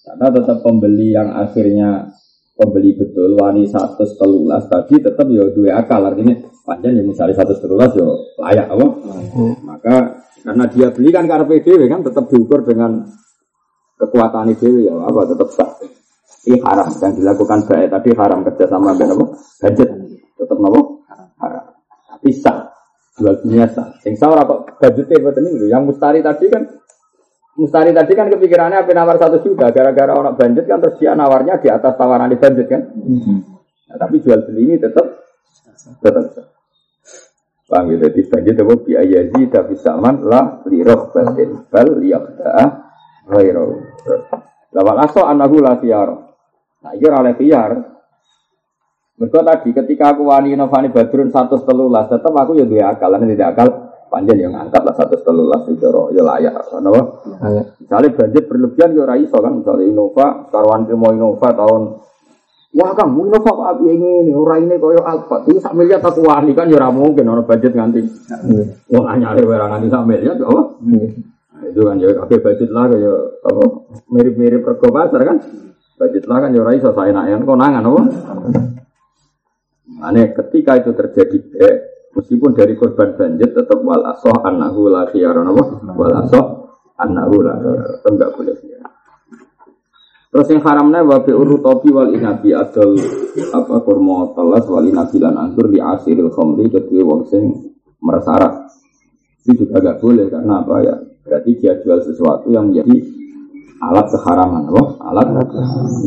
Karena 0.02 0.28
tetap 0.34 0.58
pembeli 0.66 1.14
yang 1.14 1.30
akhirnya 1.38 2.10
pembeli 2.58 2.98
betul 2.98 3.38
wani 3.38 3.66
satu 3.66 4.06
telulas 4.18 4.66
tadi 4.70 5.02
tetap 5.02 5.26
ya 5.30 5.50
dua 5.50 5.82
akal 5.82 6.02
artinya 6.06 6.38
panjang 6.62 6.94
ya 6.94 7.04
misalnya 7.06 7.34
satu 7.42 7.58
telulas 7.58 7.90
ya 7.98 8.06
layak 8.38 8.68
apa 8.70 8.86
maka 9.66 9.96
karena 10.42 10.66
dia 10.70 10.88
beli 10.89 11.10
kan 11.14 11.26
karena 11.30 11.46
dewe 11.46 11.86
kan 11.86 12.02
tetap 12.02 12.26
diukur 12.30 12.66
dengan 12.66 13.06
kekuatan 13.98 14.54
dewe 14.58 14.89
ya 14.89 14.94
apa 14.98 15.20
tetap 15.30 15.50
sah. 15.54 15.72
Ini 16.42 16.58
haram 16.66 16.89
yang 16.89 17.14
dilakukan 17.14 17.60
baik 17.70 17.94
tadi 17.94 18.10
haram 18.18 18.42
kerja 18.42 18.66
sama 18.66 18.98
dengan 18.98 19.22
apa? 19.22 19.26
Budget. 19.62 19.89
Tetap 20.42 20.58
nopo? 20.58 21.06
Haram. 21.38 21.66
Tapi 22.18 22.30
sah. 22.34 22.66
Jual 23.22 23.38
dunia 23.46 23.70
sah. 23.70 23.94
Yang 24.02 24.16
sah 24.18 24.34
apa 24.34 24.56
budgetnya 24.82 25.22
buat 25.22 25.38
ini 25.38 25.70
yang 25.70 25.86
mustari 25.86 26.26
tadi 26.26 26.50
kan 26.50 26.66
Mustari 27.52 27.92
tadi 27.92 28.16
kan 28.16 28.32
kepikirannya 28.32 28.88
apa 28.88 28.96
nawar 28.96 29.20
satu 29.20 29.44
juta, 29.44 29.76
gara-gara 29.76 30.16
orang 30.16 30.39
banjir 30.39 30.64
kan 30.64 30.80
terus 30.80 30.96
dia 31.04 31.12
nawarnya 31.12 31.60
di 31.60 31.68
atas 31.68 32.00
tawaran 32.00 32.32
di 32.32 32.39
banjir 32.39 32.64
kan. 32.64 32.80
Nah, 33.92 33.98
tapi 34.00 34.24
jual 34.24 34.39
beli 34.48 34.72
ini 34.72 34.76
tetap 34.80 35.04
tetap. 36.00 36.51
Bang 37.72 37.88
gitu 37.88 38.12
di 38.12 38.28
banjir 38.28 38.60
biaya 38.60 39.32
zi 39.32 39.48
tapi 39.48 39.80
saman 39.80 40.28
lah 40.28 40.60
liroh 40.68 41.08
batin 41.16 41.64
bal 41.72 41.88
liyabda'a 42.04 42.66
ghairu. 43.32 43.68
Lawal 44.76 45.00
aso 45.08 45.24
anahu 45.24 45.64
la 45.64 45.80
khiyar. 45.80 46.10
Nah 46.84 46.92
ini 46.92 47.08
oleh 47.08 47.32
khiyar. 47.40 47.72
Mereka 49.22 49.40
tadi 49.40 49.70
ketika 49.72 50.18
aku 50.18 50.28
wani 50.28 50.58
novani 50.58 50.92
badrun 50.92 51.32
satu 51.32 51.64
telulas, 51.64 52.10
tetap 52.10 52.34
aku 52.34 52.58
ya 52.58 52.66
dua 52.66 52.92
akal, 52.92 53.16
tidak 53.22 53.54
akal 53.54 53.68
panjang 54.10 54.50
yang 54.50 54.58
angkat 54.58 54.82
lah 54.82 54.98
satu 54.98 55.22
telulas 55.22 55.62
itu 55.70 55.88
ya 56.12 56.26
layak, 56.26 56.58
kenapa? 56.68 57.22
Misalnya 57.78 58.10
budget 58.18 58.44
berlebihan 58.50 58.98
ya 58.98 59.06
raiso 59.06 59.38
kan, 59.38 59.62
misalnya 59.62 59.86
Innova, 59.88 60.50
karuan 60.50 60.90
mau 60.98 61.14
Innova 61.14 61.54
tahun 61.54 62.02
Wah 62.72 62.96
kang, 62.96 63.12
mau 63.12 63.28
Innova 63.28 63.52
kok 63.52 63.68
api 63.76 64.00
ini, 64.00 64.32
orang 64.32 64.64
ini 64.64 64.80
koyo 64.80 65.04
Alfa, 65.04 65.44
itu 65.44 65.60
sak 65.60 65.76
miliar 65.76 66.00
tak 66.00 66.16
wani 66.24 66.56
kan 66.56 66.72
ya 66.72 66.88
mungkin 66.88 67.28
orang 67.28 67.44
budget 67.44 67.76
nganti. 67.76 68.00
Wah 68.96 69.12
hanya 69.12 69.36
ada 69.36 69.44
barang 69.44 69.70
nganti 69.76 69.88
sak 69.92 70.08
miliar, 70.08 70.40
apa? 70.40 70.80
Nah, 70.80 71.68
itu 71.68 71.82
kan 71.84 72.00
ya 72.00 72.16
oke 72.16 72.36
budget 72.40 72.72
lah 72.72 72.88
ya 72.96 73.12
apa 73.44 73.64
mirip-mirip 74.08 74.64
rego 74.64 74.88
pasar 74.88 75.20
kan. 75.20 75.38
Budget 76.00 76.24
lah 76.32 76.38
kan 76.48 76.56
ya 76.56 76.64
saya 76.80 77.12
nak 77.12 77.44
konangan 77.44 77.84
apa? 77.84 78.02
Aneh 80.08 80.32
ketika 80.32 80.80
itu 80.80 80.96
terjadi 80.96 81.38
eh, 81.60 81.76
meskipun 82.16 82.56
dari 82.56 82.80
korban 82.80 83.20
banjir 83.20 83.52
tetap 83.52 83.84
wal 83.84 84.02
asoh 84.08 84.48
annahu 84.48 84.88
la 84.88 85.12
khiyaran 85.12 85.46
apa 85.46 85.64
wal 85.92 86.16
asoh 86.24 86.46
annahu 86.98 87.44
la 87.44 87.54
enggak 88.08 88.32
boleh 88.32 88.56
Terus 90.32 90.48
yang 90.48 90.64
haramnya 90.64 91.04
wa 91.04 91.20
bi 91.20 91.36
urutopi 91.36 91.92
wal 91.92 92.08
inabi 92.16 92.56
adol 92.56 92.96
apa 93.52 93.76
kurma 93.84 94.32
telas 94.32 94.64
wal 94.72 94.88
inabi 94.88 95.20
lan 95.20 95.36
anggur 95.36 95.68
di 95.68 95.84
asiril 95.84 96.32
khamri 96.32 96.72
kedua 96.72 97.04
wong 97.04 97.28
sing 97.28 97.52
meresara. 98.00 98.64
Itu 99.44 99.68
juga 99.68 99.84
gak 99.84 100.00
boleh 100.00 100.32
karena 100.32 100.64
apa 100.64 100.76
ya? 100.88 100.96
Berarti 101.28 101.52
dia 101.60 101.76
jual 101.84 102.00
sesuatu 102.00 102.48
yang 102.48 102.72
menjadi 102.72 102.96
alat 103.84 104.08
keharaman, 104.08 104.72
loh 104.72 104.96
alat. 105.04 105.28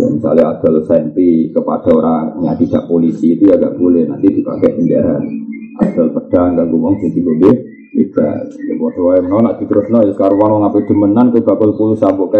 Ya, 0.00 0.08
misalnya 0.08 0.56
ada 0.56 0.70
senpi 0.88 1.52
kepada 1.52 1.90
orangnya 1.92 2.56
tidak 2.56 2.88
polisi 2.88 3.36
itu 3.36 3.52
ya 3.52 3.60
gak 3.60 3.76
boleh. 3.76 4.08
Nanti 4.08 4.40
dipakai 4.40 4.72
penjara. 4.72 5.20
Ada 5.84 6.02
pedang 6.16 6.56
gak 6.56 6.66
ngomong 6.72 6.96
jadi 6.96 7.20
gue 7.20 7.52
Iba, 7.94 8.26
ya 8.42 8.74
bodoh 8.74 9.14
wae 9.14 9.22
menawa 9.22 9.54
nak 9.54 9.62
diterusno 9.62 10.02
ya 10.02 10.10
sekarang 10.10 10.34
wong 10.34 10.66
ngapain 10.66 10.82
demenan 10.90 11.30
ke 11.30 11.46
bakal 11.46 11.78
pulsa 11.78 12.10
mbok 12.10 12.34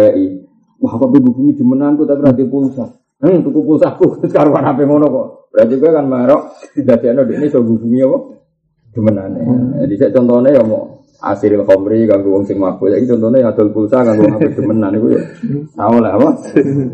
Wah, 0.85 1.01
apa 1.01 1.09
bumi 1.09 1.57
demenan 1.57 1.97
ku 1.97 2.05
tapi 2.05 2.21
berarti 2.21 2.45
pulsa. 2.45 2.85
Hmm, 3.17 3.41
tuku 3.41 3.59
pulsa 3.65 3.97
ku 3.97 4.13
sekarang 4.29 4.53
apa 4.53 4.85
ngono 4.85 5.09
kok. 5.09 5.27
Berarti 5.49 5.73
gue 5.81 5.89
kan 5.89 6.05
marok 6.05 6.41
dadekno 6.77 7.25
ini 7.25 7.49
so 7.49 7.65
bumi 7.65 8.05
apa? 8.05 8.17
Demenane. 8.93 9.41
Jadi 9.81 9.93
saya 9.97 10.13
contohnya 10.13 10.53
ya 10.53 10.61
mau 10.61 11.01
asil 11.25 11.57
khomri 11.65 12.05
ganggu 12.05 12.29
wong 12.29 12.45
sing 12.45 12.61
mabuk. 12.61 12.93
Jadi 12.93 13.09
contohnya 13.09 13.41
ya 13.41 13.49
adol 13.49 13.73
pulsa 13.73 14.05
ganggu 14.05 14.29
wong 14.29 14.41
demenan 14.53 14.93
iku 14.93 15.07
ya. 15.09 15.21
Tahu 15.73 15.95
lah 15.97 16.11
apa? 16.21 16.29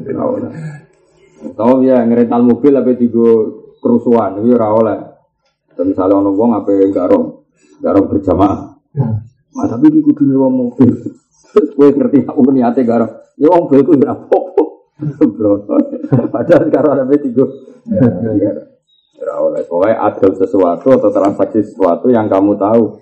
Tahu 0.07 0.33
lah. 0.39 0.51
Tahu 1.51 1.73
ya 1.83 1.97
ngerental 2.07 2.41
mobil 2.47 2.73
apa 2.79 2.95
tiga 2.95 3.27
kerusuhan 3.83 4.39
itu 4.39 4.55
ya 4.55 4.71
oleh. 4.71 4.99
Misalnya 5.75 6.15
ono 6.15 6.31
wong 6.31 6.55
apa 6.55 6.71
garong 6.95 7.43
garong 7.83 8.05
berjamaah. 8.07 8.59
Nah, 9.51 9.67
tapi 9.67 9.91
iki 9.91 9.99
kudu 9.99 10.31
nyewa 10.31 10.47
mobil. 10.47 10.95
Kowe 11.75 11.87
ngerti 11.91 12.23
aku 12.23 12.39
niate 12.55 12.87
garong. 12.87 13.20
Ya 13.39 13.47
wong 13.51 13.71
mobil 13.71 13.81
ku 13.85 13.91
ora 13.95 14.13
apa-apa. 14.15 14.63
Padahal 16.29 16.61
sekarang 16.67 16.93
ada 17.03 17.15
tiga. 17.15 17.45
Ora 19.21 19.33
oleh. 19.41 19.61
Pokoknya 19.65 19.95
ada 20.01 20.27
sesuatu 20.35 20.87
atau 20.93 21.09
transaksi 21.09 21.61
sesuatu 21.63 22.09
yang 22.11 22.27
kamu 22.27 22.57
tahu. 22.59 22.99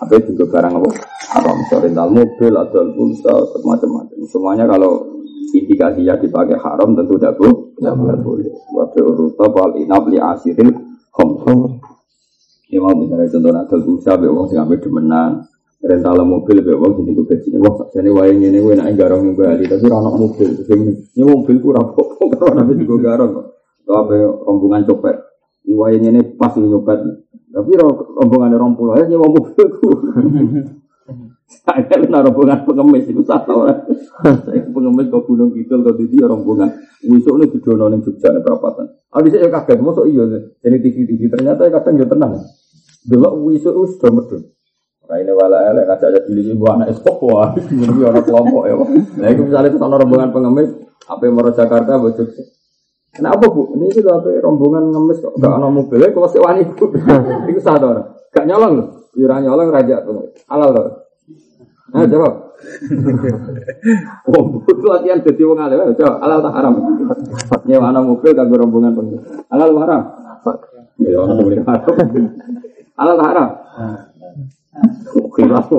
Apa 0.00 0.16
juga 0.22 0.44
barang 0.48 0.74
apa? 0.80 0.88
Apa 1.30 1.50
rental 1.82 2.08
mobil, 2.08 2.52
ada 2.54 2.80
pulsa, 2.94 3.34
macam-macam. 3.66 4.18
Semuanya 4.26 4.64
kalau 4.64 5.04
indikasinya 5.50 6.14
dipakai 6.16 6.56
haram 6.56 6.94
tentu 6.94 7.18
tidak 7.18 7.36
boleh. 7.36 7.74
Tidak 7.76 7.94
boleh. 7.98 8.50
Wabil 8.70 9.06
rutab 9.18 9.50
wal 9.52 9.74
inab 9.76 10.06
li 10.08 10.16
asiril 10.22 10.70
khomsom. 11.10 11.82
Ya 12.70 12.78
mau 12.78 12.94
misalnya 12.94 13.26
contoh 13.26 13.50
adol 13.50 13.80
pulsa, 13.82 14.14
be 14.14 14.30
wong 14.30 14.46
sing 14.46 14.62
ambil 14.62 14.78
demenan, 14.78 15.42
rental 15.80 16.20
mobil 16.28 16.60
be 16.60 16.76
wong 16.76 16.92
sing 16.92 17.16
gaji 17.16 17.48
ini 17.48 17.56
wong 17.56 17.74
sakjane 17.80 18.10
wae 18.12 18.32
ngene 18.36 18.60
kuwi 18.60 18.76
nek 18.76 18.92
garong 19.00 19.22
ning 19.24 19.34
Bali 19.36 19.64
tapi 19.64 19.84
ora 19.88 19.96
ono 20.04 20.28
mobil. 20.28 20.48
Sing 20.68 20.80
ini 21.16 21.24
mobil 21.24 21.56
ku 21.56 21.72
ora 21.72 21.80
ora 22.44 22.46
ana 22.52 22.72
juga 22.76 22.96
garong 23.00 23.30
kok. 23.32 23.46
Apa 23.88 24.12
rombongan 24.44 24.84
copet. 24.84 25.16
Ini 25.64 25.74
wae 25.74 25.96
ngene 25.96 26.20
pas 26.36 26.52
ini 26.60 26.68
nyopet. 26.68 27.00
Tapi 27.50 27.70
rombongan 27.80 28.60
orang 28.60 28.76
pulau 28.76 29.00
ya 29.00 29.08
nyewa 29.08 29.26
mobil 29.32 29.66
ku. 29.80 29.88
Saya 31.50 31.82
kena 31.88 32.22
rombongan 32.28 32.62
pengemis 32.68 33.08
itu 33.08 33.24
sah 33.24 33.42
tau 33.42 33.64
Saya 34.22 34.60
pengemis 34.70 35.08
ke 35.08 35.18
Gunung 35.24 35.50
Kidul 35.56 35.80
ke 35.80 35.92
Didi 35.96 36.20
rombongan. 36.20 36.70
Wisuk 37.08 37.40
ini 37.40 37.48
didono 37.56 37.88
ning 37.88 38.04
Jogja 38.04 38.28
nih 38.28 38.44
perapatan. 38.44 38.86
Abis 39.10 39.32
saya 39.32 39.48
kaget, 39.48 39.80
masuk 39.82 40.06
iya 40.06 40.22
Jadi 40.60 40.76
TV-TV 40.84 41.32
ternyata 41.32 41.66
kadang 41.72 41.98
ya 41.98 42.06
tenang. 42.06 42.44
Dulu 43.08 43.48
itu 43.50 43.72
sudah 43.72 44.12
medun. 44.12 44.44
Nah 45.10 45.18
ini 45.18 45.34
wala 45.34 45.58
elek 45.74 45.90
ngajak 45.90 46.08
aja 46.14 46.20
diri 46.22 46.54
ibu 46.54 46.70
anak 46.70 46.94
esok 46.94 47.18
wah 47.26 47.50
ini 47.58 47.82
orang 48.06 48.22
kelompok 48.22 48.62
ya. 48.70 48.78
Nah 49.18 49.26
itu 49.26 49.42
misalnya 49.42 49.74
ke 49.74 49.78
sana 49.82 49.98
rombongan 49.98 50.30
pengemis, 50.30 50.70
apa 51.10 51.22
yang 51.26 51.34
mau 51.34 51.50
Jakarta 51.50 51.98
buat 51.98 52.14
Jogja. 52.14 52.46
Kenapa 53.10 53.50
bu? 53.50 53.74
Ini 53.74 53.90
itu 53.90 54.06
apa 54.06 54.30
rombongan 54.38 54.94
ngemis 54.94 55.18
kok 55.18 55.34
gak 55.42 55.50
ada 55.50 55.66
mobilnya 55.66 56.14
kalau 56.14 56.30
sewa 56.30 56.54
ibu. 56.54 56.94
Itu 57.50 57.58
sadar. 57.58 58.22
Gak 58.30 58.46
nyolong 58.46 58.72
loh. 58.78 58.86
Jurang 59.10 59.42
nyolong 59.42 59.74
raja 59.74 59.98
tuh. 60.06 60.30
Halal 60.46 60.70
loh. 60.78 60.86
Nah 61.90 62.06
jawab. 62.06 62.34
Wong 64.30 64.62
itu 64.62 64.86
latihan 64.86 65.18
jadi 65.26 65.42
wong 65.42 65.58
alim. 65.58 65.90
Jawab. 65.98 66.22
Halal 66.22 66.38
tak 66.38 66.54
haram. 66.54 66.74
Nyewa 67.66 67.90
anak 67.90 68.02
mobil 68.06 68.30
kagak 68.30 68.58
rombongan 68.62 68.94
pengemis. 68.94 69.26
Halal 69.50 69.74
tak 69.74 69.82
haram. 69.90 70.02
Ya 71.02 71.18
orang 71.18 71.34
mobil 71.34 71.58
haram. 71.66 71.94
Halal 72.94 73.14
tak 73.18 73.26
haram. 73.34 73.48
Khilaf. 75.34 75.66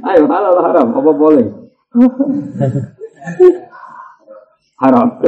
Ayo 0.00 0.24
halal 0.26 0.56
haram. 0.64 0.88
Apa 0.96 1.10
boleh? 1.12 1.46
haram. 4.82 5.08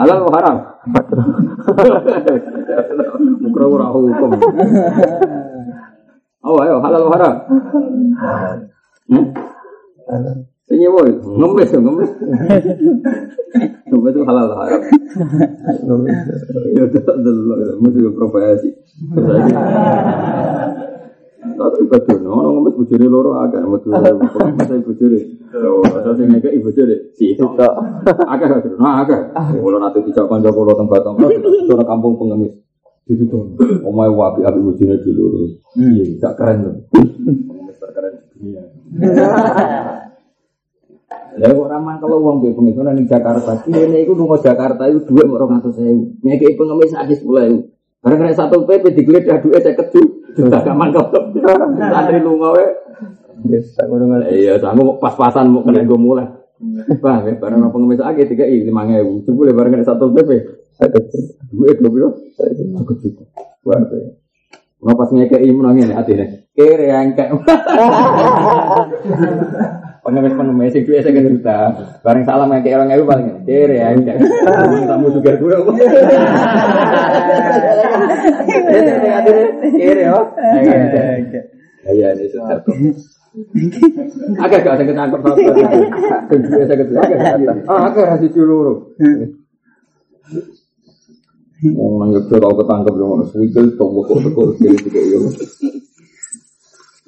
Halal 0.00 0.24
haram? 0.32 0.56
Mukra 3.42 3.64
ora 3.68 3.86
hukum. 3.92 4.30
Oh, 6.40 6.56
ayo 6.64 6.80
halal 6.80 7.04
haram? 7.12 7.34
Ini 10.70 10.86
boy, 10.86 11.10
ngemis 11.18 11.70
ngemis. 11.74 12.10
Ngemis 13.90 14.12
itu 14.14 14.22
halal 14.22 14.54
haram? 14.54 14.82
Ya, 16.78 16.86
dulu, 16.86 17.54
mesti 17.82 18.00
profesi. 18.14 18.70
Tapi 21.42 21.78
betul, 21.90 22.22
orang 22.22 22.62
ngemis 22.62 22.74
bujuri 22.78 23.06
loro 23.10 23.34
agak, 23.42 23.66
betul, 23.66 23.98
saya 23.98 24.78
bujuri. 24.86 25.42
Saya 25.50 26.14
sing 26.14 26.30
ngeke 26.30 26.54
ibu 26.54 26.70
jere. 26.70 27.10
Si 27.18 27.34
itu. 27.34 27.42
Agak 27.42 28.62
agak. 28.62 28.70
Nah, 28.78 29.02
agak. 29.02 29.34
Kalau 29.34 29.78
nanti 29.82 29.98
dijak 30.06 30.30
kanca 30.30 30.54
kula 30.54 30.78
teng 30.78 30.86
Batang, 30.86 31.18
itu 31.18 31.74
kampung 31.82 32.14
pengemis. 32.14 32.54
Itu 33.10 33.26
tuh. 33.26 33.58
Omae 33.82 34.06
wapi 34.06 34.46
api 34.46 34.62
bojone 34.62 35.02
dulu. 35.02 35.50
Iya, 35.74 36.14
gak 36.22 36.38
keren 36.38 36.62
tuh. 36.62 36.74
Pengemis 36.94 37.76
terkeren 37.82 38.14
dunia. 38.38 38.62
Lah 41.38 41.54
kok 41.54 41.68
ramah 41.70 41.94
kalau 42.02 42.18
uang 42.26 42.42
be 42.42 42.50
pengemis 42.50 42.82
nang 42.82 43.06
Jakarta. 43.06 43.62
Kene 43.62 44.02
iku 44.02 44.18
lunga 44.18 44.42
Jakarta 44.42 44.90
iku 44.90 45.06
dhuwit 45.06 45.26
mok 45.30 45.70
200.000. 45.70 46.26
Ngeke 46.26 46.58
pengemis 46.58 46.90
sak 46.90 47.06
10.000. 47.06 47.30
Barang 48.00 48.18
kena 48.18 48.34
satu 48.34 48.66
PP 48.66 48.84
digeledah 48.96 49.38
saya 49.38 49.74
keju. 49.76 50.02
Sudah 50.34 50.64
gak 50.64 50.74
mantap. 50.74 51.12
Santri 51.78 52.18
lunga 52.18 52.48
we. 52.56 52.66
Yes, 53.48 53.72
tak 53.72 53.88
ngono 53.88 54.20
Iya, 54.28 54.60
sanggup 54.60 55.00
pas-pasan 55.00 55.48
mau 55.48 55.64
kena 55.64 55.86
gue 55.86 56.00
mulai. 56.00 56.28
Ya, 56.60 57.32
barang 57.40 57.72
apa 57.72 57.76
ngemis 57.76 58.04
aja 58.04 58.22
tiga 58.28 58.44
i 58.44 58.66
lima 58.66 58.84
ribu. 58.84 59.24
Coba 59.24 59.36
boleh 59.36 59.52
barang 59.54 59.70
kena 59.76 59.86
satu 59.86 60.12
PP. 60.12 60.30
Duit 61.52 61.76
gue 61.78 61.90
bilang. 61.92 62.16
Cukup 62.80 62.96
cukup. 63.00 63.26
Buat 63.64 63.92
ya. 63.92 64.12
Mau 64.80 64.96
pas 64.96 65.12
ngekei 65.12 65.52
menangin 65.52 65.92
hati 65.92 66.16
nih. 66.16 66.28
Kere 66.56 66.88
yang 66.88 67.12
kayak. 67.12 67.36
Pengemis 70.10 70.34
pengemis 70.34 70.74
itu 70.74 70.90
saya 70.98 71.14
kan 71.14 71.22
juta. 71.22 71.58
Bareng 72.02 72.26
salam 72.26 72.50
ngekei 72.50 72.74
orang 72.74 72.90
itu 72.90 73.06
paling 73.06 73.46
yang 73.46 74.02
kayak. 74.02 74.26
Tamu 74.90 75.06
juga 75.14 75.38
gue. 75.38 75.54
Kere 79.78 80.04
oh. 80.10 80.26
Iya, 81.86 82.08
ini 82.18 82.26
sudah. 82.26 82.58
Agak 84.42 84.66
gak 84.66 84.74
ada 84.74 84.82
ketangkep 84.82 85.20
apa 85.22 85.50
Kedua 86.26 86.62
saya 86.66 86.78
kedua 86.82 86.98
agak 87.06 87.62
Ah, 87.70 87.86
agak 87.86 88.04
rasi 88.10 88.26
dulu. 88.34 88.90
Wong 91.70 91.92
nang 92.02 92.10
yo 92.10 92.20
tau 92.26 92.50
ketangkep 92.58 92.94
yo 92.98 93.04
ngono 93.06 93.24
to 93.30 93.84
kok 93.86 94.18
kok 94.18 94.46
kiri 94.58 94.76
tiga 94.82 95.02
yo. 95.14 95.30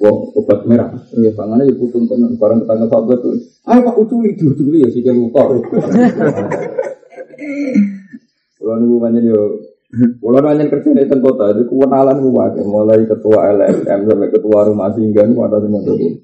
Wong 0.02 0.34
obat 0.34 0.66
merah. 0.66 0.90
Ya 1.14 1.30
pangane 1.30 1.70
yo 1.70 1.78
putun 1.78 2.10
tenan 2.10 2.34
barang 2.34 2.66
ketangkep 2.66 2.90
apa 2.90 3.14
tuh. 3.22 3.38
Ayo 3.70 3.80
Pak 3.86 3.96
uculi 4.02 4.34
uculi 4.34 4.82
ya 4.82 4.90
sikil 4.90 5.14
lupa. 5.14 5.46
Kalau 8.58 8.74
nunggu 8.78 8.98
banyak 8.98 9.22
yo 9.30 9.40
kalau 9.92 10.40
nanya 10.40 10.72
kerja 10.72 10.88
di 10.88 11.04
kota, 11.20 11.52
itu 11.52 11.68
kenalan 11.68 12.16
gue 12.24 12.64
mulai 12.64 13.04
ketua 13.04 13.52
LSM 13.52 14.08
sampai 14.08 14.32
ketua 14.32 14.64
rumah 14.64 14.88
singgah 14.96 15.28
itu 15.28 15.36
ada 15.44 15.60
semua 15.60 15.84
itu. 15.84 16.16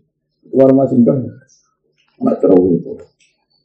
Ketua 0.48 0.64
rumah 0.72 0.88
singgah, 0.88 1.20
nggak 2.16 2.36
terlalu 2.40 2.80
itu. 2.80 2.96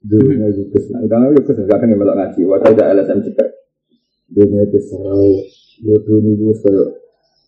Dunia 0.04 0.52
itu 0.52 0.68
ke 0.76 0.84
sana, 0.84 1.08
karena 1.08 1.32
itu 1.32 1.48
ke 1.48 1.56
sana 1.56 1.72
kadang 1.72 1.96
yang 1.96 2.04
melak 2.04 2.20
ngaji. 2.20 2.40
Waktu 2.44 2.76
ada 2.76 2.84
LSM 3.00 3.20
cekak, 3.32 3.50
dunia 4.28 4.68
itu 4.68 4.80
serau, 4.92 5.40
bodoh 5.88 6.18
ini 6.20 6.36
gue 6.36 6.52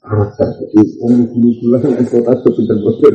karakter. 0.06 0.50
Jadi 0.62 0.82
orang 1.02 1.26
dulu 1.34 1.50
pulang 1.60 1.84
yang 1.90 2.06
kota 2.06 2.32
itu 2.38 2.50
pinter 2.54 2.78
bodoh, 2.80 3.12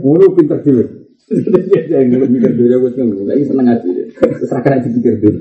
mulu 0.00 0.26
pinter 0.38 0.58
dulu. 0.62 0.84
Dia 1.24 2.04
yang 2.04 2.14
ngeluh 2.14 2.28
mikir 2.28 2.52
dulu, 2.52 2.74
gue 2.84 3.00
ngeluh. 3.00 3.24
Lagi 3.26 3.44
seneng 3.48 3.66
terus 4.14 4.50
rakan 4.52 4.76
aja 4.76 4.88
pikir 4.92 5.14
dulu. 5.24 5.38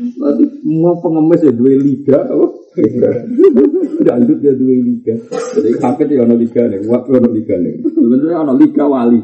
Nanti 0.00 0.44
mau 0.64 0.96
pengemis 1.02 1.44
ya 1.44 1.52
dua 1.52 1.76
liga, 1.76 2.24
oh 2.32 2.56
dangdut 4.00 4.40
ya 4.40 4.54
dua 4.56 4.74
liga. 4.80 5.14
Jadi 5.58 5.76
kaget 5.76 6.08
ya 6.08 6.24
ono 6.24 6.34
liga 6.40 6.62
nih, 6.70 6.80
waktu 6.88 7.10
ono 7.20 7.28
liga 7.34 7.58
nih. 7.60 7.84
Sebenarnya 7.84 8.38
ono 8.40 8.54
liga 8.56 8.84
wali. 8.88 9.20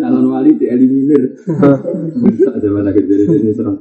Calon 0.00 0.26
wali 0.32 0.50
dieliminir. 0.56 1.36
Ada 2.54 2.68
mana 2.72 2.88
kejadian 2.94 3.36
ini 3.36 3.52
serang 3.52 3.76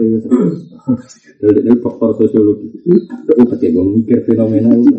Jadi 0.00 1.60
ini 1.60 1.76
faktor 1.84 2.16
sosiologi. 2.16 2.72
Itu 2.72 3.44
pakai 3.44 3.68
gue 3.70 3.84
mikir 4.00 4.24
fenomena 4.24 4.72
itu. 4.72 4.92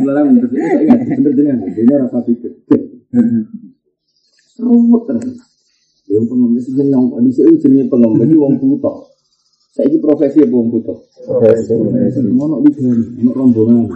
Mulai 0.00 0.22
bener 0.28 1.32
bener. 1.32 1.56
Dia 1.72 1.96
rasa 1.96 2.20
pikir. 2.24 2.52
Serumut 4.52 5.08
terus. 5.08 5.40
Yang 6.12 6.24
pengemis 6.28 6.66
jeneng 6.76 7.08
kondisi 7.08 7.40
itu 7.40 7.56
jenenge 7.56 7.88
pengemis 7.88 8.28
itu 8.28 8.36
wong 8.36 8.60
buta. 8.60 8.92
Saya 9.72 9.88
ini 9.88 9.96
profesi 9.96 10.44
apa 10.44 10.52
wong 10.52 10.68
buta? 10.68 10.92
Profesi. 11.24 11.72
Ono 12.28 12.60
ligan, 12.60 13.16
ono 13.16 13.30
rombongan, 13.32 13.88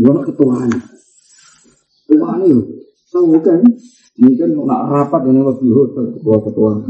ono 0.00 0.20
ketuaan. 0.24 0.72
Ketuaan 2.08 2.48
itu, 2.48 2.79
tahu 3.10 3.36
kan? 3.42 3.60
Mungkin 4.20 4.52
nak 4.68 4.82
rapat 4.92 5.22
ini 5.32 5.40
lebih 5.40 5.70
hotel 5.72 6.12
ketua-ketua. 6.12 6.70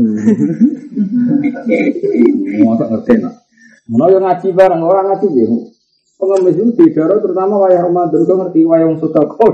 Mau 2.64 2.74
tak 2.74 2.88
ngerti 2.90 3.12
nak. 3.22 3.34
Mana 3.90 4.06
yang 4.10 4.22
ngaji 4.22 4.48
bareng 4.54 4.82
orang 4.82 5.06
ngaji 5.14 5.28
ya. 5.34 5.46
Pengemis 6.20 6.52
itu 6.52 6.76
di 6.76 6.92
daerah 6.92 7.16
terutama 7.16 7.64
wayang 7.64 7.88
Ramadan 7.88 8.28
kau 8.28 8.36
ngerti 8.44 8.60
wayang 8.68 8.92
sudah 9.00 9.24
kau 9.24 9.48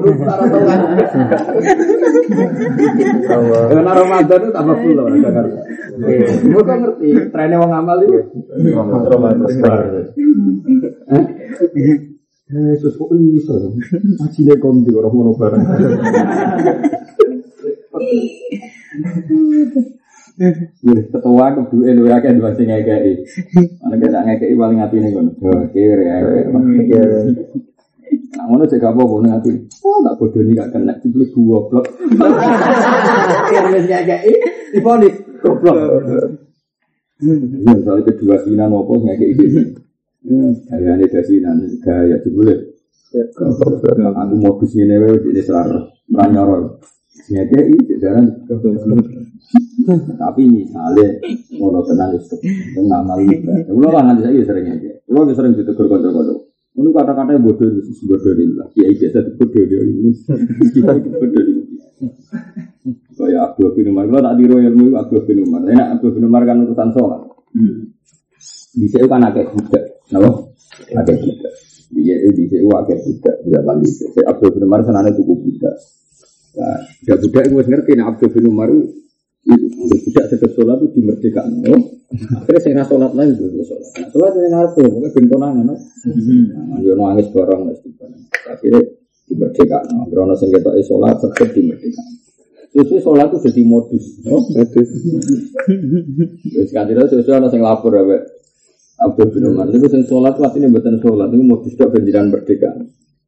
Karena 3.71 3.93
Ramadan 3.95 4.39
itu 4.43 4.51
tambah 4.51 4.77
full 4.83 4.99
orang 4.99 5.23
Jakarta. 5.23 5.63
Mereka 6.43 6.75
ngerti 6.75 7.09
trennya 7.31 7.63
wong 7.63 7.71
amal 7.71 8.03
itu. 8.03 8.19
Ramadan. 8.83 9.47
Yesus 12.47 12.95
kok 12.95 13.11
bisa? 13.11 13.59
Ngaji 13.91 14.41
lekon 14.47 14.87
di 14.87 14.95
orang 14.95 15.11
mono 15.11 15.35
bareng. 15.35 15.67
Ya, 20.39 20.53
ketua 21.11 21.47
kedua 21.59 21.91
lu 21.91 22.07
ya 22.07 22.23
kan 22.23 22.39
dua 22.39 22.55
sing 22.55 22.71
ngekei. 22.71 23.27
Mana 23.83 23.99
kita 23.99 24.23
ngekei 24.23 24.55
paling 24.55 24.79
nih 24.79 25.11
kan. 25.11 25.27
Kira 25.75 26.07
ya. 26.07 26.23
Nah, 28.37 28.45
ngono 28.47 28.63
cek 28.69 28.85
apa 28.85 29.03
pun 29.03 29.27
hati. 29.27 29.51
Oh, 29.83 29.99
tak 30.07 30.15
bodoh 30.23 30.47
nih 30.47 30.55
gak 30.55 30.71
kena 30.71 30.95
ciplik 31.03 31.35
dua 31.35 31.67
blok. 31.67 31.83
Kira 33.51 33.75
wis 33.75 33.91
ngekei, 33.91 34.35
diponis 34.71 35.19
goblok. 35.43 35.79
Ya, 37.27 37.75
soalnya 37.83 38.07
kedua 38.07 38.39
sinan 38.47 38.71
apa 38.71 38.93
ngekei 39.03 39.35
iki. 40.27 40.67
Gaya 40.67 40.93
ini 40.99 41.07
dasinan, 41.07 41.63
gaya 41.79 42.19
jebule. 42.27 42.75
Aku 43.15 44.35
modus 44.35 44.75
ini 44.75 44.99
wae 44.99 45.23
di 45.23 45.41
selar, 45.41 45.71
ranyoro. 46.11 46.83
Ngekei, 47.17 47.97
jalan 47.97 48.45
tapi 50.19 50.43
misalnya 50.51 51.23
ngono 51.55 51.81
tenan 51.87 52.19
itu 52.19 52.37
ngamal 52.83 53.23
itu. 53.23 53.47
Kulo 53.71 53.89
kan 53.95 54.11
nanti 54.11 54.27
saya 54.27 54.43
sering 54.43 54.67
aja. 54.69 54.91
Kulo 55.07 55.31
sering 55.31 55.55
ditegur 55.55 55.87
kanca-kanca. 55.87 56.35
Ngono 56.75 56.89
kata-kata 56.93 57.39
bodoh 57.39 57.71
itu 57.71 58.05
bodoh 58.05 58.35
lah. 58.35 58.69
Ya 58.75 58.91
biasa 58.91 59.33
bodoh 59.39 59.63
dia 59.65 59.81
ini. 59.81 60.11
Kita 60.75 60.93
bodoh 60.93 61.43
ini. 61.47 61.63
Kayak 63.17 63.43
Abdul 63.55 63.73
bin 63.73 63.97
Umar, 63.97 64.05
kalau 64.13 64.23
tak 64.29 64.35
tiru 64.37 64.57
ilmu 64.61 64.93
Abdul 64.93 65.23
bin 65.25 65.39
Umar. 65.49 65.65
Enak 65.65 65.89
Abdul 65.97 66.11
bin 66.21 66.25
Umar 66.29 66.43
kan 66.45 66.67
urusan 66.67 66.91
sholat. 66.93 67.23
Bisa 68.77 69.01
itu 69.01 69.09
kan 69.09 69.25
agak 69.25 69.57
budak, 69.57 70.05
kenapa? 70.05 70.53
Agak 70.93 71.17
budak. 71.17 71.53
Dia 71.97 72.17
itu 72.29 72.45
bisa 72.45 72.57
itu 72.61 72.69
agak 72.77 72.99
budak. 73.01 73.37
Zaman 73.49 73.77
itu, 73.81 74.05
saya 74.13 74.25
Abdul 74.37 74.53
bin 74.53 74.69
Umar 74.69 74.85
sana 74.85 75.09
itu 75.09 75.25
budak. 75.25 75.75
Nah, 76.61 76.81
budak 77.01 77.19
budak 77.25 77.43
itu 77.49 77.55
ngerti, 77.57 77.93
nah 77.97 78.07
Abdul 78.13 78.29
bin 78.37 78.45
Umar 78.53 78.69
itu 78.69 78.85
tidak 80.13 80.25
sedek 80.29 80.51
sholat 80.53 80.77
itu 80.83 81.01
dimerdekakan. 81.01 81.65
Akhirnya 82.13 82.61
saya 82.61 82.85
sholat 82.85 83.17
lagi 83.17 83.33
itu 83.33 83.65
sholat. 83.65 83.89
Nah, 83.97 84.09
sholat 84.13 84.33
nggak 84.37 84.77
tahu, 84.77 84.87
pokoknya 84.93 85.09
bin 85.17 85.27
konangan. 85.31 85.65
Nah, 85.73 86.79
dia 86.85 86.95
nangis 86.99 87.29
barang 87.33 87.61
lah 87.65 87.77
Akhirnya 88.53 88.83
dimerdekakan. 89.31 90.05
Karena 90.13 90.35
saya 90.37 90.51
kita 90.53 90.71
sholat 90.85 91.17
sedek 91.25 91.49
dimerdekakan. 91.57 92.15
Terus 92.77 93.01
sholat 93.01 93.33
itu 93.33 93.39
jadi 93.49 93.63
modus. 93.65 94.05
Oh, 94.29 94.43
modus. 94.53 94.89
Terus 96.45 96.71
tidak 96.77 97.09
sesuai 97.09 97.41
ada 97.41 97.49
yang 97.49 97.65
lapor 97.65 97.97
ya, 97.97 98.05
Abdul 98.97 99.29
bin 99.29 99.45
Umar. 99.53 99.69
Itu 99.69 99.87
yang 99.93 100.05
sholat 100.09 100.41
ini 100.57 100.73
bukan 100.73 100.97
sholat 101.05 101.29
itu 101.29 101.45
modus 101.45 101.73
itu 101.77 101.85
penjiran 101.85 102.33
merdeka. 102.33 102.73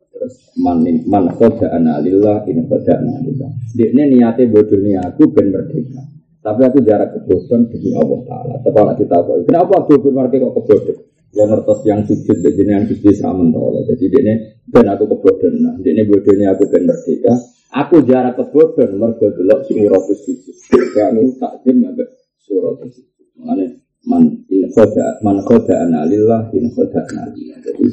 Terus 0.09 0.35
man 0.57 0.81
man 1.05 1.29
koda 1.37 1.69
analillah 1.77 2.49
ini 2.49 2.65
koda 2.65 2.97
analillah. 2.97 3.53
Niatnya 3.77 4.49
bodoh 4.49 4.81
nih 4.81 4.97
aku 4.97 5.29
ben 5.29 5.53
merdeka. 5.53 6.01
Tapi 6.39 6.61
aku 6.65 6.79
jarak 6.81 7.13
kebodohan 7.13 7.69
demi 7.69 7.93
Allah 7.93 8.21
Taala. 8.25 8.55
Tapi 8.65 8.79
nak 8.81 8.97
kita 8.97 9.15
apa? 9.21 9.33
Kenapa 9.45 9.73
Abdul 9.85 9.99
bin 10.01 10.11
Umar 10.17 10.27
kok 10.33 10.53
kebodohan? 10.57 10.97
Yang 11.29 11.49
ngertos 11.53 11.81
yang 11.85 12.01
sujud, 12.09 12.37
jadi 12.41 12.63
yang 12.65 12.85
sujud 12.89 13.15
sama 13.21 13.45
Allah. 13.53 13.85
Jadi 13.85 14.05
dia 14.09 14.35
ben 14.65 14.87
aku 14.89 15.05
kebodohan. 15.13 15.55
Nah, 15.61 15.75
dia 15.85 16.03
bodohnya 16.09 16.57
aku 16.57 16.65
ben 16.73 16.89
merdeka. 16.89 17.35
Aku 17.69 18.01
jarak 18.09 18.41
kebodohan 18.41 18.97
mergo 18.97 19.29
delok 19.37 19.69
surat 19.69 20.03
sujud. 20.09 20.57
Kalau 20.97 21.29
takdim 21.37 21.85
ambek 21.85 22.09
surat 22.41 22.81
sujud. 22.81 23.05
Makanya 23.37 23.67
man 24.09 24.25
in 24.49 24.65
khoda 24.73 25.21
man 25.21 25.37
khoda 25.45 25.85
analillah 25.85 26.49
in 26.57 26.73
khoda 26.73 27.05
analillah. 27.05 27.59
Jadi 27.61 27.87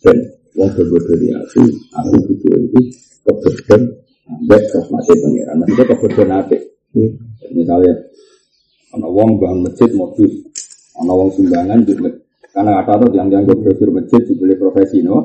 ben 0.00 0.16
wong 0.56 0.70
kebodohan 0.72 1.18
dia 1.20 1.36
aku 1.36 1.62
aku 2.00 2.16
itu 2.32 2.48
itu 2.48 2.80
kebodohan 3.28 3.80
ambek 4.24 4.62
rahmati 4.72 5.12
pengiran. 5.20 5.56
Maksudnya 5.60 5.84
kebodohan 5.92 6.30
apa? 6.32 6.56
Misalnya 7.52 7.92
ana 8.96 9.06
wong 9.06 9.36
bangun 9.36 9.68
masjid 9.68 9.90
modus, 9.92 10.32
ana 10.96 11.12
wong 11.12 11.30
sumbangan 11.36 11.84
di 11.84 11.94
karena 12.50 12.82
kata 12.82 13.06
tuh 13.06 13.14
yang 13.14 13.30
yang 13.30 13.46
brosur 13.46 13.94
masjid 13.94 14.26
dibeli 14.26 14.58
profesi 14.58 15.06
no, 15.06 15.22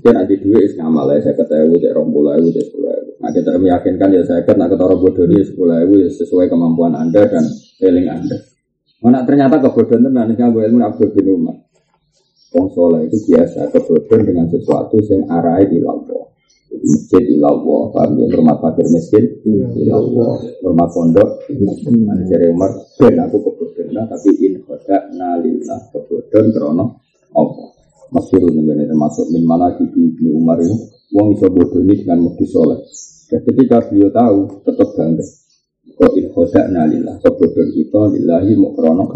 kan 0.00 0.16
ada 0.16 0.32
duit 0.32 0.64
is 0.64 0.72
ngamal 0.80 1.04
ya 1.12 1.20
saya 1.20 1.36
kata 1.36 1.68
ibu 1.68 1.76
cek 1.76 1.92
rombol 1.92 2.24
ibu 2.40 2.48
cek 2.56 2.64
sepuluh 2.72 2.96
ibu. 2.96 3.12
Nah 3.20 3.30
kita 3.36 3.60
meyakinkan 3.60 4.08
ya 4.16 4.24
saya 4.24 4.40
kata 4.48 4.64
ketara 4.64 4.96
bodoh 4.96 5.28
dia 5.28 5.44
sepuluh 5.44 5.76
ibu 5.84 6.00
ya 6.00 6.08
sesuai 6.08 6.48
kemampuan 6.48 6.96
anda 6.96 7.20
dan 7.28 7.44
feeling 7.76 8.08
anda. 8.08 8.40
Mana 8.98 9.22
ternyata 9.22 9.62
kebodohan 9.62 10.10
tenan 10.10 10.34
ini 10.34 10.42
gue 10.42 10.62
ilmu 10.66 10.78
Abdul 10.82 11.10
bin 11.14 11.26
Umar. 11.30 11.56
Wong 12.50 12.66
soleh 12.74 13.06
itu 13.06 13.30
biasa 13.30 13.70
kebodohan 13.70 14.26
dengan 14.26 14.46
sesuatu 14.50 14.98
yang 14.98 15.22
arahnya 15.30 15.70
di 15.70 15.78
lampau. 15.78 16.34
Masjid 16.68 17.24
ilallah, 17.34 17.90
paham 17.90 18.20
ya, 18.20 18.26
rumah 18.38 18.56
fakir 18.60 18.86
miskin 18.92 19.24
ilallah, 19.74 20.36
rumah 20.62 20.86
pondok 20.92 21.48
Nah, 21.48 22.14
dari 22.28 22.52
Umar, 22.52 22.70
ben 23.00 23.18
aku 23.18 23.36
kebodohan, 23.40 24.04
tapi 24.04 24.30
in 24.44 24.62
khoda 24.62 25.10
nalillah 25.14 25.80
kebodohan 25.94 26.52
krono 26.54 27.02
Allah. 27.34 27.68
Masyurun 28.08 28.56
ini 28.56 28.88
termasuk 28.88 29.28
min 29.28 29.44
mana 29.44 29.76
di 29.76 29.84
Ibnu 29.84 30.32
Umar 30.32 30.56
ini, 30.64 30.76
wong 31.12 31.36
iso 31.36 31.52
bodoh 31.52 31.84
ini 31.84 32.00
dengan 32.00 32.24
mukti 32.24 32.48
soleh. 32.48 32.80
Dan 33.28 33.44
ketika 33.44 33.84
beliau 33.84 34.08
tahu, 34.08 34.64
tetap 34.64 34.88
bangga. 34.96 35.24
Kok 35.98 36.14
in 36.14 36.30
khoda 36.30 36.70
nalillah 36.70 37.18
kebodohan 37.18 37.74
kita 37.74 38.06
lillahi 38.14 38.54
mukrono. 38.54 39.10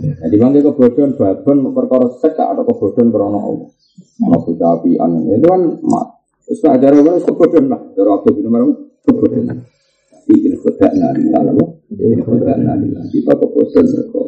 Jadi 0.00 0.36
bangga 0.40 0.64
kebodohan 0.64 1.12
babon 1.12 1.76
perkara 1.76 2.08
sek 2.16 2.40
atau 2.40 2.64
kebodohan 2.64 3.12
krono 3.12 3.36
Allah. 3.36 3.68
Mau 4.16 4.40
api 4.40 4.96
itu 4.96 5.44
kan 5.44 5.62
mak 5.84 6.06
Terus 6.48 6.64
ajar 6.64 6.92
orang 6.96 7.20
kebodohan 7.20 7.64
lah. 7.68 7.80
Dari 7.92 8.08
Abdul 8.08 8.32
bin 8.32 8.48
Umar 8.48 8.64
kebodohan. 9.04 9.60
Tapi 10.08 10.34
ini 10.40 10.56
khodak 10.56 10.92
nalillah 10.96 11.40
lah. 11.52 11.68
Khodak 12.24 12.56
nalillah. 12.64 13.04
Kita 13.12 13.32
kebodohan 13.36 13.84
mereka. 13.92 14.22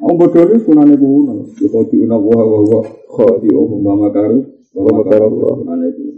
Om 0.00 0.14
bodoh 0.18 0.42
ini 0.50 0.56
sunane 0.66 0.94
kuno. 0.98 1.46
Kita 1.54 1.78
diuna 1.94 2.16
wah 2.18 2.42
wah 2.42 2.62
wah. 2.74 2.84
Khadi 3.06 3.54
om 3.54 3.78
mama 3.78 4.10
karu. 4.10 4.42
Mama 4.74 5.02
karu 5.06 5.26
sunane 5.62 5.88
kuno. 5.94 6.14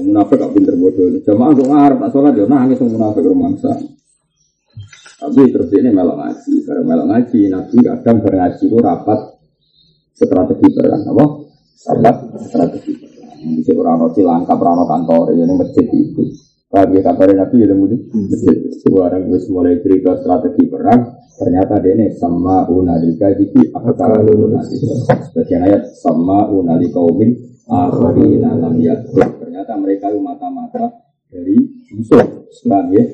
Munafik 0.00 0.40
gak 0.40 0.50
pinter 0.56 0.74
bodoh. 0.80 1.12
Jamaah 1.20 1.52
kok 1.52 1.68
ngarep 1.68 1.98
tak 2.00 2.10
sholat 2.16 2.32
ya 2.32 2.44
nangis 2.48 2.80
munafik 2.80 3.20
rumangsa. 3.20 3.93
Tapi 5.24 5.40
terus 5.48 5.72
ini 5.72 5.88
melok 5.88 6.20
ngaji. 6.20 6.52
Karena 6.68 6.82
melok 6.84 7.06
ngaji, 7.08 7.40
nabi 7.48 7.76
kadang 7.80 8.16
berngaji 8.20 8.64
itu 8.68 8.76
rapat 8.76 9.20
strategi 10.12 10.68
perang. 10.68 11.02
Apa? 11.08 11.24
Rapat 11.96 12.40
strategi 12.44 12.92
perang. 12.92 13.32
Bisa 13.44 13.72
orang 13.72 13.96
roti 14.04 14.20
langkap, 14.20 14.56
orang 14.60 14.84
kantor, 14.84 15.32
ya 15.32 15.48
ini 15.48 15.54
masjid 15.56 15.86
itu. 15.88 16.24
Kalau 16.68 16.86
dia 16.92 17.00
kantor 17.00 17.26
nabi 17.32 17.56
ya 17.56 17.72
mudi 17.72 17.96
masjid. 18.12 18.56
Seorang 18.84 19.24
gue 19.32 19.40
mulai 19.48 19.80
cerita 19.80 20.12
strategi 20.20 20.64
perang, 20.68 21.00
ternyata 21.40 21.80
dia 21.80 21.92
ini 21.96 22.06
sama 22.20 22.68
unalika 22.68 23.32
diki 23.32 23.72
akal 23.72 24.12
lunasi. 24.28 24.76
Sebagian 25.32 25.64
ayat 25.64 25.88
sama 25.96 26.52
unali 26.52 26.92
kaumin 26.92 27.32
akhari 27.64 28.44
dalam 28.44 28.76
yakut. 28.76 29.40
Ternyata 29.40 29.72
mereka 29.80 30.12
itu 30.12 30.20
mata-mata 30.20 31.00
dari 31.32 31.56
musuh. 31.96 32.44
Islam 32.52 32.84
ya. 32.92 33.04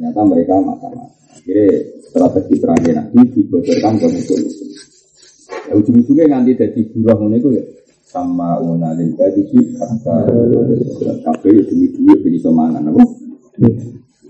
Ternyata 0.00 0.24
mereka 0.24 0.56
mata-mata. 0.64 1.12
Akhirnya 1.36 1.68
strategi 2.08 2.56
perangnya 2.56 2.92
nabi 3.04 3.20
dibocorkan 3.36 4.00
ke 4.00 4.06
musuh-musuh. 4.08 4.68
Ya, 5.68 5.72
ujung-ujungnya 5.76 6.24
nganti 6.24 6.56
jadi 6.56 6.80
buruh 6.88 7.20
itu 7.36 7.48
ya 7.52 7.64
sama 8.08 8.56
unalil 8.64 9.12
kadiki 9.12 9.76
kata 9.76 10.16
kafe 11.20 11.48
ya 11.52 11.62
demi 11.68 11.92
duit 11.92 12.24
bisa 12.24 12.48
mangan 12.48 12.88
apa 12.88 13.04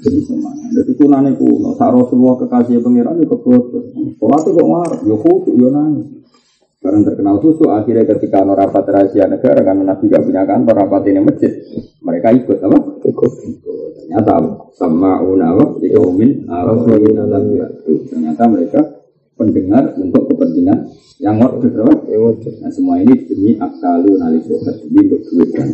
Jadi 0.01 0.18
semuanya. 0.27 0.66
Jadi 0.75 0.93
kunane 0.99 1.31
kuno. 1.39 1.79
Saat 1.79 1.95
Rasulullah 1.95 2.35
kekasih 2.41 2.83
pangeran 2.83 3.21
itu 3.21 3.37
bodoh. 3.37 3.85
Sholat 4.18 4.43
itu 4.43 4.57
kok 4.59 4.66
marah. 4.66 5.01
Ya 5.07 5.12
khusyuk, 5.12 5.55
ya 5.61 5.68
nangis. 5.71 6.20
Karena 6.81 7.05
terkenal 7.05 7.37
khusyuk 7.45 7.68
akhirnya 7.68 8.09
ketika 8.09 8.41
ada 8.41 8.57
rapat 8.57 8.89
rahasia 8.89 9.28
negara 9.28 9.61
karena 9.61 9.85
Nabi 9.85 10.09
gak 10.09 10.24
punya 10.24 10.49
kantor 10.49 10.74
rapat 10.81 11.12
ini 11.12 11.20
masjid. 11.20 11.53
Mereka 12.01 12.28
ikut 12.41 12.57
apa? 12.57 12.78
Ikut. 13.05 13.33
Ternyata 14.01 14.33
sama 14.72 15.20
unawa 15.20 15.76
dikaumin 15.76 16.49
Ternyata 18.09 18.43
mereka 18.49 18.81
pendengar 19.37 19.93
untuk 20.01 20.24
kepentingan 20.33 20.89
yang 21.20 21.37
ngorder 21.37 21.85
apa? 21.85 21.95
Nah 22.64 22.72
semua 22.72 22.97
ini 22.97 23.28
demi 23.28 23.61
akalu 23.61 24.16
nali 24.16 24.41
sobat 24.41 24.81
ini 24.81 25.05
untuk 25.05 25.20
duit 25.28 25.53
kan. 25.53 25.68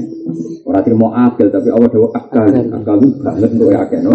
Orang 0.67 0.83
tidak 0.83 0.99
mau 0.99 1.15
akal 1.15 1.47
tapi 1.55 1.71
Allah 1.71 1.87
dewa 1.87 2.11
akal. 2.19 2.51
Akal 2.51 2.95
itu 2.99 3.09
banget 3.23 3.51
untuk 3.55 3.71
akal 3.79 4.01
no. 4.03 4.15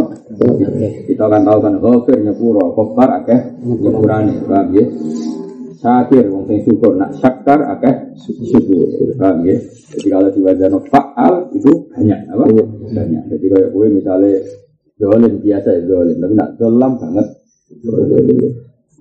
Kita 1.07 1.23
akan 1.23 1.41
tahu 1.47 1.59
kan 1.63 1.73
kafir 1.79 2.17
nyepuro, 2.19 2.75
kafar 2.75 3.23
akeh 3.23 3.39
nyepurane, 3.63 4.43
paham 4.43 4.75
ya? 4.75 4.85
Syakir, 5.81 6.29
wong 6.29 6.45
sing 6.45 6.61
syukur, 6.61 6.93
nak 6.93 7.09
syakar 7.17 7.65
akeh 7.73 8.13
syukur, 8.21 8.85
paham 9.17 9.41
ya? 9.49 9.57
Jadi 9.97 10.07
kalau 10.13 10.29
diwajano 10.29 10.77
faal 10.93 11.49
itu 11.57 11.89
banyak 11.89 12.29
apa? 12.29 12.45
Banyak. 12.93 13.23
Jadi 13.33 13.45
kalau 13.49 13.67
gue 13.73 13.87
misalnya 13.89 14.45
dolim 15.01 15.41
biasa 15.41 15.69
ya 15.73 15.81
dolim, 15.89 16.21
tapi 16.21 16.33
nak 16.37 16.49
dolam 16.61 17.01
banget. 17.01 17.27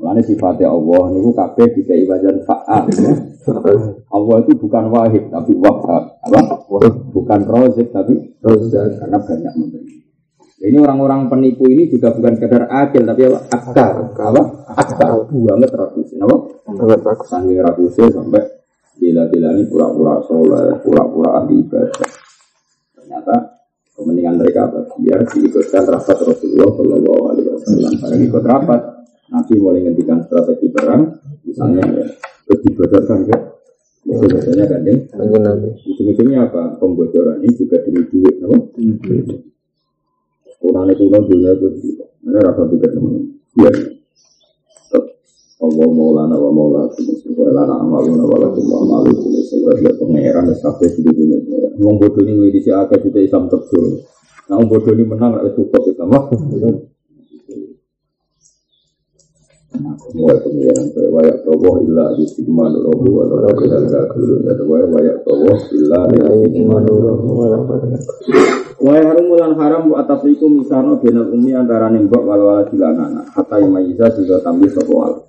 Mulane 0.00 0.24
sifatnya 0.24 0.72
Allah 0.72 1.12
niku 1.12 1.36
kabeh 1.36 1.68
dikai 1.76 2.08
wajan 2.08 2.40
fa'al. 2.48 2.88
Ya. 2.96 3.12
Allah 4.08 4.36
itu 4.40 4.52
bukan 4.56 4.88
wahid 4.88 5.28
tapi 5.28 5.52
wahab. 5.60 6.16
Apa? 6.24 6.64
Bukan 7.12 7.40
rozik 7.44 7.92
tapi 7.92 8.16
rozak 8.40 8.96
karena 8.96 9.20
banyak 9.20 9.52
memberi. 9.60 10.00
Ini 10.60 10.76
orang-orang 10.76 11.32
penipu 11.32 11.64
ini 11.72 11.88
juga 11.88 12.12
bukan 12.12 12.36
sekedar 12.36 12.68
akil 12.68 13.08
tapi 13.08 13.22
apa? 13.32 13.38
Akal. 13.48 13.92
Apa? 14.12 14.42
Akal. 14.76 15.14
Banget 15.32 15.70
rakusin. 15.72 16.20
Apa? 16.20 16.36
Banget 16.68 17.00
rakus. 17.00 17.26
Sambil 17.32 17.64
rakusin 17.64 18.12
sampai 18.12 18.44
bila-bila 19.00 19.56
ini 19.56 19.64
pura-pura 19.64 20.20
soleh, 20.28 20.76
pura-pura 20.84 21.40
ahli 21.40 21.64
ibadah. 21.64 22.12
Ternyata 22.92 23.34
kepentingan 23.96 24.36
mereka 24.36 24.68
apa? 24.68 24.84
Biar 25.00 25.24
diikutkan 25.24 25.82
rapat 25.88 26.18
Rasulullah 26.28 26.70
Shallallahu 26.76 27.22
Alaihi 27.32 27.46
Wasallam. 27.48 27.92
Kalau 27.96 28.16
ikut 28.20 28.44
rapat, 28.44 28.80
Nanti 29.30 29.54
mulai 29.54 29.86
ngendikan 29.86 30.26
strategi 30.26 30.66
perang, 30.74 31.06
misalnya 31.46 31.86
ya, 31.86 32.06
terus 32.50 32.60
dibocorkan 32.66 33.30
ke 33.30 33.36
biasanya 34.10 34.66
kan. 34.66 34.82
Ujung-ujungnya 35.86 36.50
apa? 36.50 36.74
Pembocoran 36.82 37.38
ini 37.38 37.54
juga 37.54 37.78
demi 37.86 38.02
duit, 38.10 38.42
apa? 38.42 38.58
Itu 40.60 41.04
kan 41.08 41.22
dunia 41.24 41.50
itu, 41.56 41.66
ini 42.20 42.36
rasa 42.36 42.68
tiga 42.68 42.88
teman. 42.92 43.32
Ya, 43.56 43.72
Allah 45.60 45.88
maulana 45.92 46.36
wa 46.40 46.50
maula 46.56 46.88
lana 47.52 47.74
amaluna 47.84 48.24
wa 48.24 48.36
lakum 48.40 48.64
wa 48.64 48.78
amalu 48.80 49.12
Semoga 49.44 49.76
dia 49.76 49.92
pengeran 49.92 50.48
dan 50.48 50.56
sampai 50.56 50.88
di 50.88 51.04
dunia 51.04 51.36
Wong 51.76 52.00
bodoh 52.00 52.24
ini 52.24 52.48
di 52.48 52.64
si 52.64 52.72
akad 52.72 53.04
kita 53.04 53.20
Islam 53.20 53.44
terjun 53.52 54.00
Nah 54.48 54.56
bodoh 54.64 54.96
ini 54.96 55.04
menang 55.04 55.36
itu 55.44 55.68
tutup 55.68 56.00
Wa 60.16 61.74
illa 61.84 62.04
yusidman 62.16 62.72
rohu 62.80 63.20
wa 63.20 63.24
kakul 63.28 64.40
Dan 64.40 64.58
wayak 64.64 65.16
toboh 65.28 65.60
illa 65.76 66.08
yusidman 66.40 66.88
rohu 66.88 67.28
wa 67.36 67.60
lana 68.80 69.06
harum 69.12 69.24
mulan 69.28 69.52
haram 69.60 69.92
bu 69.92 70.00
atas 70.00 70.24
itu 70.24 70.48
misalnya 70.48 70.96
benal 70.96 71.28
umi 71.36 71.52
antara 71.52 71.92
nembok 71.92 72.24
walau 72.24 72.48
wala 72.48 72.64
sila 72.72 72.96
anak 72.96 73.28
Hatta 73.36 73.60
majiza 73.60 74.08
juga 74.16 74.40
tampil 74.40 74.72
wala 74.88 75.20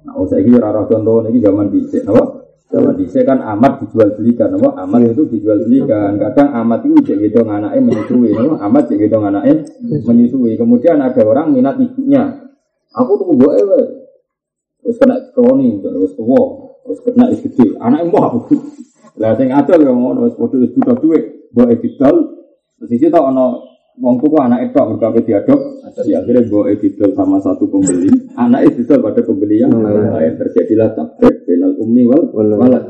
Nah 0.00 0.16
usah 0.16 0.40
ini 0.40 0.56
rara 0.56 0.84
contoh 0.88 1.28
ini 1.28 1.44
zaman 1.44 1.68
dicek 1.68 2.08
apa? 2.08 2.48
Zaman 2.72 2.96
dicek 2.96 3.28
kan 3.28 3.40
amat 3.40 3.84
dijual 3.84 4.16
belikan 4.16 4.48
apa? 4.56 4.84
Amat 4.84 5.12
itu 5.12 5.28
dijual 5.28 5.60
belikan 5.60 6.16
Kadang 6.16 6.56
amat 6.64 6.88
itu 6.88 6.96
cek 7.04 7.16
gitu 7.20 7.44
anaknya 7.44 7.80
menyusui? 7.84 8.32
Amat 8.36 8.82
cek 8.88 8.96
gitu 8.96 9.16
anaknya 9.20 9.64
menyusui 10.08 10.56
Kemudian 10.56 11.04
ada 11.04 11.20
orang 11.20 11.52
minat 11.52 11.76
ibunya 11.76 12.48
Aku 12.90 13.14
tuh 13.22 13.30
gue 13.38 13.52
ewe. 13.54 13.82
Terus 14.82 14.96
kena 14.98 15.14
kroni, 15.30 15.78
terus 15.78 16.16
tua, 16.18 16.42
terus 16.82 16.98
kena 17.06 17.30
is 17.30 17.38
gede. 17.44 17.78
Anak 17.78 18.08
embo 18.08 18.18
aku. 18.18 18.58
Lah 19.20 19.36
sing 19.36 19.52
adol 19.52 19.84
yang 19.84 20.00
ngono 20.00 20.26
wis 20.26 20.34
padha 20.34 20.56
wis 20.58 20.72
butuh 20.74 20.96
dhuwit, 20.98 21.54
mbok. 21.54 22.39
Terus 22.80 22.90
iki 22.96 23.12
tok 23.12 23.28
ana 23.28 23.60
wong 24.00 24.16
tuku 24.16 24.40
anak 24.40 24.72
itu 24.72 24.80
berbagai 24.80 25.28
diadop, 25.28 25.60
jadi 26.00 26.24
akhirnya 26.24 26.48
mbok 26.48 26.64
edidol 26.72 27.12
sama 27.12 27.36
satu 27.44 27.68
pembeli. 27.68 28.08
Anak 28.40 28.72
itu 28.72 28.88
pada 28.88 29.20
pembeli 29.20 29.60
yang 29.60 29.76
lain 29.76 30.40
terjadilah 30.40 30.96
tabrak 30.96 31.44
penal 31.44 31.76
ummi 31.76 32.08
wal 32.08 32.24
walad. 32.32 32.84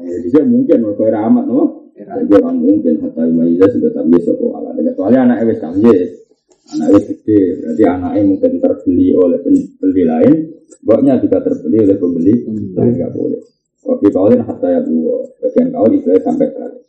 Ya, 0.00 0.16
jadi 0.24 0.48
mungkin 0.48 0.80
mereka 0.80 1.12
era 1.12 1.28
amat, 1.28 1.44
no? 1.44 1.92
Jadi 1.92 2.32
orang 2.40 2.56
mungkin 2.56 3.04
hatta 3.04 3.28
imaizah 3.28 3.68
sudah 3.68 3.92
tamyiz 3.92 4.24
atau 4.24 4.56
ala. 4.56 4.72
Kecuali 4.72 5.16
anak 5.20 5.44
wis 5.44 5.60
tamyiz. 5.60 6.08
Anak 6.72 7.04
gede, 7.04 7.60
berarti 7.60 7.82
anaknya 7.84 8.20
mungkin 8.24 8.50
terbeli 8.64 9.06
oleh 9.12 9.38
pembeli 9.44 10.02
lain, 10.08 10.34
boknya 10.80 11.20
juga 11.20 11.44
terbeli 11.44 11.84
oleh 11.84 11.96
pembeli, 12.00 12.32
tapi 12.72 12.90
nggak 12.96 13.12
boleh. 13.12 13.40
Waktu 13.84 14.08
kawin 14.08 14.40
hatta 14.40 14.68
ya 14.72 14.80
dua, 14.80 15.20
bagian 15.44 15.68
kawin 15.68 16.00
itu 16.00 16.08
sampai 16.24 16.48
kali. 16.48 16.79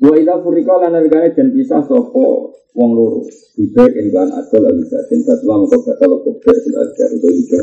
Wa 0.00 0.12
ila 0.16 0.34
furika 0.40 0.80
lan 0.80 0.96
nalikane 0.96 1.36
dan 1.36 1.52
pisah 1.52 1.84
sapa 1.84 2.24
wong 2.72 2.90
loro. 2.96 3.20
Ibe 3.60 3.84
enggan 4.00 4.32
adol 4.32 4.60
lagi 4.64 4.84
batin 4.88 5.20
fatwa 5.28 5.54
mengko 5.60 5.76
batal 5.84 6.10
kubur 6.24 6.56
belajar 6.56 7.08
untuk 7.12 7.32
hijau 7.36 7.62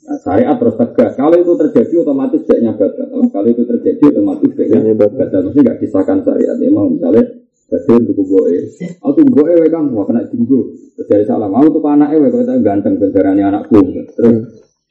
Nah, 0.00 0.18
syariat 0.26 0.58
terus 0.58 0.74
tegas. 0.74 1.12
Kalau 1.14 1.36
itu 1.38 1.52
terjadi 1.54 1.94
otomatis 2.02 2.42
tidak 2.42 2.82
batal. 2.82 3.06
Kalau 3.30 3.46
itu 3.46 3.62
terjadi 3.62 4.04
otomatis 4.10 4.50
tidak 4.58 4.96
batal. 5.14 5.40
Mesti 5.46 5.60
nggak 5.62 5.78
kisahkan 5.78 6.18
syariat. 6.26 6.56
Memang 6.58 6.98
misalnya 6.98 7.40
Badan 7.70 8.02
tuku 8.02 8.22
boe. 8.26 8.50
Aku 8.98 9.10
tuku 9.14 9.30
boe 9.30 9.52
wae 9.54 9.70
Kang, 9.70 9.94
wah 9.94 10.02
kena 10.02 10.26
dinggo. 10.26 10.74
Terus 10.98 11.06
dari 11.06 11.22
salam, 11.22 11.54
aku 11.54 11.78
tuku 11.78 11.86
anake 11.86 12.18
wae 12.18 12.34
kok 12.34 12.42
ganteng 12.66 12.98
bendarane 12.98 13.46
anakku. 13.46 13.78
Terus 14.18 14.36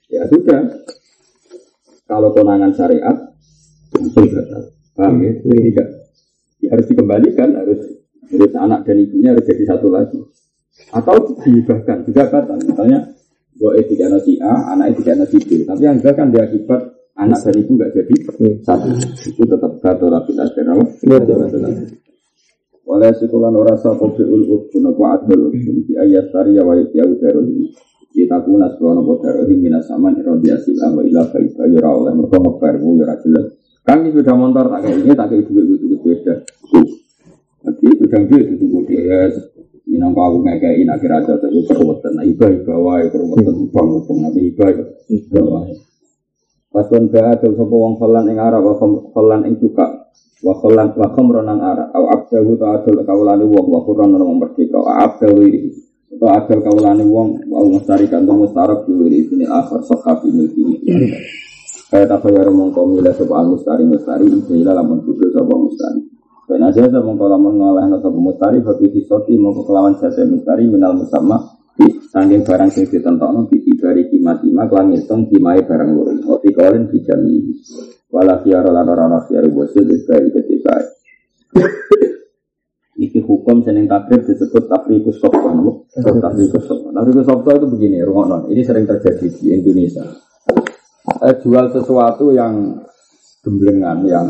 ya 0.08 0.24
sudah. 0.32 0.64
Kalau 2.08 2.32
konangan 2.32 2.72
syariat 2.72 3.36
langsung 3.92 4.32
batal. 4.32 4.79
Paham 5.00 5.24
ya? 5.24 5.32
Jadi 5.40 5.60
tidak 5.72 5.88
ya 6.60 6.68
harus 6.76 6.86
dikembalikan, 6.92 7.50
harus 7.56 7.80
harus 8.28 8.52
anak 8.52 8.84
dan 8.84 9.00
ibunya 9.00 9.32
harus 9.32 9.48
jadi 9.48 9.64
satu 9.64 9.88
lagi. 9.88 10.20
Atau 10.92 11.40
dihibahkan 11.40 12.04
juga 12.04 12.28
batal. 12.28 12.60
Misalnya 12.60 13.16
boe 13.56 13.80
tiga 13.88 14.12
nasi 14.12 14.36
A, 14.44 14.76
anaknya 14.76 15.00
tiga 15.00 15.14
nasi 15.16 15.40
B. 15.40 15.64
Tapi 15.64 15.82
yang 15.88 16.04
juga 16.04 16.12
kan 16.20 16.28
diakibat 16.36 16.82
anak 17.16 17.40
dan 17.48 17.56
ibu 17.56 17.72
nggak 17.80 17.92
jadi 17.96 18.16
satu. 18.60 18.90
Itu 19.24 19.44
tetap 19.48 19.72
satu 19.80 20.06
rapi 20.12 20.32
dan 20.36 20.48
Oleh 22.90 23.14
sekulan 23.14 23.54
ora 23.54 23.78
sapa 23.78 24.02
fi'ul 24.18 24.50
udhun 24.50 24.90
apa 24.90 25.22
adul 25.22 25.54
udhun 25.54 25.86
Di 25.86 25.94
ayat 25.94 26.34
tariya 26.34 26.66
wa 26.66 26.74
ya 26.74 27.06
udarun 27.06 27.70
Kita 28.10 28.42
kuna 28.42 28.66
sekolah 28.74 28.98
nopo 28.98 29.22
darohim 29.22 29.62
minas 29.62 29.86
saman 29.86 30.18
Irodiasi 30.18 30.74
lah 30.74 30.90
wa 30.98 31.06
ilah 31.06 31.30
baikah 31.30 31.70
Yura 31.70 31.86
oleh 31.94 32.18
mereka 32.18 32.42
ngebarmu 32.42 32.98
jelas 33.22 33.46
Kan 33.84 34.06
ini 34.06 34.16
sudah 34.16 34.36
motor 34.36 34.66
tak 34.72 34.80
kayak 34.86 34.98
ini 35.02 35.12
tak 35.16 35.28
kayak 35.32 35.44
duit 35.50 35.66
itu 35.68 35.98
beda 36.00 36.36
Tapi 37.66 37.86
sudah 38.00 38.22
duit 38.28 38.46
itu 38.56 38.66
dia 38.88 39.28
Inang 39.90 40.14
kau 40.14 40.38
ngekei 40.46 40.86
nak 40.86 41.02
kira 41.02 41.18
aja 41.18 41.34
tapi 41.42 41.66
perwatan 41.66 42.12
Nah 42.14 42.26
iba 42.28 42.46
iba 42.46 42.76
wae 42.78 43.10
perwatan 43.10 43.56
ubang 43.58 43.88
ubang 44.00 44.18
Nabi 44.22 44.54
iba 44.54 44.70
iba 45.10 45.42
wae 45.42 45.74
Pas 46.70 46.86
pun 46.86 47.10
gak 47.10 47.42
ada 47.42 47.48
sopo 47.50 47.76
wong 47.82 47.98
kholan 47.98 48.30
ing 48.30 48.38
arah 48.38 48.62
Kholan 48.62 49.50
ing 49.50 49.58
juga 49.58 50.10
wa 50.40 50.56
khalam 50.56 50.96
wa 50.96 51.08
khamran 51.12 51.48
ara 51.52 51.92
au 51.92 52.08
abdahu 52.16 52.56
ta 52.56 52.80
adul 52.80 53.04
kaulane 53.04 53.44
wong 53.44 53.66
wa 53.68 53.84
qur'an 53.84 54.16
nang 54.16 54.40
merdeka 54.40 54.80
wa 54.80 55.04
abdahu 55.04 55.44
ini 55.44 55.68
to 56.16 56.26
adul 56.32 56.60
kaulane 56.64 57.04
wong 57.04 57.44
wa 57.52 57.60
mustari 57.68 58.08
kan 58.08 58.24
mustarak 58.24 58.88
dulu 58.88 59.12
ini 59.12 59.44
akhir 59.44 59.84
sahab 59.84 60.24
ini 60.24 60.48
ini 60.56 60.76
kaya 61.90 62.06
ta 62.06 62.18
kaya 62.22 62.46
mongko 62.48 62.82
milih 62.86 63.14
sapa 63.18 63.42
mustari 63.44 63.84
mustari 63.84 64.26
ila 64.30 64.78
lamun 64.78 65.02
kudu 65.04 65.34
sapa 65.34 65.54
mustari 65.58 66.02
Ben 66.50 66.66
aja 66.66 66.90
sa 66.90 67.00
mongko 67.02 67.26
lamun 67.30 67.62
ngalahno 67.62 67.98
sapa 68.02 68.18
mustari 68.18 68.62
bagi 68.62 68.94
disoti 68.94 69.34
mongko 69.38 69.66
kelawan 69.66 69.98
jasa 69.98 70.26
mustari 70.26 70.70
minal 70.70 70.98
musamma 70.98 71.60
Sangking 72.10 72.44
barang 72.44 72.74
sing 72.74 72.92
ditentokno 72.92 73.48
ditibari 73.48 74.12
kimat-kimat 74.12 74.68
lan 74.68 74.92
ngitung 74.92 75.32
kimae 75.32 75.64
barang 75.64 75.90
loro. 75.96 76.12
Oti 76.36 76.52
kalian 76.52 76.92
dijami. 76.92 77.56
Wala 78.12 78.42
khiyara 78.44 78.74
lan 78.74 78.90
ora 78.90 79.08
ana 79.08 79.24
khiyar 79.24 79.48
wasil 79.48 79.88
iskai 79.88 80.28
ketika. 80.34 80.76
Iki 83.00 83.24
hukum 83.24 83.64
seneng 83.64 83.88
takrib 83.88 84.28
disebut 84.28 84.68
tafrikus 84.68 85.24
sofwa. 85.24 85.56
Tafrikus 85.96 86.68
sofwa. 86.68 86.92
Tafrikus 86.92 87.24
sofwa 87.24 87.52
itu 87.56 87.68
begini, 87.72 88.04
rungokno. 88.04 88.52
Ini 88.52 88.62
sering 88.66 88.84
terjadi 88.84 89.32
di 89.32 89.56
Indonesia. 89.56 90.04
Eh, 91.20 91.36
jual 91.42 91.66
sesuatu 91.74 92.30
yang 92.30 92.78
gemblengan, 93.42 94.06
yang 94.06 94.28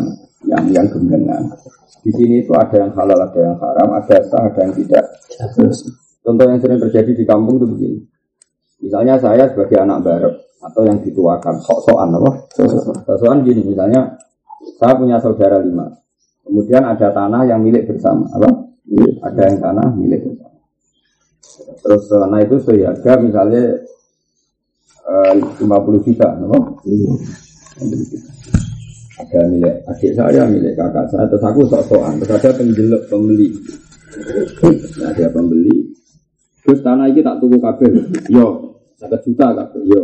yang 0.47 0.63
yang 0.71 0.87
gembengan. 0.87 1.43
Di 1.99 2.11
sini 2.15 2.39
itu 2.39 2.55
ada 2.55 2.87
yang 2.87 2.91
halal, 2.95 3.19
ada 3.19 3.39
yang 3.39 3.57
haram, 3.59 3.89
ada 3.91 4.17
sah, 4.23 4.47
ada 4.47 4.59
yang 4.63 4.73
tidak. 4.73 5.05
Contoh 6.23 6.45
yang 6.47 6.59
sering 6.63 6.79
terjadi 6.79 7.11
di 7.11 7.23
kampung 7.27 7.59
itu 7.59 7.67
begini. 7.67 7.99
Misalnya 8.79 9.19
saya 9.19 9.51
sebagai 9.51 9.75
anak 9.75 10.07
barep 10.07 10.33
atau 10.63 10.81
yang 10.87 11.03
dituakan 11.03 11.59
sok-sokan 11.59 12.15
apa? 12.15 12.31
Sok-sokan 13.03 13.43
gini, 13.43 13.75
misalnya 13.75 14.15
saya 14.79 14.95
punya 14.95 15.19
saudara 15.19 15.59
lima. 15.59 15.91
Kemudian 16.47 16.87
ada 16.87 17.11
tanah 17.11 17.43
yang 17.43 17.59
milik 17.59 17.91
bersama, 17.91 18.25
apa? 18.31 18.49
Ada 19.19 19.41
yang 19.51 19.57
tanah 19.59 19.87
milik 19.99 20.23
bersama. 20.23 20.57
Terus 21.83 22.01
tanah 22.07 22.39
itu 22.43 22.55
seharga 22.63 23.11
misalnya 23.19 23.63
eh, 23.63 23.98
50 25.05 26.05
juta, 26.05 26.27
apa? 26.27 26.59
Ada 29.19 29.39
milik 29.51 29.75
adik 29.83 30.11
saya, 30.15 30.47
milik 30.47 30.73
kakak 30.79 31.05
saya, 31.11 31.27
terus 31.27 31.43
aku 31.43 31.67
sok-sokan, 31.67 32.23
terus 32.23 32.33
ada 32.39 32.49
penjeluk 32.55 33.03
pembeli. 33.11 33.51
Nah, 34.99 35.11
ada 35.11 35.27
pembeli, 35.29 35.91
terus 36.63 36.79
tanah 36.79 37.11
ini 37.11 37.19
tak 37.19 37.37
tunggu 37.43 37.59
kabel, 37.59 37.93
yo, 38.31 38.79
satu 38.95 39.17
juta 39.27 39.51
kabel, 39.53 39.81
yo. 39.91 40.01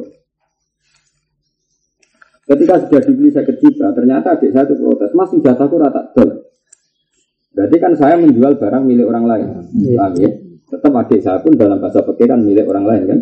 Ketika 2.45 2.77
sudah 2.85 3.01
dibeli 3.01 3.33
saya 3.33 3.49
juta, 3.57 3.89
ternyata 3.95 4.37
adik 4.37 4.53
saya 4.53 4.69
itu 4.69 4.77
protes, 4.77 5.11
mas 5.17 5.33
jatahku 5.33 5.81
rata 5.81 6.13
dol. 6.13 6.45
Berarti 7.55 7.77
kan 7.81 7.93
saya 7.97 8.19
menjual 8.21 8.59
barang 8.59 8.83
milik 8.85 9.07
orang 9.07 9.25
lain, 9.25 9.47
Iya. 9.73 9.95
paham 9.97 10.13
ya? 10.21 10.31
Tetap 10.65 10.91
adik 10.91 11.21
saya 11.21 11.39
pun 11.45 11.53
dalam 11.53 11.77
bahasa 11.77 12.01
pikiran 12.01 12.41
milik 12.41 12.65
orang 12.65 12.85
lain 12.89 13.03
kan. 13.05 13.19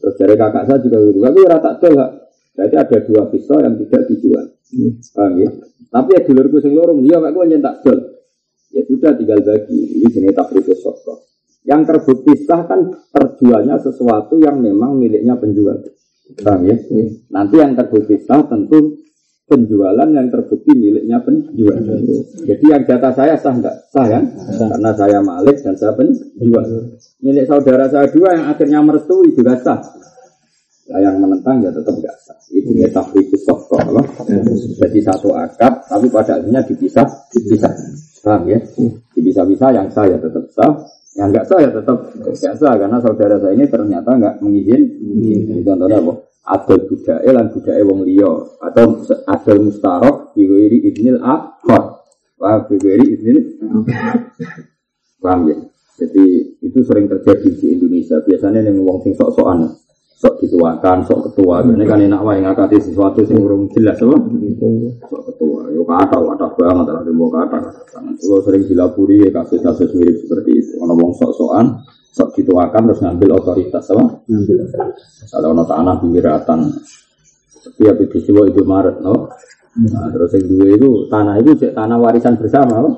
Terus 0.00 0.14
dari 0.16 0.34
kakak 0.36 0.64
saya 0.64 0.78
juga 0.80 0.98
gitu, 1.04 1.18
tapi 1.20 1.40
rata 1.44 1.70
Kak. 1.76 2.10
Berarti 2.54 2.76
ada 2.78 2.98
dua 3.02 3.22
pisau 3.34 3.58
yang 3.58 3.74
tidak 3.82 4.06
dijual, 4.06 4.46
paham 5.10 5.42
ya? 5.42 5.50
Tapi 5.90 6.10
ya 6.14 6.20
dulurku 6.22 6.62
sing 6.62 6.70
lorong, 6.78 7.02
iya 7.02 7.18
kak 7.18 7.34
gue 7.34 7.44
nyentak 7.50 7.74
dol. 7.82 7.98
Ya 8.70 8.82
sudah 8.86 9.10
tinggal 9.18 9.42
bagi, 9.42 9.78
ini 10.02 10.06
jenis 10.06 10.34
takribus 10.38 10.78
sokro. 10.78 11.26
Yang 11.66 11.82
terbukti 11.90 12.46
sah 12.46 12.62
kan 12.66 12.94
terjualnya 13.10 13.78
sesuatu 13.82 14.38
yang 14.38 14.62
memang 14.62 14.98
miliknya 14.98 15.34
penjual. 15.34 15.82
Paham 16.42 16.62
ya? 16.66 16.78
Nanti 17.34 17.54
yang 17.58 17.74
terbukti 17.74 18.22
sah 18.22 18.46
tentu 18.46 19.02
penjualan 19.44 20.08
yang 20.08 20.32
terbukti 20.32 20.72
miliknya 20.72 21.20
penjual. 21.20 21.76
Jadi 22.48 22.64
yang 22.64 22.82
jatah 22.88 23.12
saya 23.12 23.36
sah 23.36 23.52
enggak? 23.52 23.76
Sah 23.92 24.06
kan? 24.08 24.24
Karena 24.56 24.90
saya 24.96 25.18
malik 25.20 25.60
dan 25.60 25.76
saya 25.76 25.92
penjual. 25.92 26.64
Milik 27.20 27.44
saudara 27.44 27.84
saya 27.92 28.08
dua 28.08 28.36
yang 28.36 28.46
akhirnya 28.48 28.80
merestui 28.80 29.36
juga 29.36 29.56
sah. 29.60 29.80
Nah, 30.84 31.00
yang 31.00 31.16
menentang 31.16 31.64
ya 31.64 31.72
tetap 31.72 31.92
enggak 31.92 32.16
sah. 32.24 32.36
Itu 32.52 32.72
ya 32.72 32.88
tafrikus 32.88 33.44
sokko. 33.44 33.76
Jadi 34.80 34.98
satu 35.00 35.32
akad, 35.36 35.88
tapi 35.88 36.08
pada 36.08 36.40
akhirnya 36.40 36.60
dipisah, 36.64 37.08
dipisah. 37.32 37.72
Paham 38.24 38.48
ya? 38.48 38.56
Dipisah-pisah 39.12 39.70
yang 39.76 39.88
sah 39.92 40.08
ya 40.08 40.16
tetap 40.16 40.44
sah, 40.52 40.72
yang 41.20 41.28
enggak 41.28 41.44
sah 41.44 41.60
ya 41.60 41.68
tetap 41.68 41.96
enggak 42.16 42.56
sah 42.56 42.74
karena 42.80 42.96
saudara 43.00 43.36
saya 43.36 43.52
ini 43.52 43.64
ternyata 43.68 44.10
enggak 44.16 44.34
mengizinkan. 44.40 45.60
Contohnya 45.64 46.00
apa? 46.00 46.12
Adol 46.44 46.84
budaya 46.84 47.30
lan 47.32 47.48
budaya 47.48 47.80
wong 47.88 48.04
liya 48.04 48.28
atau 48.60 49.00
adol 49.24 49.58
mustarok 49.64 50.36
diwiri 50.36 50.84
idnil 50.92 51.24
akhor. 51.24 52.04
Wah, 52.36 52.68
diwiri 52.68 53.16
idnil 53.16 53.38
Paham 55.24 55.48
ya? 55.48 55.56
Jadi 55.94 56.60
itu 56.60 56.78
sering 56.84 57.08
terjadi 57.08 57.48
di 57.48 57.66
Indonesia. 57.80 58.20
Biasanya 58.20 58.60
yang 58.60 58.76
wong 58.84 59.00
sing 59.00 59.16
sok-sokan, 59.16 59.72
sok 60.20 60.42
dituakan, 60.44 61.00
sok 61.08 61.32
ketua. 61.32 61.64
Ini 61.64 61.84
kan 61.88 62.04
enak 62.04 62.20
wae 62.20 62.44
ngakati 62.44 62.76
sesuatu 62.76 63.24
sing 63.24 63.40
urung 63.40 63.72
jelas 63.72 63.96
apa? 64.04 64.20
Sok 65.08 65.22
ketua. 65.32 65.72
Yo 65.72 65.80
kata 65.88 66.20
kata 66.20 66.46
banget 66.60 66.86
lah 66.92 67.02
mau 67.14 67.32
kata 67.32 67.56
kata 67.56 68.40
sering 68.44 68.68
dilapuri 68.68 69.24
ya 69.24 69.30
kasus-kasus 69.32 69.96
mirip 69.96 70.20
seperti 70.20 70.50
itu. 70.60 70.72
Ono 70.84 70.92
wong 70.92 71.16
sok-sokan, 71.16 71.80
sok 72.14 72.30
dituakan 72.38 72.86
terus 72.86 73.02
ngambil 73.02 73.42
otoritas 73.42 73.90
apa? 73.90 74.22
Kalau 75.34 75.48
ono 75.50 75.66
tanah 75.66 75.98
pinggiratan. 75.98 76.60
Tapi 77.64 77.82
apa 77.90 78.04
disiwa 78.06 78.44
itu 78.46 78.62
Maret, 78.62 79.02
no? 79.02 79.32
Nah, 79.74 80.06
terus 80.14 80.30
yang 80.38 80.46
dua 80.46 80.66
itu 80.70 80.90
tanah 81.10 81.34
itu 81.42 81.50
cek 81.58 81.74
tanah 81.74 81.98
warisan 81.98 82.38
bersama, 82.38 82.78
apa? 82.78 82.90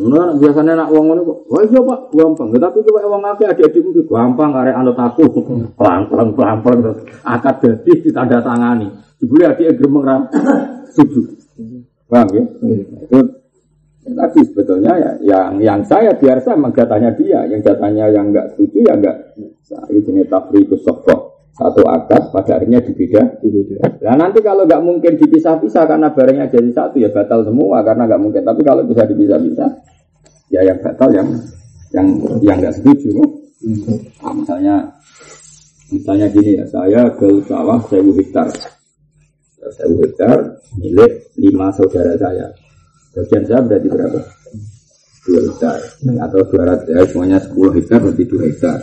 Nah, 0.00 0.32
biasanya 0.40 0.80
nak 0.80 0.88
uang 0.88 1.12
kok, 1.20 1.38
wah 1.52 1.60
iya 1.60 1.80
pak, 1.84 2.00
gampang. 2.16 2.48
Tapi 2.56 2.78
coba 2.88 3.04
uang 3.04 3.22
akeh 3.36 3.46
adik-adikmu 3.52 3.90
itu 3.92 4.02
gampang, 4.08 4.48
karek 4.56 4.72
anut 4.72 4.96
aku, 4.96 5.28
pelan 5.76 6.08
pelan 6.08 6.32
pelan 6.32 6.56
pelan 6.64 6.78
terus 6.80 6.98
akad 7.20 7.54
jadi 7.60 7.92
ditanda 8.00 8.40
tangani. 8.40 8.88
Dibeli 9.20 9.44
adik 9.44 9.76
gremeng 9.76 10.04
ram, 10.08 10.20
setuju. 10.96 11.20
Paham 12.08 12.28
ya? 12.32 12.42
Itu 13.04 13.18
ya, 13.20 13.43
tadi 14.04 14.40
sebetulnya 14.44 14.92
ya, 15.00 15.10
yang 15.24 15.56
yang 15.64 15.80
saya 15.88 16.12
biar 16.12 16.36
sama 16.44 16.68
jatahnya 16.76 17.16
dia, 17.16 17.48
yang 17.48 17.64
jatahnya 17.64 18.12
yang 18.12 18.28
enggak 18.28 18.52
setuju 18.52 18.84
ya 18.84 18.92
enggak. 19.00 19.16
Nah, 19.72 19.84
ini 19.88 20.00
jenis 20.04 20.28
tafrikus 20.28 20.84
sokok 20.84 21.34
satu 21.54 21.86
akad 21.86 22.34
pada 22.34 22.58
akhirnya 22.58 22.82
dibeda 22.82 23.22
Nah 24.02 24.14
nanti 24.18 24.42
kalau 24.42 24.66
nggak 24.66 24.82
mungkin 24.82 25.14
dipisah-pisah 25.14 25.86
karena 25.86 26.10
barangnya 26.10 26.50
jadi 26.50 26.70
satu 26.74 26.98
ya 26.98 27.14
batal 27.14 27.46
semua 27.46 27.80
karena 27.86 28.10
nggak 28.10 28.20
mungkin. 28.20 28.42
Tapi 28.42 28.60
kalau 28.66 28.82
bisa 28.84 29.06
dipisah-pisah 29.06 29.70
ya 30.50 30.60
yang 30.66 30.78
batal 30.82 31.08
yang 31.14 31.28
yang 31.94 32.06
yang 32.42 32.56
nggak 32.58 32.74
setuju. 32.74 33.14
Nah, 34.20 34.34
misalnya 34.34 34.76
misalnya 35.88 36.26
gini 36.28 36.58
ya 36.58 36.66
saya 36.66 37.06
ke 37.14 37.28
sawah 37.46 37.78
sewu 37.86 38.12
hektar, 38.18 38.50
Ya, 39.62 39.68
sewu 39.78 40.02
hektar 40.02 40.58
milik 40.76 41.32
lima 41.38 41.70
saudara 41.72 42.18
saya. 42.18 42.50
Bagian 43.14 43.42
saya 43.46 43.62
berarti 43.62 43.88
berapa? 43.88 44.18
Dua 45.24 45.40
hektar 45.40 45.78
atau 46.04 46.40
dua 46.52 46.62
ratus 46.68 46.86
ya 46.90 47.00
semuanya 47.08 47.38
sepuluh 47.40 47.72
hektar 47.72 47.96
berarti 48.02 48.24
dua 48.28 48.42
hektar. 48.44 48.78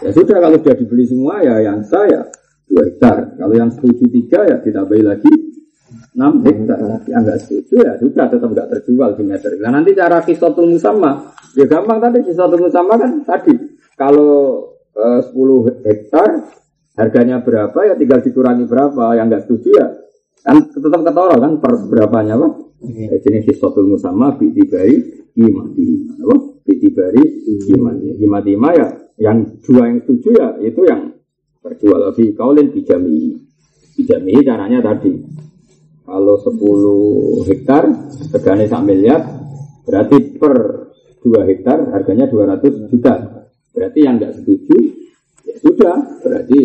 Ya 0.00 0.10
sudah 0.14 0.38
kalau 0.40 0.56
sudah 0.56 0.76
dibeli 0.78 1.04
semua 1.04 1.34
ya 1.44 1.54
yang 1.60 1.84
saya 1.84 2.30
dua 2.64 2.82
hektar. 2.88 3.36
Kalau 3.36 3.54
yang 3.58 3.68
setuju 3.74 4.06
tiga 4.08 4.40
ya 4.48 4.56
ditambahi 4.62 5.02
lagi 5.04 5.32
enam 6.16 6.40
hektar. 6.46 6.78
Yang 7.10 7.20
nggak 7.26 7.38
setuju 7.44 7.74
ya 7.82 7.92
sudah 8.00 8.24
tetap 8.30 8.48
nggak 8.48 8.68
terjual 8.72 9.10
di 9.18 9.24
meter. 9.26 9.50
Nah 9.60 9.70
nanti 9.74 9.90
cara 9.92 10.24
kisotul 10.24 10.70
musamma 10.72 11.34
ya 11.52 11.68
gampang 11.68 11.98
tadi 12.00 12.18
kisotul 12.24 12.60
musamma 12.64 12.94
kan 12.96 13.12
tadi 13.28 13.52
kalau 13.96 14.64
eh, 14.96 15.20
10 15.20 15.84
hektar 15.84 16.28
harganya 16.96 17.40
berapa 17.40 17.78
ya 17.84 17.94
tinggal 17.96 18.20
dikurangi 18.20 18.64
berapa 18.64 19.16
yang 19.16 19.28
nggak 19.28 19.44
setuju 19.48 19.68
ya 19.76 19.88
kan 20.42 20.56
tetap 20.68 21.00
ketoro 21.04 21.36
kan 21.38 21.52
per 21.60 21.72
berapanya 21.88 22.34
apa 22.36 22.48
ya, 22.90 23.16
jenis 23.22 23.46
kisotul 23.46 23.86
musamma 23.94 24.34
bi 24.34 24.50
tibari 24.50 24.98
imati 25.38 25.86
apa? 26.22 26.36
Bi 26.66 26.74
tibari 26.78 27.22
imati 27.70 28.06
imati 28.18 28.52
ya 28.78 28.86
yang 29.20 29.38
dua 29.62 29.86
yang 29.86 29.98
setuju 30.02 30.28
ya 30.34 30.48
itu 30.62 30.80
yang 30.88 31.14
terjual 31.62 32.10
lebih 32.10 32.34
kaulin 32.34 32.74
dijami 32.74 33.38
dijami 33.94 34.42
caranya 34.42 34.82
tadi 34.82 35.14
kalau 36.02 36.34
10 36.34 37.46
hektar 37.46 37.84
harganya 38.34 38.66
sak 38.66 38.82
miliar 38.82 39.22
berarti 39.86 40.34
per 40.34 40.54
2 41.22 41.48
hektar 41.48 41.78
harganya 41.94 42.26
200 42.26 42.90
juta. 42.90 43.14
Berarti 43.72 43.98
yang 44.02 44.18
nggak 44.18 44.42
setuju 44.42 44.76
ya 45.46 45.54
sudah 45.62 45.96
berarti 46.20 46.58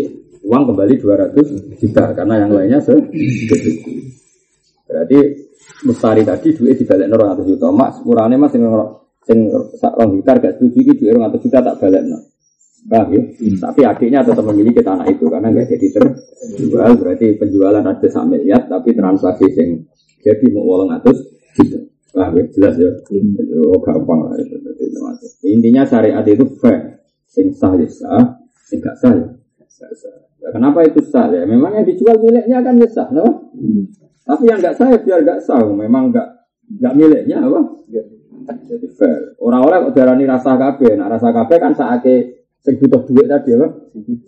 uang 0.43 0.63
kembali 0.73 0.93
200 0.99 1.79
juta 1.79 2.03
karena 2.17 2.35
yang 2.43 2.51
lainnya 2.51 2.79
setuju 2.81 3.55
berarti 4.87 5.19
mustari 5.83 6.23
tadi 6.23 6.55
duit 6.55 6.79
dibalik 6.79 7.11
200 7.11 7.43
juta 7.43 7.67
mak 7.69 7.99
sepurane 7.99 8.35
mas 8.39 8.49
sing 8.55 8.63
sing 9.27 9.39
sak 9.75 9.93
rong 9.99 10.15
hektar 10.15 10.39
gak 10.39 10.55
setuju 10.57 10.79
iki 10.79 10.93
duit 10.95 11.13
200 11.19 11.43
juta 11.43 11.59
tak 11.59 11.75
balik 11.83 12.03
Paham 12.87 13.11
ya? 13.11 13.21
Tapi 13.67 13.81
adiknya 13.83 14.23
tetap 14.23 14.47
memiliki 14.47 14.79
tanah 14.79 15.03
itu 15.11 15.27
karena 15.27 15.51
nggak 15.51 15.75
jadi 15.75 15.87
terjual. 15.99 16.91
Berarti 16.95 17.35
penjualan 17.35 17.83
ada 17.83 18.07
sak 18.07 18.23
miliar, 18.31 18.63
tapi 18.63 18.95
transaksi 18.95 19.43
yang 19.59 19.83
jadi 20.23 20.45
mau 20.55 20.63
uang 20.71 20.95
atas 20.95 21.19
gitu. 21.59 21.83
Paham 22.15 22.39
ya? 22.39 22.43
Jelas 22.55 22.79
ya? 22.79 22.87
Oh 23.59 23.83
gampang 23.83 24.31
lah 24.31 24.39
itu. 24.39 24.55
Intinya 25.51 25.83
syariat 25.83 26.23
itu 26.23 26.47
fair. 26.63 27.03
Sing 27.27 27.51
sah 27.51 27.75
ya 27.75 27.91
sah, 27.91 28.39
sing 28.71 28.79
gak 28.79 28.95
sah 29.03 29.11
ya 29.11 29.27
gak 29.77 29.93
sah. 29.93 30.15
Nah, 30.41 30.51
kenapa 30.53 30.79
itu 30.85 30.99
sah 31.05 31.29
ya? 31.29 31.45
Memang 31.45 31.77
yang 31.77 31.85
dijual 31.85 32.17
miliknya 32.17 32.63
kan 32.65 32.81
ya 32.81 32.89
sah, 32.89 33.07
no? 33.13 33.51
Tapi 34.27 34.43
yang 34.43 34.59
nggak 34.59 34.75
sah 34.75 34.87
ya 34.91 34.99
biar 34.99 35.19
nggak 35.23 35.39
sah. 35.39 35.63
Memang 35.63 36.11
nggak 36.11 36.27
nggak 36.83 36.93
miliknya 36.99 37.39
apa? 37.47 37.61
Jadi 38.67 38.87
fair. 38.99 39.39
Orang-orang 39.39 39.87
kok 39.87 39.95
darani 39.95 40.27
rasa 40.27 40.59
kabeh. 40.59 40.99
Nah 40.99 41.07
rasa 41.07 41.31
kabeh 41.31 41.57
kan 41.57 41.71
saatnya 41.71 42.27
sing 42.59 42.75
butuh 42.75 43.07
duit 43.07 43.31
tadi 43.31 43.55
apa? 43.55 43.67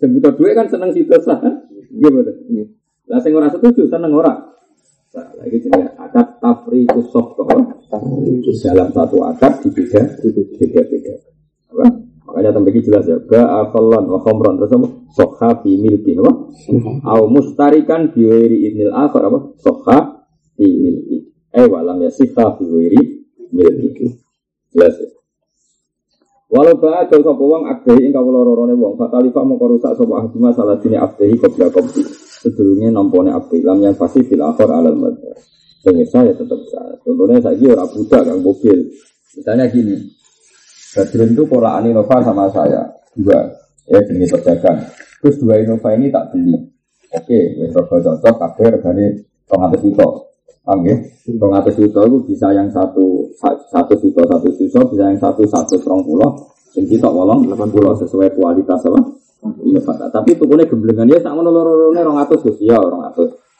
Sing 0.00 0.08
butuh 0.16 0.32
duit 0.40 0.56
kan 0.56 0.66
seneng 0.72 0.96
situ 0.96 1.12
sah. 1.20 1.36
Iya 1.92 2.08
betul. 2.08 2.34
Lah 3.12 3.20
sing 3.20 3.32
ora 3.36 3.52
setuju 3.52 3.92
seneng 3.92 4.16
ora. 4.16 4.50
Nah, 5.10 5.26
lagi 5.42 5.58
jenis 5.58 5.90
akad 5.98 6.38
tafriqus 6.38 7.10
sofko 7.10 7.42
dalam 8.62 8.88
satu 8.94 9.18
akad 9.26 9.58
dibeda 9.66 10.06
beda 10.22 10.80
beda. 10.86 11.14
Apa? 11.74 12.09
Makanya 12.30 12.54
tempat 12.54 12.70
ini 12.70 12.86
jelas 12.86 13.04
ya. 13.10 13.18
Ba'akallan 13.18 14.06
wa 14.06 14.22
khomron 14.22 14.54
terus 14.62 14.70
apa? 14.70 14.88
Sokha 15.10 15.50
fi 15.66 15.74
milkin 15.74 16.22
apa? 16.22 16.32
Au 17.10 17.26
mustarikan 17.26 18.14
biwiri 18.14 18.70
idnil 18.70 18.94
akhar 18.94 19.26
apa? 19.26 19.50
Sokha 19.58 20.30
fi 20.54 20.62
milkin. 20.62 21.26
Eh 21.50 21.66
walam 21.66 21.98
ya 21.98 22.10
sifat 22.14 22.62
biwiri 22.62 23.26
miliki. 23.50 24.14
Jelas 24.70 24.94
ya. 25.02 25.10
Walau 26.54 26.78
ba'a 26.78 27.10
jauh 27.10 27.26
sapa 27.26 27.42
wong 27.42 27.66
akdehi 27.66 28.10
ing 28.10 28.14
kawula 28.14 28.46
rorone 28.46 28.78
wong 28.78 28.94
fatalifa 28.94 29.42
mongko 29.42 29.66
rusak 29.74 29.98
sapa 29.98 30.14
ahdi 30.22 30.38
salah 30.54 30.78
dini 30.78 31.02
akdehi 31.02 31.34
qabla 31.34 31.66
qabdi. 31.74 32.06
Sedurunge 32.46 32.94
nampone 32.94 33.34
akdehi 33.34 33.66
lam 33.66 33.82
yang 33.82 33.98
pasti 33.98 34.22
fil 34.22 34.38
akhir 34.38 34.70
alal 34.70 34.94
madhar. 34.94 35.34
Sing 35.82 35.98
saya 36.06 36.30
tetap 36.30 36.62
saya. 36.70 36.94
Contohnya 37.02 37.42
saya 37.42 37.58
ora 37.74 37.90
budak 37.90 38.22
kang 38.22 38.38
mobil. 38.38 38.86
Misalnya 39.34 39.66
gini. 39.66 40.19
Badrun 40.90 41.30
itu 41.38 41.42
pola 41.46 41.78
Innova 41.78 42.18
sama 42.18 42.50
saya 42.50 42.82
dua 43.14 43.46
ya 43.86 43.98
jenis 44.02 44.34
pedagang. 44.34 44.82
Terus 45.22 45.38
dua 45.38 45.62
Innova 45.62 45.94
ini 45.94 46.10
tak 46.10 46.34
beli. 46.34 46.54
Oke, 47.10 47.38
wis 47.58 47.74
rego 47.74 47.96
cocok 47.98 48.34
kabeh 48.38 48.66
regane 48.74 49.06
200 49.46 49.82
juta. 49.82 50.06
Paham 50.66 50.86
ya? 50.86 50.96
200 51.26 51.78
juta 51.78 52.00
itu 52.06 52.18
bisa 52.26 52.46
yang 52.54 52.70
satu 52.70 53.30
satu 53.70 53.94
juta 53.98 54.22
satu 54.26 54.48
juta 54.54 54.80
bisa 54.86 55.02
yang 55.10 55.18
satu 55.18 55.42
satu 55.46 55.74
serong 55.78 56.02
pulau. 56.02 56.50
Yang 56.74 56.98
kita 56.98 57.10
wolong 57.10 57.50
80 57.50 58.06
sesuai 58.06 58.34
kualitas 58.34 58.82
apa? 58.86 59.00
Innova. 59.62 60.10
Tapi 60.10 60.38
tukunya 60.38 60.66
gemblengan 60.66 61.06
ya 61.06 61.18
tak 61.22 61.34
ngono 61.34 61.50
loro-lorone 61.54 62.02
200 62.02 62.46
Gus 62.46 62.58
ya 62.62 62.78
200. 62.78 63.50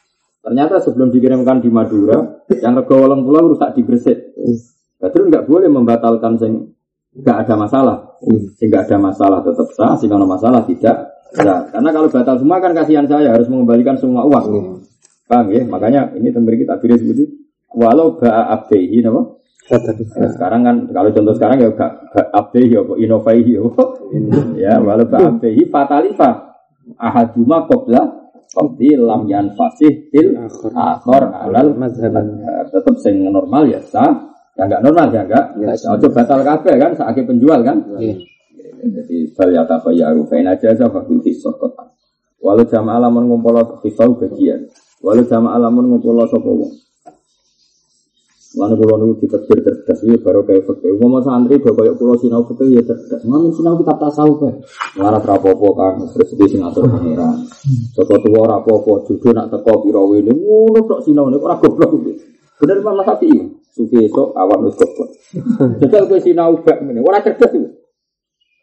Ternyata 0.41 0.81
sebelum 0.81 1.13
dikirimkan 1.13 1.61
di 1.61 1.69
Madura, 1.69 2.17
yang 2.49 2.75
rego 2.75 2.95
wolong 3.07 3.23
pulau 3.23 3.55
rusak 3.55 3.77
di 3.77 3.83
Gresik. 3.87 4.19
Badrun 4.99 5.31
nggak 5.31 5.45
boleh 5.47 5.69
membatalkan 5.69 6.37
sing 6.39 6.53
nggak 7.17 7.37
ada 7.47 7.55
masalah. 7.59 7.97
Sehingga 8.59 8.85
ada 8.85 8.97
masalah 9.01 9.39
tetap 9.41 9.69
sah, 9.73 9.95
sehingga 9.97 10.21
ada 10.21 10.29
masalah 10.29 10.61
tidak 10.69 10.97
sah. 11.35 11.61
Karena 11.73 11.91
kalau 11.91 12.09
batal 12.11 12.37
semua 12.39 12.59
kan 12.61 12.73
kasihan 12.77 13.07
saya 13.09 13.35
harus 13.35 13.49
mengembalikan 13.49 13.97
semua 13.97 14.27
uang. 14.27 14.79
Paham 15.31 15.47
ya? 15.55 15.63
Makanya 15.63 16.11
ini 16.19 16.35
tembri 16.35 16.59
kita 16.59 16.79
pilih 16.83 16.99
seperti 16.99 17.25
walau 17.71 18.19
ba'a 18.19 18.51
abdehi 18.59 18.99
nama 19.03 19.23
Nah, 19.71 20.27
sekarang 20.35 20.67
kan 20.67 20.77
kalau 20.91 21.15
contoh 21.15 21.31
sekarang 21.31 21.63
ya 21.63 21.71
gak 21.71 22.27
abdehi 22.35 22.75
ya 22.75 22.83
inovaihi 22.83 23.55
ya 23.55 23.63
ya 24.59 24.75
walau 24.83 25.07
ba'a 25.07 25.39
abdehi 25.39 25.63
fatalifa. 25.71 26.59
Ahaduma 26.99 27.71
qabla 27.71 28.21
Qabdi 28.51 28.99
lam 28.99 29.31
yan 29.31 29.55
fasih 29.55 30.11
til 30.11 30.35
akhor 30.75 31.23
alal 31.31 31.71
tetap 32.67 32.97
sing 32.99 33.23
normal 33.23 33.71
ya 33.71 33.79
sah 33.79 34.30
Ya 34.59 34.63
enggak 34.67 34.83
normal 34.83 35.07
ya 35.15 35.23
enggak. 35.23 35.45
Ya, 35.63 35.71
Ojo 35.95 36.07
batal 36.11 36.41
kabeh 36.43 36.75
kan 36.81 36.93
sakit 36.99 37.25
penjual 37.27 37.61
kan. 37.63 37.79
Jadi 38.81 39.17
bal 39.37 39.49
ya 39.53 39.63
tabayyaru 39.69 40.25
fa 40.25 40.35
in 40.41 40.49
aja 40.49 40.73
fa 40.89 41.01
fil 41.05 41.21
hisab 41.23 41.57
Walau 42.41 42.65
jamaah 42.65 43.05
lamun 43.05 43.29
ngumpul 43.29 43.53
hisab 43.85 44.17
bagian. 44.17 44.65
Walau 45.05 45.25
jamaah 45.29 45.61
lamun 45.61 45.93
ngumpul 45.93 46.25
sapa 46.25 46.49
wong. 46.49 46.73
Mana 48.51 48.75
kulo 48.75 48.99
niku 48.99 49.23
ditetir 49.23 49.63
cerdas 49.63 50.03
iki 50.03 50.19
baru 50.27 50.43
kayak 50.43 50.67
fakir. 50.67 50.91
Umpama 50.99 51.23
santri 51.23 51.63
do 51.63 51.71
koyo 51.71 51.95
kulo 51.95 52.19
sinau 52.19 52.43
fakir 52.43 52.67
ya 52.75 52.83
cerdas. 52.83 53.23
Ngamen 53.23 53.55
sinau 53.55 53.79
kitab 53.79 54.03
tasawuf 54.03 54.43
kae. 54.43 54.53
Larat 54.99 55.23
rapopo 55.23 55.71
kan 55.79 56.03
rezeki 56.03 56.59
sing 56.59 56.61
atur 56.67 56.91
pangeran. 56.91 57.47
Saka 57.95 58.19
tuwa 58.19 58.51
rapopo 58.51 59.07
jujur 59.07 59.31
nak 59.31 59.55
teko 59.55 59.87
pira 59.87 60.03
wene 60.03 60.35
ngono 60.35 60.83
tok 60.83 61.07
sinau 61.07 61.31
nek 61.31 61.39
ora 61.39 61.63
goblok. 61.63 61.95
Bener 62.59 62.83
Imam 62.83 62.99
Syafi'i. 63.07 63.60
Sufi 63.71 64.03
esok 64.03 64.35
awak 64.35 64.59
wis 64.67 64.75
goblok. 64.75 65.11
Jajal 65.79 66.05
kowe 66.11 66.19
sinau 66.19 66.59
bak 66.67 66.83
ngene, 66.83 67.01
ora 67.07 67.23
cerdas 67.23 67.55
iki. 67.55 67.71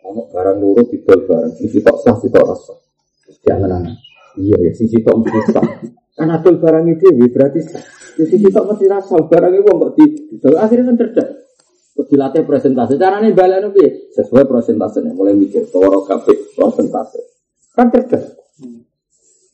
Ono 0.07 0.27
barang 0.31 0.57
loro 0.59 0.83
didol 0.87 1.23
bareng, 1.27 1.51
sisi 1.55 1.79
tok 1.79 1.97
sah, 2.03 2.15
sisi 2.19 2.31
tok 2.31 2.45
rasa. 2.47 2.73
Jangan 3.43 3.83
Iya 4.37 4.57
ya, 4.69 4.71
sisi 4.75 4.99
tok 5.01 5.23
mesti 5.23 5.39
sah. 5.51 5.67
Kan 6.17 6.29
adol 6.29 6.59
barang 6.59 6.85
itu 6.91 7.07
berarti 7.31 7.59
sah. 7.63 7.83
Ya 8.19 8.25
sisi 8.27 8.47
tok 8.51 8.67
mesti 8.71 8.85
rasa, 8.87 9.15
barang 9.15 9.51
itu 9.55 9.63
kok 9.63 9.91
di 9.95 10.05
akhirnya 10.55 10.91
kan 10.91 10.97
cerdas. 10.99 11.29
Dilatih 11.97 12.45
presentasi. 12.45 12.93
Caranya 13.01 13.33
balen 13.33 13.73
piye? 13.73 14.13
Sesuai 14.13 14.45
presentasenya. 14.45 15.17
Mulai 15.17 15.33
mikir, 15.33 15.65
toro 15.73 16.05
kabeh 16.05 16.53
presentasi. 16.53 17.19
Kan 17.73 17.89
cerdas. 17.89 18.37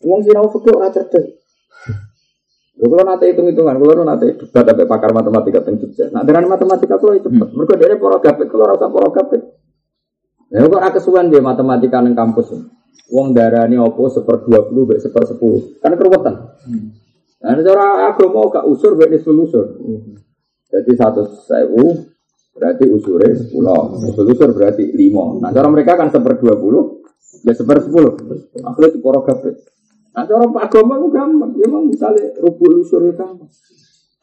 Wong 0.03 0.19
sinau 0.27 0.51
fikih 0.51 0.75
ora 0.75 0.91
cerdas. 0.91 1.42
Kalau 2.73 3.05
nanti 3.05 3.29
hitung 3.29 3.47
hitungan, 3.47 3.77
kalau 3.77 4.01
nanti 4.01 4.33
debat 4.33 4.65
sampai 4.65 4.85
pakar 4.89 5.13
matematika 5.13 5.61
tentang 5.61 5.87
Jogja. 5.87 6.09
Nah 6.09 6.25
dengan 6.25 6.49
matematika 6.49 6.97
kalau 6.97 7.13
itu 7.13 7.29
cepat. 7.29 7.49
Mereka 7.53 7.73
dari 7.77 7.95
poro 8.01 8.17
gapit, 8.17 8.49
kalau 8.49 8.65
rasa 8.65 8.89
poro 8.89 9.13
gapit. 9.13 9.41
Ya 10.49 10.65
kok 10.65 10.81
kesuwen 10.97 11.29
dia 11.29 11.41
matematika 11.41 12.01
neng 12.01 12.17
kampus. 12.17 12.49
Wong 13.13 13.37
darah 13.37 13.69
ini 13.69 13.77
opo 13.77 14.09
seper 14.09 14.41
dua 14.45 14.65
puluh, 14.65 14.89
baik 14.89 15.05
seper 15.05 15.21
sepuluh. 15.25 15.77
Karena 15.81 15.95
keruwetan. 16.01 16.35
Nah 17.45 17.61
cara 17.61 18.09
agama 18.09 18.49
gak 18.49 18.65
usur, 18.65 18.97
baik 18.97 19.21
nisful 19.21 19.37
usur. 19.37 19.65
Jadi 20.73 20.91
satu 20.97 21.29
sewu 21.45 22.09
berarti 22.57 22.89
usurnya 22.89 23.37
sepuluh. 23.37 24.01
Nisful 24.01 24.27
usur 24.33 24.49
berarti 24.49 24.89
lima. 24.97 25.37
Nah 25.41 25.53
cara 25.53 25.69
mereka 25.69 25.93
kan 25.93 26.09
seper 26.09 26.41
dua 26.41 26.57
puluh, 26.57 27.05
baik 27.45 27.53
seper 27.53 27.85
sepuluh. 27.85 28.17
Akhirnya 28.65 28.97
di 28.97 28.99
poro 29.01 29.21
gapit. 29.21 29.61
Nah, 30.13 30.23
cara 30.29 30.45
agama 30.45 30.93
itu 31.01 31.07
gampang. 31.09 31.51
Ya 31.57 31.65
memang 31.65 31.89
misalnya 31.89 32.29
rubuh 32.37 32.85
usur 32.85 33.01
itu 33.09 33.17
gampang. 33.17 33.49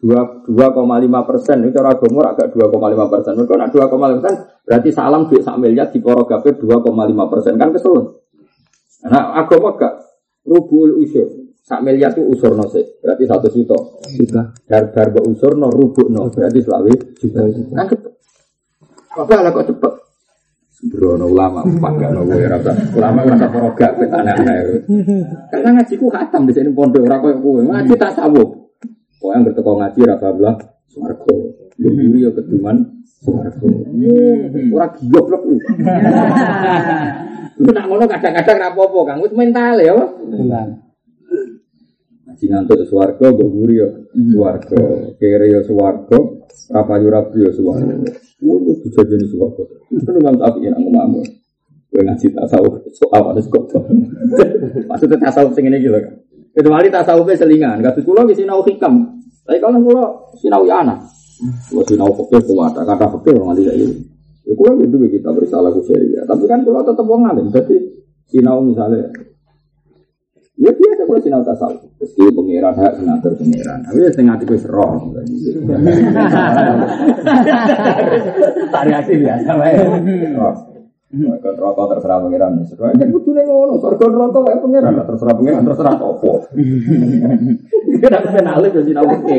Dua 0.01 0.73
koma 0.73 0.97
lima 0.97 1.29
persen, 1.29 1.61
ini 1.61 1.77
cara 1.77 1.93
agama 1.93 2.33
agak 2.33 2.57
dua 2.57 2.73
koma 2.73 2.89
lima 2.89 3.05
persen. 3.13 3.37
Mereka 3.37 3.53
nak 3.53 3.69
dua 3.69 3.85
koma 3.91 4.09
lima 4.09 4.25
persen, 4.25 4.49
berarti 4.65 4.89
salam 4.97 5.29
duit 5.29 5.45
sak 5.45 5.61
miliar 5.61 5.93
di 5.93 6.01
poro 6.01 6.25
gape 6.25 6.57
dua 6.57 6.81
koma 6.81 7.05
lima 7.05 7.29
persen 7.29 7.61
kan 7.61 7.69
kesel. 7.69 8.17
Nah, 9.05 9.37
agama 9.37 9.77
gak 9.77 10.01
rubuh 10.49 10.97
usur. 10.97 11.53
Sak 11.61 11.85
miliar 11.85 12.17
itu 12.17 12.25
usur 12.25 12.57
nose, 12.57 12.97
berarti 13.05 13.29
satu 13.29 13.53
juta. 13.53 13.77
Juta. 14.17 14.43
Dar 14.65 14.89
dar 14.89 15.13
usur 15.21 15.53
no 15.53 15.69
rubuh 15.69 16.09
no, 16.09 16.33
berarti 16.33 16.65
selawi 16.65 16.97
juta. 17.21 17.45
Kan 17.77 17.87
cepet. 17.93 18.13
Apa 19.21 19.33
lah 19.37 19.53
kok 19.53 19.69
cepet? 19.69 19.93
Brono 20.81 21.29
ulama, 21.29 21.61
gak 21.61 22.09
nopo 22.09 22.41
ya 22.41 22.57
rasa. 22.57 22.73
Ulama 22.97 23.21
rasa 23.29 23.53
porogak 23.53 24.01
pet 24.01 24.09
anak-anak. 24.09 24.89
Karena 25.53 25.69
ngaji 25.77 25.95
ku 26.01 26.09
khatam 26.09 26.49
di 26.49 26.57
sini 26.57 26.73
pondok 26.73 27.05
ora 27.05 27.21
koyo 27.21 27.37
kowe. 27.37 27.61
Ngaji 27.61 27.93
tak 28.01 28.17
sabuk. 28.17 28.73
Kok 29.21 29.29
yang 29.29 29.45
berteko 29.45 29.77
ngaji 29.77 30.01
rasa 30.09 30.33
belah 30.33 30.57
swarga. 30.89 31.37
Gemburi 31.77 32.25
ya 32.25 32.33
keduman 32.33 33.05
swarga. 33.05 33.69
Ora 34.73 34.87
goblok 34.97 35.43
ku. 35.45 35.55
Lu 37.61 37.71
nak 37.77 37.85
ngono 37.85 38.09
kadang-kadang 38.09 38.57
ra 38.57 38.69
apa-apa, 38.73 39.01
Kang. 39.05 39.19
Wis 39.21 39.37
mental 39.37 39.77
ya. 39.85 39.93
Ngaji 42.41 42.57
ngantuk 42.57 42.89
swarga, 42.89 43.27
gemburi 43.37 43.85
ya 43.85 43.89
swarga. 44.33 44.81
Kere 45.21 45.53
ya 45.53 45.61
swarga, 45.61 46.17
rapayu 46.73 47.13
rapi 47.13 47.37
ya 47.45 47.53
swarga. 47.53 48.01
Wah, 48.41 48.77
dijadiin 48.81 49.29
swarga. 49.29 49.61
Itu 49.93 50.09
memang 50.09 50.41
tapi 50.41 50.65
yang 50.65 50.81
ngomong. 50.81 51.21
Gue 51.93 52.01
ngaji 52.01 52.33
tasawuf, 52.33 52.81
soal 52.97 53.29
ada 53.29 53.45
kok. 53.45 53.77
Maksudnya 54.89 55.21
tasawuf 55.21 55.53
sing 55.53 55.69
ini 55.69 55.85
gitu 55.85 55.93
kan. 56.01 56.17
Kecuali 56.57 56.89
tasawufnya 56.89 57.37
selingan, 57.37 57.85
gak 57.85 58.01
kulo 58.09 58.25
di 58.25 58.33
sinau 58.33 58.65
hikam. 58.65 59.21
Tapi 59.45 59.61
kalau 59.61 59.85
kulo 59.85 60.05
sinau 60.41 60.65
ya 60.65 60.81
anak. 60.81 61.05
Kulo 61.69 61.85
sinau 61.85 62.09
fakir 62.25 62.41
kuat, 62.41 62.73
kata 62.73 63.05
fakir 63.21 63.37
orang 63.37 63.53
tidak 63.61 63.77
ini. 63.77 64.01
Ya 64.49 64.57
kulo 64.57 64.81
gitu 64.81 64.97
kita 65.13 65.29
bersalah 65.29 65.77
ku 65.77 65.85
ya. 65.93 66.25
Tapi 66.25 66.49
kan 66.49 66.65
kulo 66.65 66.81
tetap 66.89 67.05
wong 67.05 67.21
alim. 67.29 67.53
Jadi 67.53 67.77
sinau 68.33 68.65
misalnya 68.65 69.13
Ya 70.61 70.69
biasa 70.77 71.09
kalau 71.09 71.21
sinau 71.25 71.41
tasawuf. 71.41 71.89
Terus 71.97 72.13
dia 72.21 72.29
pengiran 72.37 72.77
hak 72.77 73.01
senator 73.01 73.33
pengiran. 73.33 73.81
Tapi 73.81 73.97
ya 74.05 74.13
setengah 74.13 74.37
itu 74.37 74.61
roh. 74.69 75.09
Variasi 78.69 79.13
biasa. 79.25 79.51
Kan 81.17 81.55
rokok 81.57 81.97
terserah 81.97 82.21
pengiran. 82.21 82.61
Sesuai 82.69 82.93
kan 82.93 83.09
kudu 83.09 83.33
nih 83.33 83.49
ngono. 83.49 83.81
Sorga 83.81 84.05
rokok 84.05 84.43
kayak 84.45 84.61
pengiran. 84.61 85.01
Terserah 85.01 85.35
pengiran. 85.41 85.65
Terserah 85.65 85.97
topo. 85.97 86.45
Kita 86.53 88.17
aku 88.21 88.29
pengen 88.29 88.53
alih 88.53 88.69
jadi 88.69 88.85
sinau 88.85 89.09
oke. 89.09 89.39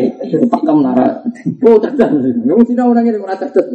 Pakem 0.50 0.78
nara. 0.82 1.22
Oh 1.62 1.78
cerdas. 1.78 2.10
Ngomong 2.18 2.66
sinau 2.66 2.90
orang 2.90 3.06
ini 3.06 3.22
orang 3.22 3.38
cerdas. 3.38 3.70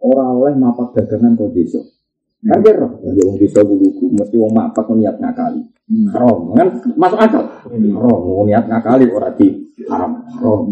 Orang 0.00 0.40
oleh 0.40 0.56
mapak 0.56 0.96
dagangan 0.96 1.36
kau 1.36 1.52
desa. 1.52 1.84
Dia 2.44 2.76
roh, 2.76 3.00
ya 3.00 3.22
wong 3.24 3.40
bisa 3.40 3.64
buluku, 3.64 4.12
mesti 4.12 4.36
wong 4.36 4.52
mapak 4.52 4.84
niat 4.92 5.16
ngakali. 5.16 5.64
Haram, 6.12 6.52
kan 6.52 6.68
masuk 6.92 7.16
akal. 7.16 7.40
Haram, 7.72 8.20
niat 8.44 8.68
ngakali 8.68 9.08
ora 9.08 9.32
di 9.32 9.72
haram. 9.88 10.20
Haram. 10.28 10.68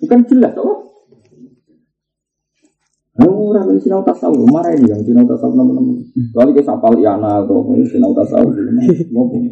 Bukan 0.00 0.20
jelas, 0.28 0.52
oh. 0.60 0.92
Kamu 3.16 3.52
orang 3.52 3.68
ini 3.72 3.80
sinau 3.80 4.04
tasawuf, 4.04 4.44
marah 4.48 4.76
ini 4.76 4.92
yang 4.92 5.00
sinau 5.04 5.24
tasawuf 5.24 5.56
nama-nama. 5.56 5.92
Kali 6.36 6.50
ke 6.52 6.60
sapal 6.60 7.00
iana 7.00 7.40
atau 7.40 7.64
sinau 7.88 8.12
tasawuf, 8.12 8.52
pun. 8.52 9.44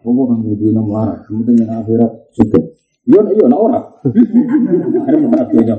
Aku 0.00 0.08
kan 0.16 0.40
lebih 0.48 0.72
nom 0.72 0.88
lara, 0.88 1.20
kemudian 1.28 1.60
yang 1.60 1.84
akhirat 1.84 2.32
suka. 2.32 2.60
Nah 3.04 3.60
orang. 3.60 3.84
Akhirnya 5.04 5.28
marah 5.28 5.46
dia 5.52 5.76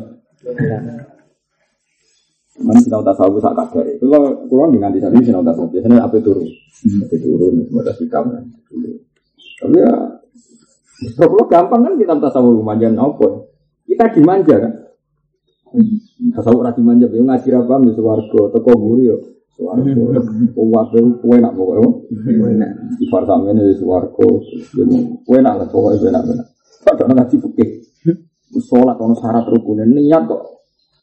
Mana 2.61 2.79
sinau 2.81 3.01
tasawuf 3.01 3.41
sak 3.41 3.53
kadar 3.57 3.85
kalau 3.97 4.45
kurang 4.45 4.69
dengan 4.73 4.93
di 4.93 5.01
sana 5.01 5.17
sinau 5.17 5.41
tasawuf 5.41 5.73
biasanya 5.73 6.05
apa 6.05 6.17
turun, 6.21 6.45
apa 6.45 7.15
turun, 7.17 7.53
semua 7.65 7.81
tas 7.81 7.97
hikam 7.97 8.25
Tapi 9.61 9.77
ya 9.77 9.93
Kalau 11.17 11.49
gampang 11.49 11.81
kan 11.81 11.93
kita 11.97 12.13
tasawuf 12.21 12.61
manjan 12.61 12.93
apa? 12.93 13.49
Kita 13.89 14.05
dimanja 14.13 14.55
kan? 14.61 14.73
Tasawuf 16.37 16.61
ora 16.61 16.71
dimanja, 16.77 17.09
yo 17.09 17.25
ngaji 17.25 17.47
ra 17.49 17.65
paham 17.65 17.89
yo 17.89 17.97
swarga, 17.97 18.41
teko 18.53 18.69
mburi 18.77 19.09
yo 19.09 19.17
swarga. 19.57 19.97
Wong 20.53 20.67
wae 20.69 21.01
kowe 21.17 21.35
nak 21.41 21.57
pokoke. 21.57 22.13
Enak. 22.29 23.01
Ifar 23.01 23.25
sampeyan 23.25 23.65
yo 23.65 23.73
swarga. 23.81 24.27
Nak 25.41 25.53
lah 25.57 25.67
pokoke 25.73 26.05
enak 26.05 26.21
enak. 26.29 26.47
Padahal 26.85 27.17
ngaji 27.17 27.35
fikih. 27.49 27.69
Sholat 28.51 28.99
ono 28.99 29.15
syarat 29.15 29.47
rukun 29.47 29.79
niat 29.87 30.27
kok 30.27 30.50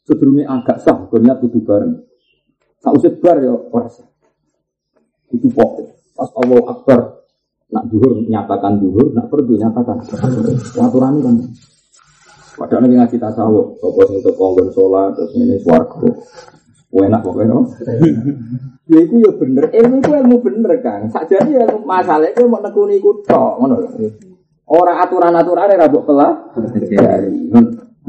sedurunge 0.09 0.41
agak 0.49 0.81
sah, 0.81 0.97
niat 1.05 1.37
kudu 1.37 1.61
bareng. 1.61 2.01
Sausé 2.81 3.13
bar 3.21 3.37
yo 3.45 3.69
ora 3.69 3.85
sah. 3.85 4.09
Kudu 5.29 5.53
pokok. 5.53 6.17
Pas 6.17 6.29
Allah 6.33 6.65
Akbar 6.65 6.99
nak 7.69 7.85
duhur 7.93 8.25
nyatakan 8.25 8.81
duhur, 8.81 9.13
nak 9.13 9.29
perdu 9.29 9.53
nyatakan. 9.53 10.01
Aturan 10.81 11.21
kan. 11.21 11.35
Padahal 12.57 12.81
nek 12.89 13.05
ngaji 13.05 13.17
tasawuf, 13.21 13.77
sapa 13.77 14.01
sing 14.09 14.19
teko 14.25 14.45
nggon 14.51 14.67
salat 14.73 15.09
terus 15.13 15.31
ngene 15.37 15.55
swarga. 15.61 16.09
Enak 16.89 17.21
pokoknya 17.21 17.53
no. 17.53 17.69
ya 18.89 18.99
itu 19.05 19.15
ya 19.21 19.31
bener, 19.37 19.69
ilmu 19.69 20.01
itu 20.01 20.09
ilmu 20.09 20.35
bener 20.41 20.73
kan. 20.81 21.05
Sakjane 21.13 21.53
ya 21.53 21.65
masalah 21.85 22.33
itu 22.33 22.49
mau 22.49 22.57
nekuni 22.57 22.97
iku 22.97 23.21
tok 23.21 23.61
ngono 23.61 23.77
lho. 23.77 24.09
Ora 24.65 25.05
aturan-aturane 25.05 25.77
ra 25.77 25.85
mbok 25.85 26.03
kelah. 26.09 26.33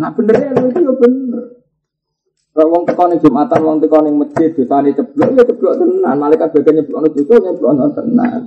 Nah 0.00 0.10
bener 0.16 0.34
ilmu 0.48 0.66
itu 0.72 0.80
ya 0.80 0.92
bener. 0.96 1.59
Kalau 2.50 2.66
wong 2.66 2.82
teko 2.82 3.06
ning 3.06 3.22
Jumatan, 3.22 3.60
wong 3.62 3.78
teko 3.78 4.02
ning 4.02 4.18
masjid, 4.18 4.50
dosane 4.50 4.90
ceblok 4.90 5.30
ya 5.38 5.42
ceblok 5.46 5.74
tenan. 5.78 6.16
Malaikat 6.18 6.50
bagian 6.50 6.82
nyeblokno 6.82 7.08
dosa 7.14 7.34
nyeblokno 7.38 7.84
tenan. 7.94 8.40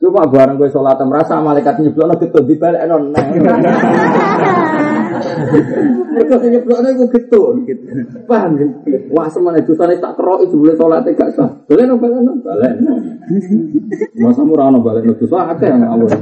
Cuma 0.00 0.24
bareng 0.28 0.56
gue 0.60 0.68
sholat 0.68 1.00
merasa 1.08 1.40
malaikat 1.40 1.80
nyeblokno 1.80 2.20
getut 2.20 2.44
dibalekno 2.44 2.96
neng. 3.00 3.28
Mereka 6.12 6.34
sing 6.36 6.50
nyeblokno 6.52 6.88
iku 6.92 7.04
getut. 7.16 7.64
Paham 8.28 8.60
ya? 8.60 8.68
Wah 9.08 9.32
semane 9.32 9.64
dosane 9.64 9.96
tak 9.96 10.20
kerok 10.20 10.44
itu 10.44 10.60
boleh 10.60 10.76
sholat 10.76 11.08
gak 11.08 11.32
sah. 11.32 11.48
Boleh 11.64 11.84
no 11.88 11.96
balen 11.96 12.20
no 12.20 12.36
balen. 12.44 12.76
Masa 14.20 14.44
murah 14.44 14.68
no 14.68 14.84
balen 14.84 15.08
no 15.08 15.16
dosa 15.16 15.56
akeh 15.56 15.64
yang 15.64 15.88
Allah. 15.88 16.12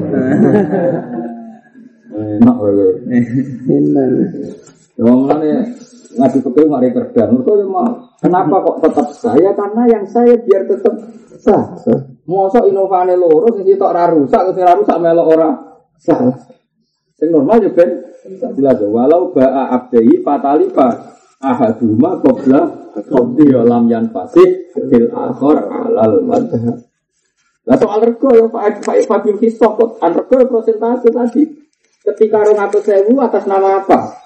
Enak 2.14 2.56
wae. 2.62 2.88
Enak. 3.66 4.06
Wong 4.98 5.18
ngene 5.30 5.50
ngaji 6.18 6.38
fikih 6.42 6.66
mari 6.66 6.90
cerdas. 6.90 7.28
Mergo 7.30 7.54
kenapa 8.18 8.56
kok 8.66 8.76
tetap 8.82 9.08
saya? 9.14 9.50
Karena 9.54 9.82
yang 9.86 10.04
saya 10.10 10.34
biar 10.42 10.66
tetap 10.66 10.94
sah. 11.38 11.78
Mosok 12.28 12.68
inovane 12.68 13.14
loro 13.16 13.48
sing 13.56 13.64
sitok 13.64 13.94
ora 13.94 14.04
rusak, 14.10 14.52
sing 14.52 14.62
ora 14.66 14.74
rusak 14.76 14.96
melok 14.98 15.26
ora 15.32 15.48
sah. 15.96 16.18
Sing 17.16 17.30
normal 17.30 17.62
ya 17.62 17.70
ben 17.72 17.90
jelas 18.58 18.78
walau 18.84 19.30
ba'a 19.32 19.72
abdai 19.72 20.20
fatalifa 20.20 21.16
ahaduma 21.40 22.18
qabla 22.20 22.60
qabdi 22.98 23.46
lam 23.54 23.86
yan 23.86 24.10
fasih 24.10 24.74
fil 24.74 25.08
akhir 25.14 25.56
alal 25.70 26.18
madhab. 26.26 26.82
Lah 27.68 27.76
soal 27.76 28.00
rego 28.00 28.32
ya 28.32 28.48
Pak 28.48 28.80
Pak 28.80 28.96
Fadil 29.04 29.38
Hisok 29.38 29.72
kok 29.76 29.90
rego 30.00 30.34
ya 30.40 30.46
prosentase 30.48 31.08
tadi. 31.12 31.42
Ketika 31.98 32.40
200 32.40 32.80
sewu 32.80 33.20
atas 33.20 33.44
nama 33.44 33.84
apa? 33.84 34.16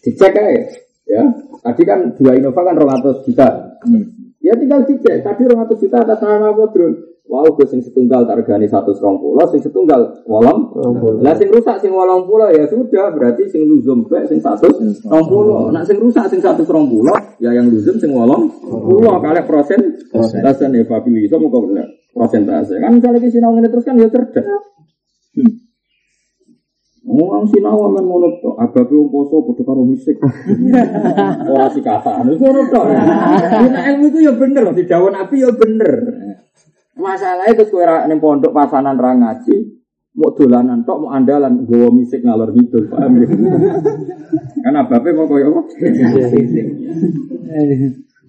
Dicek 0.00 0.32
aja. 0.32 0.87
Ya, 1.08 1.24
tadi 1.64 1.82
kan 1.88 2.12
dua 2.14 2.36
Innova 2.36 2.60
kan 2.60 2.76
200 2.76 3.24
juta. 3.24 3.48
Ya 4.44 4.52
tinggal 4.54 4.84
dicek. 4.84 5.24
Tadi 5.24 5.40
200 5.48 5.80
juta 5.80 5.96
atas 6.04 6.20
nama 6.20 6.52
apa, 6.52 6.68
Drun? 6.70 6.94
Wow, 7.28 7.44
gue 7.52 7.68
sing 7.68 7.84
setunggal 7.84 8.24
tak 8.24 8.40
regani 8.40 8.64
satu 8.64 8.96
serong 8.96 9.20
pulau, 9.20 9.44
sing 9.52 9.60
setunggal 9.60 10.24
wolong. 10.24 10.72
Lah 11.20 11.36
sing 11.36 11.52
rusak 11.52 11.76
sing 11.76 11.92
wolong 11.92 12.24
pulau 12.24 12.48
ya 12.48 12.64
sudah, 12.64 13.12
berarti 13.12 13.44
sing 13.52 13.68
luzum 13.68 14.08
baik 14.08 14.32
sing 14.32 14.40
satu 14.40 14.64
serong 14.72 15.28
pulau. 15.28 15.68
Nak 15.68 15.84
sing 15.84 16.00
rusak 16.00 16.24
sing 16.32 16.40
satu 16.40 16.64
serong 16.64 16.88
pulau, 16.88 17.12
ya 17.36 17.52
yang 17.52 17.68
luzum 17.68 18.00
sing 18.00 18.16
wolong 18.16 18.48
pulau. 18.64 19.20
Kalian 19.20 19.44
prosen, 19.44 20.00
prosen 20.08 20.72
ya 20.72 20.88
Fabi 20.88 21.28
itu 21.28 21.36
mau 21.36 21.52
bener 21.52 21.84
prosentase. 22.16 22.80
Kan 22.80 22.96
di 22.96 23.28
sini 23.28 23.44
ini 23.44 23.68
terus 23.68 23.84
kan 23.84 24.00
ya 24.00 24.08
cerdas. 24.08 24.48
Wong 27.08 27.48
sinau 27.48 27.88
men 27.88 28.04
ngono 28.04 28.36
tok, 28.36 28.60
agape 28.60 28.92
wong 28.92 29.08
poso 29.08 29.40
padha 29.40 29.64
karo 29.64 29.80
misik. 29.80 30.20
Ora 31.56 31.72
sikatan. 31.72 32.28
Wis 32.28 32.36
ngono 32.36 32.68
tok. 32.68 32.84
Nek 33.72 33.84
ilmu 33.96 34.12
itu 34.12 34.18
ya 34.28 34.32
bener, 34.36 34.68
didhawuh 34.76 35.08
Nabi 35.08 35.40
ya 35.40 35.48
bener. 35.56 35.92
Masalahnya 37.00 37.56
terus 37.56 37.72
kowe 37.72 37.88
ning 38.04 38.20
pondok 38.20 38.52
pasanan 38.52 39.00
ra 39.00 39.16
ngaji, 39.16 39.56
mau 40.20 40.36
dolanan 40.36 40.84
tok 40.84 40.98
mau 41.00 41.16
andalan 41.16 41.64
gowo 41.64 41.88
misik 41.96 42.20
ngalor 42.26 42.52
ngidul, 42.52 42.92
paham 42.92 43.24
ya? 43.24 43.28
Kan 44.68 44.74
abape 44.76 45.08
mau 45.16 45.24
koyo 45.24 45.48
apa? 45.48 45.62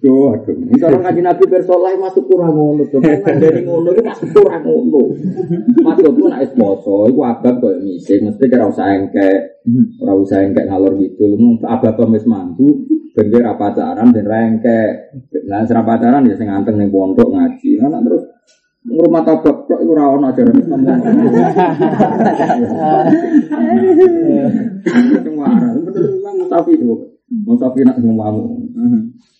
Duh, 0.00 0.32
aduh. 0.32 0.56
Orang 0.80 1.04
ngaji 1.04 1.20
Nabi 1.20 1.44
bersoleh 1.44 1.92
masuk 2.00 2.24
kurang 2.24 2.56
ngono. 2.56 2.88
Dari 2.88 3.60
ngono 3.68 3.92
itu 3.92 4.00
masuk 4.00 4.32
kurang 4.32 4.64
ngono. 4.64 5.12
Masuk 5.84 6.08
pun 6.16 6.32
nak 6.32 6.40
esposo, 6.40 7.04
itu 7.12 7.20
abad 7.20 7.60
kok 7.60 7.84
misik. 7.84 8.24
Mesti 8.24 8.44
kira 8.48 8.64
usah 8.64 8.96
engke, 8.96 9.60
ora 10.00 10.16
usah 10.16 10.40
engke 10.40 10.64
ngalor 10.64 10.96
gitu. 10.96 11.36
Lu 11.36 11.60
abad 11.60 11.92
pemis 12.00 12.24
mantu, 12.24 12.88
bener 13.12 13.44
apa 13.44 13.76
pacaran 13.76 14.08
dan 14.08 14.24
rengke. 14.24 15.12
Nah, 15.44 15.68
serap 15.68 15.84
pacaran 15.84 16.24
ya 16.24 16.32
sing 16.32 16.48
anteng 16.48 16.80
ning 16.80 16.88
pondok 16.88 17.28
ngaji. 17.36 17.76
Nah, 17.84 18.00
terus 18.00 18.24
rumah 18.88 19.20
tabak 19.20 19.68
iku 19.68 19.92
ora 19.92 20.16
ono 20.16 20.32
ajaran 20.32 20.56
Islam. 20.56 20.80
Semua 25.20 25.44
arah, 25.44 25.76
bener 25.76 26.08
memang 26.08 26.48
tapi 26.48 26.72
itu. 26.80 27.19
Mau 27.30 27.54
tapi 27.54 27.86
nak 27.86 28.02
ngomong 28.02 28.58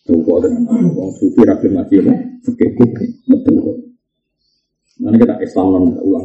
Coba 0.06 0.46
dengan 0.46 0.64
orang 0.70 1.12
sufi 1.18 1.42
rakyat 1.44 1.70
mati 1.70 2.00
ya, 2.00 2.14
oke, 2.42 2.66
betul 3.28 3.54
kok. 3.62 3.76
Mana 5.00 5.16
kita 5.16 5.36
Islam 5.44 5.66
non 5.70 5.84
ulang. 6.02 6.24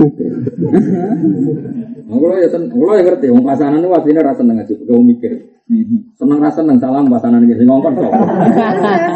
Kalau 2.06 2.38
ya 2.40 2.48
kalau 2.50 2.94
ya 2.96 3.04
ngerti, 3.04 3.28
orang 3.30 3.46
pasangan 3.46 3.82
itu 3.84 3.90
wasine 3.92 4.20
rasa 4.24 4.42
seneng 4.42 4.64
aja, 4.64 4.74
kau 4.74 5.04
mikir. 5.04 5.32
Seneng 6.16 6.40
rasa 6.40 6.64
seneng 6.64 6.78
salam 6.82 7.12
pasangan 7.12 7.44
sing 7.46 7.68
ngongkon 7.68 7.94
kok. 7.94 8.14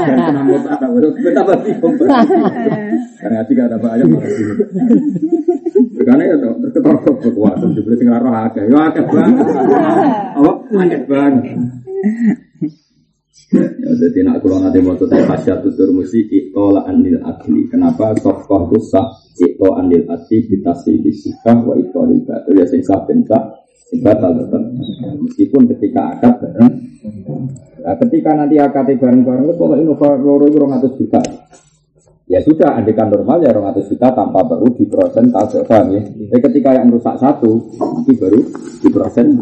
Dan 0.06 0.18
senang 0.28 0.46
mau 0.48 0.60
tak 0.60 0.80
ada, 0.80 1.08
kita 1.18 1.42
pasti 1.44 1.72
Karena 3.20 3.36
ngaji 3.44 3.52
gak 3.52 3.68
ada 3.68 3.78
banyak 3.84 4.08
malah 4.08 4.32
sini. 4.32 4.54
Karena 6.08 6.24
ya 6.24 6.36
tuh 6.40 6.56
terketor 6.68 6.96
kekuatan, 7.20 7.76
dibeli 7.76 7.96
sing 8.00 8.08
roh 8.08 8.32
akeh, 8.32 8.64
ya 8.64 8.80
akeh 8.92 9.04
banget. 9.08 9.46
Apa? 10.40 10.52
Akeh 10.78 11.02
banget. 11.04 11.44
Ya, 13.50 13.92
jadi 13.98 14.22
nak 14.22 14.46
kalau 14.46 14.62
nanti 14.62 14.78
mau 14.78 14.94
tuh 14.94 15.10
pasya 15.10 15.58
tutur 15.66 15.90
musi 15.90 16.22
itola 16.30 16.86
anil 16.86 17.18
adli. 17.26 17.66
Kenapa 17.66 18.14
sokoh 18.22 18.70
itu 18.70 18.80
sah 18.94 19.10
ito 19.42 19.74
anil 19.74 20.06
adli 20.06 20.46
bitasi 20.46 21.02
fisika 21.02 21.58
wa 21.58 21.74
ito 21.74 21.98
anil 21.98 22.22
batul 22.30 22.62
ya 22.62 22.66
sing 22.70 22.86
sah 22.86 23.02
benca 23.10 23.58
batal 24.06 24.38
tetap. 24.38 24.64
Meskipun 25.26 25.66
ketika 25.76 26.02
akad 26.14 26.34
bareng. 26.46 26.74
Nah, 27.80 27.96
ketika 28.06 28.30
nanti 28.38 28.56
akad 28.62 28.86
bareng-bareng 28.86 29.44
itu 29.50 29.54
kalau 29.58 29.76
inova 29.82 30.08
loro 30.22 30.46
itu 30.46 30.58
orang 30.62 30.78
atas 30.78 30.94
juta. 31.00 31.22
Ya 32.30 32.38
sudah, 32.46 32.78
andikan 32.78 33.10
normal 33.10 33.42
ya 33.42 33.50
orang 33.50 33.74
atas 33.74 33.90
juta 33.90 34.14
tanpa 34.14 34.46
baru 34.46 34.70
di 34.78 34.86
persen 34.86 35.34
paham 35.34 35.98
ya. 35.98 36.02
Tapi 36.06 36.42
ketika 36.46 36.78
yang 36.78 36.94
rusak 36.94 37.18
satu, 37.18 37.74
nanti 37.74 38.14
baru 38.22 38.38
di 38.86 38.90
persen. 38.94 39.34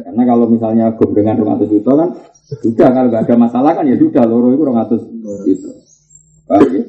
Karena 0.00 0.22
kalau 0.24 0.48
misalnya 0.48 0.96
gom 0.96 1.12
dengan 1.12 1.44
orang 1.44 1.60
atas 1.60 1.68
juta 1.68 1.92
kan 1.92 2.08
sudah 2.56 2.88
kalau 2.88 3.12
nggak 3.12 3.28
ada 3.28 3.36
masalah 3.36 3.76
kan 3.76 3.84
ya 3.84 4.00
sudah 4.00 4.24
loro 4.24 4.48
itu 4.48 4.64
orang 4.64 4.88
atas 4.88 5.04
itu. 5.44 5.68
Paham 6.48 6.72
ya? 6.72 6.82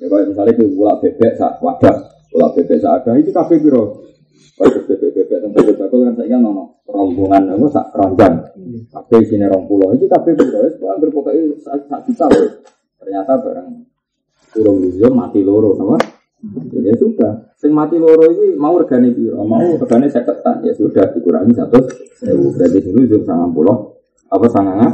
Ya 0.00 0.06
kalau 0.08 0.24
misalnya 0.32 0.52
ke 0.56 0.64
bola 0.72 0.96
bebek 0.96 1.32
sak 1.36 1.60
wadah, 1.60 1.96
bola 2.32 2.48
bebek 2.56 2.80
sak 2.80 3.04
ada 3.04 3.20
itu 3.20 3.30
kafe 3.36 3.60
biro. 3.60 4.08
Kalau 4.56 4.80
bebek 4.88 5.12
bebek 5.12 5.38
dan 5.44 5.50
bebek 5.52 5.76
bakul 5.76 6.08
kan 6.08 6.16
saya 6.16 6.40
nono 6.40 6.80
rombongan 6.88 7.52
itu 7.52 7.68
sak 7.68 7.92
keranjang. 7.92 8.48
Kafe 8.88 9.28
sini 9.28 9.44
rong 9.44 9.68
pulau 9.68 9.92
itu 9.92 10.08
kafe 10.08 10.32
biro. 10.32 10.72
Itu 10.72 10.88
berpokoknya 10.88 11.52
sak 11.60 11.84
sak 11.84 12.00
juta. 12.08 12.32
Ternyata 12.96 13.36
barang 13.44 13.89
kurung 14.50 14.82
luzum 14.82 15.12
mati 15.14 15.40
loro, 15.42 15.74
apa? 15.78 15.96
Ya 16.72 16.96
sudah, 16.96 17.52
sing 17.60 17.76
mati 17.76 18.00
loro 18.00 18.24
ini 18.32 18.56
mau 18.56 18.74
regane 18.80 19.12
piro? 19.12 19.44
Mau 19.44 19.76
regane 19.76 20.08
seketan 20.08 20.64
ya 20.64 20.72
sudah 20.72 21.12
dikurangi 21.12 21.52
satu. 21.52 21.78
Berarti 22.56 22.78
sing 22.80 22.92
luzum 22.96 23.22
sangat 23.28 23.52
pulau 23.52 24.00
apa 24.30 24.46
sanganga? 24.48 24.88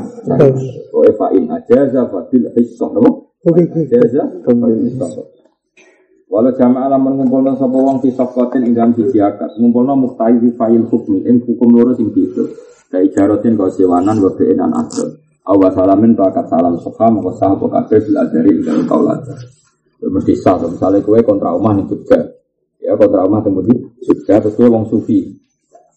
Kowe 0.91 1.11
fa'in 1.15 1.47
ajaza 1.53 2.09
fadil 2.09 2.51
hissah 2.57 2.91
apa? 2.91 3.11
Ajaza 3.47 4.23
fadil 4.43 4.81
hissah. 4.91 5.11
Walau 6.27 6.51
jamaah 6.51 6.91
alam 6.91 7.07
mengumpulkan 7.07 7.55
sapa 7.55 7.79
wong 7.79 8.03
fi 8.03 8.11
safqatin 8.11 8.67
ing 8.67 8.75
dalam 8.75 8.91
siji 8.99 9.23
akad, 9.23 9.55
ngumpulna 9.63 9.95
muktai 9.95 10.35
fi 10.43 10.51
fa'il 10.59 10.83
hukmi 10.83 11.23
ing 11.23 11.39
hukum 11.47 11.71
loro 11.71 11.95
sing 11.95 12.11
gitu. 12.11 12.51
Kai 12.91 13.07
jarotin 13.15 13.55
kau 13.55 13.71
sewanan 13.71 14.19
wa 14.19 14.35
bi'in 14.35 14.59
an. 14.59 14.75
Awa 15.47 15.71
salamin 15.71 16.19
bakat 16.19 16.51
salam 16.51 16.75
sokha 16.83 17.07
maka 17.07 17.31
sah 17.39 17.55
apa 17.55 17.67
kabeh 17.71 18.03
bil 18.03 18.19
adari 18.19 18.51
ing 18.51 18.87
kaulaja. 18.91 19.35
Ya 20.03 20.11
mesti 20.11 20.35
sah, 20.35 20.59
misalnya 20.59 20.99
kowe 21.07 21.23
kontra 21.23 21.55
omah 21.55 21.73
ning 21.79 21.87
Jogja. 21.87 22.19
Ya 22.83 22.99
kontra 22.99 23.23
omah 23.23 23.47
temudi 23.47 23.71
Jogja 24.03 24.43
terus 24.43 24.59
kowe 24.59 24.67
wong 24.67 24.91
sufi. 24.91 25.23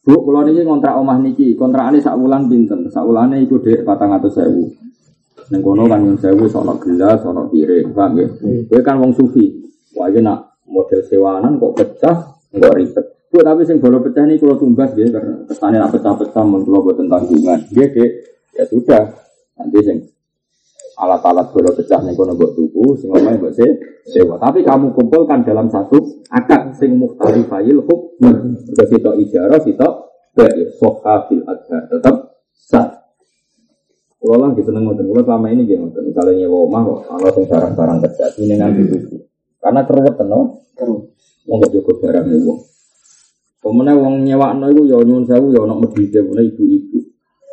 Bu, 0.06 0.16
kalau 0.26 0.42
niki 0.48 0.64
kontrak 0.64 0.96
omah 0.96 1.18
niki, 1.22 1.54
kontrakane 1.54 2.00
sak 2.02 2.18
wulan 2.18 2.50
pinten? 2.50 2.88
Sak 2.90 3.04
wulane 3.04 3.46
iku 3.46 3.62
Dik 3.62 3.84
400.000. 3.84 5.54
Ning 5.54 5.62
kono 5.66 5.90
kan 5.90 6.02
nyun 6.02 6.18
sewu 6.18 6.46
sono 6.46 6.78
gelas, 6.78 7.22
sono 7.26 7.50
piring, 7.50 7.90
paham 7.94 8.18
ya? 8.18 8.28
Kowe 8.70 8.82
kan 8.86 9.02
wong 9.02 9.12
sufi. 9.14 9.50
Wah, 9.98 10.08
iki 10.10 10.22
nak 10.22 10.62
model 10.66 11.02
sewanan 11.06 11.58
kok 11.58 11.74
pecah, 11.74 12.16
enggak 12.54 12.74
ribet. 12.78 13.06
Bu, 13.30 13.42
tapi 13.46 13.62
sing 13.66 13.78
bolo 13.78 14.02
pecah 14.02 14.26
ini 14.26 14.42
kalau 14.42 14.58
tumbas 14.58 14.94
ya, 14.98 15.06
karena 15.10 15.46
kesannya 15.46 15.78
nak 15.78 15.92
pecah-pecah, 15.94 16.44
mun 16.46 16.62
kalau 16.66 16.82
buat 16.86 16.98
tanggungan. 16.98 17.60
Dia 17.70 17.86
ya 18.58 18.64
sudah. 18.66 19.29
Nanti 19.60 19.80
sing 19.84 19.98
alat-alat 21.00 21.52
bola 21.52 21.72
pecah 21.76 22.00
ning 22.04 22.16
kono 22.16 22.36
mbok 22.36 22.56
tuku, 22.56 22.96
sing 22.96 23.12
omahe 23.12 23.36
mbok 23.36 23.52
se 23.52 23.68
sewa. 24.08 24.40
Tapi 24.40 24.64
kamu 24.64 24.96
kumpulkan 24.96 25.44
dalam 25.44 25.68
satu 25.68 26.24
akad 26.32 26.76
sing 26.80 26.96
muhtarifayil 26.96 27.84
hukm. 27.84 28.56
Sudah 28.64 28.86
sitok 28.88 29.16
ijarah, 29.20 29.60
sitok 29.60 29.94
baik 30.36 30.80
soha 30.80 31.28
fil 31.28 31.44
adhar 31.44 31.92
tetap 31.92 32.16
sah. 32.56 32.88
Kalau 34.20 34.36
lah 34.36 34.52
gitu 34.52 34.68
ngoten, 34.76 35.08
kalau 35.08 35.24
selama 35.24 35.48
ini 35.48 35.64
gitu 35.64 35.80
ngoten. 35.80 36.12
Misalnya 36.12 36.44
nyewa 36.44 36.80
kok, 36.84 37.00
kalau 37.08 37.30
sing 37.32 37.46
barang-barang 37.48 37.98
kerja 38.04 38.26
ini 38.44 38.54
nganti 38.60 38.82
tuku. 38.92 39.18
Karena 39.60 39.82
keruwet 39.88 40.16
no, 40.28 40.40
wong 41.48 41.58
gak 41.64 41.72
cukup 41.76 41.96
barang 42.04 42.28
nyewa. 42.28 42.56
Pemenang 43.60 43.98
wong 44.00 44.16
nyewa 44.24 44.56
no 44.56 44.72
itu 44.72 44.88
ya 44.88 45.00
nyuwun 45.04 45.24
sewu 45.28 45.52
ya 45.52 45.64
ono 45.64 45.84
medhite 45.84 46.20
ibu-ibu. 46.24 47.00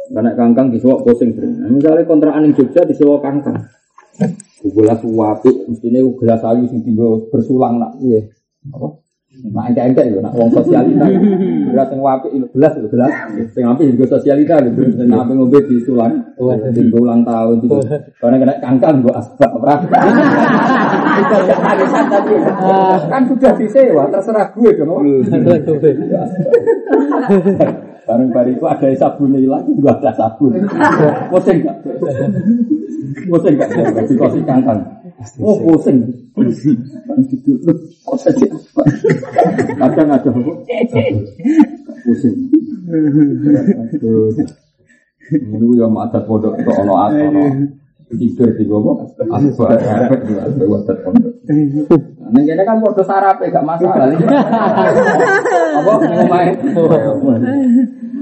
Karena 0.06 0.30
kangkang 0.38 0.70
disewok 0.70 1.02
pusing. 1.06 1.34
Nah, 1.34 1.70
misalnya 1.70 2.06
kontrakan 2.06 2.46
yang 2.46 2.54
Jogja 2.54 2.86
disewok 2.86 3.22
kangkang. 3.22 3.66
Gelas 4.66 5.00
wapi, 5.04 5.68
mestinya 5.70 6.00
gelas 6.16 6.42
ayu 6.42 6.64
sing 6.66 6.82
bersulang 7.30 7.78
nak. 7.78 7.92
Iya. 8.02 8.32
Apa? 8.72 9.05
Nah, 9.36 9.68
ente-ente 9.68 10.00
ya, 10.00 10.22
nak 10.22 10.32
wong 10.32 10.48
sosialita. 10.48 11.02
Gelas 11.02 11.88
yang 11.92 12.00
wapi 12.00 12.28
itu 12.32 12.46
gelas 12.56 12.72
itu 12.78 12.88
gelas. 12.88 13.12
Sing 13.52 13.64
api 13.68 13.92
juga 13.92 14.16
sosialita 14.16 14.64
gitu. 14.64 14.80
Sing 14.96 15.12
api 15.12 15.32
ngombe 15.36 15.58
disulang. 15.68 16.32
Tinggal 16.72 17.04
ulang 17.04 17.20
tahun 17.20 17.60
gitu. 17.60 17.76
Karena 18.16 18.36
kena 18.40 18.54
kangkang 18.64 19.04
gua 19.04 19.20
asbak 19.20 19.50
ora. 19.52 19.76
Itu 21.20 21.36
ya 21.42 21.56
arisan 21.58 22.04
tadi. 22.08 22.34
Kan 23.12 23.22
sudah 23.28 23.52
disewa, 23.60 24.02
terserah 24.08 24.46
gue 24.56 24.70
dong. 24.78 25.04
Bareng 28.06 28.30
itu 28.30 28.62
ada 28.62 28.86
sabun 28.94 29.34
hilang, 29.34 29.66
juga 29.66 29.98
ada 29.98 30.14
sabun. 30.14 30.54
Pusing 31.34 31.66
gak? 31.66 31.76
Pusing 33.26 33.54
gak? 33.58 33.68
Dikasih 34.06 34.42
kangkang. 34.46 34.80
Oh 35.42 35.56
pusing. 35.62 36.06
Kadang 39.76 40.08
ada 40.12 40.30
Pusing. 42.06 42.36
Ini 45.26 45.66
yang 45.74 45.90
adat 45.98 46.22
pondok 46.30 46.54
itu 46.54 46.70
ono 46.70 46.94
ono 46.94 47.44
tidur 48.06 48.54
di 48.54 48.62
bawah 48.70 49.02
asbak 49.34 49.74
di 50.22 50.38
asbak 50.38 50.70
adat 50.86 50.96
pondok. 51.02 51.34
Nah, 52.26 52.42
ini 52.42 52.62
kan 52.62 52.78
foto 52.78 53.02
sarap 53.02 53.42
gak 53.42 53.66
masalah. 53.66 54.10
Apa 54.10 55.92
ngomongin? 55.98 56.54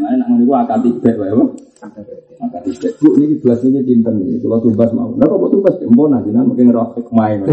Nah, 0.00 0.12
nak 0.16 0.26
ngono 0.28 0.44
iku 0.44 0.52
akad 0.56 0.84
wae, 1.00 1.44
Akad 1.84 2.62
tiga. 2.64 2.88
Bu, 2.96 3.08
ini 3.20 3.36
gelas 3.40 3.60
ini 3.66 3.80
pinter 3.84 4.12
nih. 4.16 4.40
Kalau 4.40 4.58
tumbas 4.64 4.90
mau. 4.96 5.12
Lah 5.20 5.26
kok 5.28 5.50
tumbas 5.52 5.76
empon 5.84 6.08
nanti 6.12 6.30
nang 6.32 6.48
mungkin 6.48 6.72
roh 6.72 6.96
main. 7.12 7.44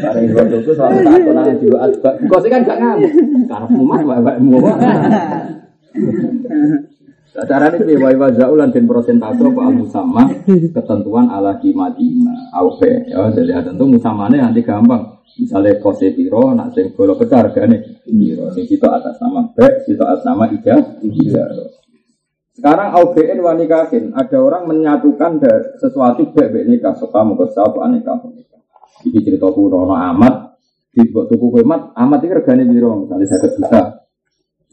Bareng 0.00 0.24
itu 0.28 0.58
tuh 0.62 0.74
selalu 0.76 0.96
tak 1.06 1.32
nang 1.32 1.56
jiwa 1.56 1.78
asbak. 1.88 2.14
Kok 2.28 2.40
kan 2.46 2.60
gak 2.68 2.78
ngamuk. 2.78 3.12
Karepmu 3.48 3.82
mah 3.88 4.00
wae-wae 4.04 4.38
Cara 7.30 7.70
ini 7.70 7.86
piye 7.86 7.98
wae 8.02 8.18
wazaulan 8.18 8.74
dan 8.74 8.90
persentase 8.90 9.38
apa 9.38 9.60
al 9.62 9.74
musamma 9.78 10.22
ketentuan 10.46 11.30
ala 11.30 11.62
kimatima. 11.62 12.50
Aupe 12.58 13.06
ya 13.06 13.30
jadi 13.30 13.62
tentu 13.62 13.86
musamane 13.86 14.42
nanti 14.42 14.66
gampang. 14.66 15.22
Misalnya 15.38 15.78
kose 15.78 16.10
piro, 16.10 16.50
nak 16.52 16.74
sing 16.74 16.90
bolo 16.90 17.14
pecah 17.14 17.46
hargane 17.46 18.02
piro. 18.02 18.50
Sing 18.50 18.66
situ 18.66 18.82
atas 18.90 19.14
nama 19.22 19.46
B, 19.46 19.62
situ 19.86 20.02
atas 20.02 20.26
nama 20.26 20.50
Ija, 20.50 20.74
Ija. 21.06 21.46
Sekarang 22.50 22.92
AUBN 22.98 23.38
wanikahin, 23.40 24.10
ada 24.12 24.36
orang 24.36 24.66
menyatukan 24.68 25.38
sesuatu 25.78 26.34
B, 26.34 26.44
B 26.50 26.66
nikah, 26.66 26.92
suka 26.98 27.24
mengkesal, 27.24 27.72
aneka. 27.78 28.20
Ini 29.06 29.16
cerita 29.22 29.48
kuno, 29.48 29.88
amat, 29.88 30.60
di 30.92 31.08
tuku 31.08 31.46
kemat, 31.56 31.94
amat 31.94 32.20
ini 32.26 32.36
regane 32.36 32.66
piro, 32.68 33.06
misalnya 33.06 33.24
saya 33.30 33.48
juta. 33.54 33.82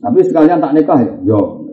Tapi 0.03 0.19
sekalian 0.25 0.59
tak 0.59 0.73
nikah 0.73 0.99
ya, 0.99 1.13
yo. 1.23 1.66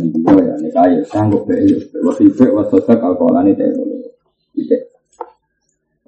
Regane 0.00 0.08
piro 0.16 0.40
ya, 0.40 0.54
nikah 0.56 0.86
ya, 0.88 1.00
sanggup 1.04 1.44
B, 1.44 1.60
ya. 1.68 1.76
Waktu 2.00 2.32
itu, 2.32 2.42
waktu 2.56 2.76
itu, 2.80 2.92
alkoholan 2.96 3.46
itu, 3.52 3.64
itu. 4.56 4.76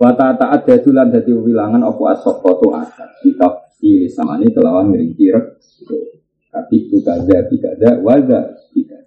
Wata 0.01 0.35
taat 0.35 0.67
jadulan 0.67 1.13
dadi 1.13 1.31
wilangan 1.31 1.85
apa 1.85 2.03
asok 2.19 2.37
foto 2.43 2.75
asal. 2.75 3.07
Kita 3.23 3.71
pilih 3.79 4.11
sama 4.11 4.41
ini 4.41 4.51
kelawan 4.51 4.91
ngerinci 4.91 5.25
rek. 5.31 5.47
Tapi 6.53 6.75
itu 6.89 7.01
kaza 7.01 7.49
bikaza 7.49 8.03
waza 8.03 8.41
bikaza 8.75 9.03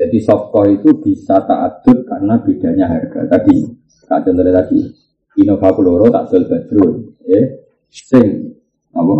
jadi 0.00 0.16
sofko 0.16 0.64
itu 0.64 0.96
bisa 0.96 1.44
taatut 1.44 2.08
karena 2.08 2.40
bedanya 2.40 2.88
harga. 2.88 3.28
Tadi 3.28 3.68
kak 4.08 4.24
contoh 4.24 4.48
tadi 4.48 4.80
Innova 5.38 5.70
tak 6.10 6.24
jual 6.34 6.42
badrun 6.50 7.14
eh 7.30 7.70
sing 7.86 8.49
apa 8.90 9.14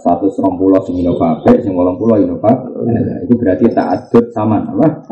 satu 0.00 0.32
serong 0.32 0.56
pulau 0.56 0.80
sing 0.80 0.96
Innova 0.96 1.44
B 1.44 1.60
sing 1.60 1.76
wolong 1.76 2.00
pulau 2.00 2.16
Innova 2.16 2.50
itu 3.24 3.36
berarti 3.36 3.68
taatut 3.68 4.32
sama 4.32 4.64
apa 4.64 5.04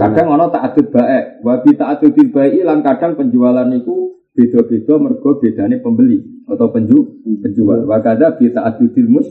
kadang 0.00 0.32
ono 0.32 0.48
taatut 0.48 0.88
baik 0.88 1.44
wabi 1.44 1.76
taatut 1.76 2.16
baik 2.16 2.52
ilang 2.64 2.80
kadang 2.80 3.20
penjualan 3.20 3.68
itu 3.68 4.04
beda-beda 4.34 4.98
mergo 4.98 5.38
bedane 5.38 5.78
pembeli 5.78 6.18
atau 6.50 6.68
penju 6.68 7.22
penjual. 7.40 7.86
Wakada 7.86 8.34
bisa 8.36 8.66
adudil 8.66 9.06
mus 9.08 9.28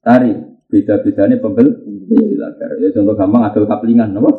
tari 0.00 0.32
beda-bedane 0.66 1.36
pembeli. 1.38 1.70
Ya 2.80 2.88
contoh 2.94 3.14
gampang 3.18 3.42
adol 3.50 3.66
kaplingan, 3.68 4.16
apa? 4.16 4.30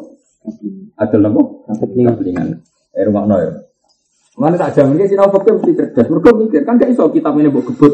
Adol 0.98 1.28
apa? 1.30 1.42
Kaplingan. 1.86 2.64
Eh 2.98 3.04
rumah 3.06 3.24
no 3.30 3.38
ya. 3.38 3.52
Mana 4.38 4.54
tak 4.54 4.78
jamin 4.78 5.02
sih 5.02 5.18
sinau 5.18 5.34
fakir 5.34 5.58
mesti 5.58 5.74
cerdas. 5.74 6.06
Mereka 6.06 6.30
mikir 6.38 6.62
kan 6.62 6.78
gak 6.78 6.94
iso 6.94 7.10
kita 7.10 7.34
ini 7.34 7.50
buat 7.50 7.66
kebut. 7.74 7.94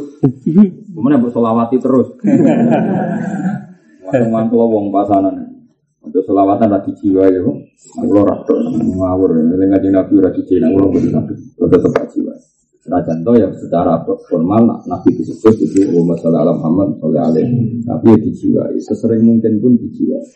Kemudian 0.92 1.24
buat 1.24 1.32
solawati 1.32 1.80
terus. 1.80 2.20
Temuan 4.12 4.52
kalau 4.52 4.68
wong 4.68 4.92
pasanan. 4.92 5.56
Untuk 6.04 6.20
selawatan 6.28 6.68
rati 6.68 6.92
jiwa 7.00 7.32
ya, 7.32 7.40
kalau 7.40 8.28
rakyat 8.28 8.60
ngawur, 8.76 9.40
ini 9.40 9.66
ngaji 9.72 9.88
nabi 9.88 10.20
rati 10.20 10.44
jiwa, 10.44 10.68
ngawur 10.68 10.92
beri 10.92 11.10
nabi, 11.16 11.32
tetap 11.56 12.06
jiwa. 12.12 12.36
Senajan 12.84 13.24
to 13.24 13.32
yang 13.40 13.56
secara 13.56 14.04
formal 14.28 14.84
nabi 14.84 15.16
disebut 15.16 15.56
itu 15.64 15.96
masalah 16.04 16.44
alam 16.44 16.60
Muhammad 16.60 17.00
alaihi, 17.00 17.88
tapi 17.88 18.12
ya 18.12 18.18
dijiwai, 18.20 18.76
sesering 18.84 19.24
mungkin 19.24 19.64
pun 19.64 19.80
dijiwai. 19.80 20.28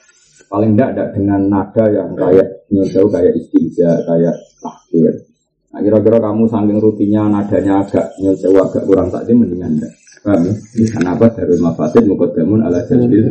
Paling 0.48 0.80
tidak 0.80 0.90
ada 0.96 1.06
dengan 1.12 1.42
nada 1.52 1.86
yang 1.92 2.16
kayak 2.16 2.72
nyusul 2.72 3.12
kayak 3.12 3.36
istinja, 3.36 4.08
kayak 4.08 4.40
tahkir. 4.64 5.28
Nah 5.68 5.80
kira-kira 5.84 6.18
kamu 6.24 6.48
saking 6.48 6.80
rutinnya 6.80 7.28
nadanya 7.28 7.84
agak 7.84 8.16
nyusul 8.24 8.56
agak 8.56 8.84
kurang 8.88 9.12
tak 9.12 9.28
mendingan 9.28 9.76
enggak. 9.76 9.94
Paham 10.24 10.48
ya? 10.48 10.54
Kenapa 10.96 11.26
dari 11.36 11.56
mafasid 11.60 12.04
mukadamun 12.08 12.64
ala 12.64 12.84
jalbil 12.88 13.28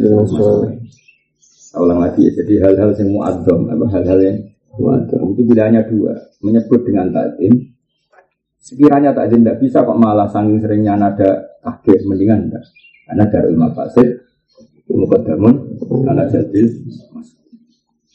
ulang 1.76 2.00
lagi 2.00 2.28
ya. 2.28 2.30
Jadi 2.40 2.54
hal-hal 2.60 2.90
yang 2.96 3.08
muadzam, 3.12 3.68
apa 3.68 3.84
hal-hal 3.92 4.18
yang 4.20 4.36
muadzam 4.80 5.20
itu 5.32 5.42
pilihannya 5.44 5.82
dua. 5.92 6.12
Menyebut 6.40 6.80
dengan 6.84 7.12
takdim. 7.12 7.54
Sekiranya 8.60 9.12
takdim 9.12 9.44
tidak 9.44 9.60
bisa 9.60 9.84
kok 9.84 9.98
malah 10.00 10.28
saking 10.28 10.58
seringnya 10.60 10.96
nada 10.96 11.60
akhir 11.64 12.04
mendingan 12.08 12.48
enggak. 12.48 12.64
Karena 13.06 13.24
dari 13.28 13.46
ulama 13.52 13.70
fasid 13.76 14.08
mukadamun 14.90 15.54
ala 16.06 16.24
jadil 16.30 16.66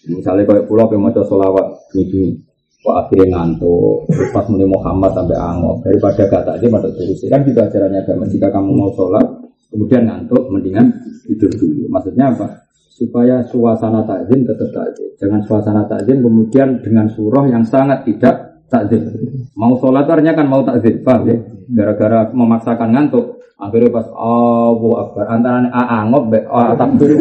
Misalnya 0.02 0.50
kayak 0.50 0.66
pulau 0.66 0.90
yang 0.90 1.06
mau 1.06 1.14
solawat 1.14 1.94
ini 1.94 2.34
kok 2.82 2.96
akhirnya 2.98 3.38
ngantuk 3.38 4.10
pas 4.34 4.46
mulai 4.50 4.66
Muhammad 4.66 5.12
sampai 5.14 5.38
angop 5.38 5.78
daripada 5.86 6.22
gak 6.26 6.44
takdim 6.50 6.74
atau 6.74 6.92
terus 6.98 7.22
kan 7.30 7.42
juga 7.46 7.62
ajarannya 7.70 8.00
agama 8.02 8.26
jika 8.26 8.48
kamu 8.50 8.72
mau 8.74 8.90
sholat 8.98 9.26
kemudian 9.70 10.10
ngantuk 10.10 10.50
mendingan 10.50 10.90
tidur 11.30 11.54
dulu 11.54 11.86
maksudnya 11.94 12.34
apa 12.34 12.62
supaya 13.02 13.42
suasana 13.50 14.06
takzim 14.06 14.46
tetap 14.46 14.70
takzim. 14.70 15.10
Jangan 15.18 15.42
suasana 15.42 15.84
takzim 15.90 16.22
kemudian 16.22 16.86
dengan 16.86 17.10
surah 17.10 17.50
yang 17.50 17.66
sangat 17.66 18.06
tidak 18.06 18.62
takzim. 18.70 19.10
Mau 19.58 19.74
sholat 19.82 20.06
ternyata 20.06 20.46
kan 20.46 20.48
mau 20.48 20.62
takzim, 20.62 21.02
paham 21.02 21.26
ya? 21.26 21.38
Gara-gara 21.72 22.30
memaksakan 22.30 22.94
ngantuk, 22.94 23.42
akhirnya 23.58 23.90
pas 23.90 24.06
oh 24.12 24.76
Akbar 25.02 25.26
antara 25.34 25.66
angop 25.72 26.30
be 26.30 26.46
oh 26.46 26.76
takbir. 26.78 27.18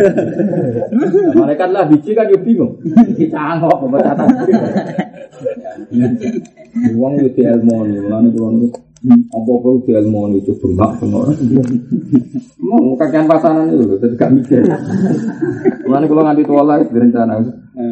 Mereka 1.41 1.65
lah 1.73 1.89
biji 1.89 2.13
kan 2.13 2.29
yo 2.29 2.39
bingung. 2.45 2.77
Iki 2.85 3.33
angop 3.33 3.89
takbir. 3.89 4.53
Uang 6.95 7.13
itu 7.23 7.41
ilmu 7.43 7.77
nih, 7.89 8.01
lalu 8.07 8.29
tuan 8.35 8.55
Apa-apa 9.33 9.69
udah 9.81 9.97
ilmu 10.05 10.37
itu 10.37 10.53
bengak 10.61 11.01
semua. 11.01 11.25
Mau 12.61 12.93
kakean 13.01 13.25
pasaran 13.25 13.73
itu, 13.73 13.97
jadi 13.97 14.15
gak 14.21 14.31
mikir. 14.37 14.61
Mulane 15.89 16.05
kalau 16.05 16.23
nganti 16.29 16.43
tua 16.45 16.63
lah 16.69 16.85
berencana. 16.85 17.41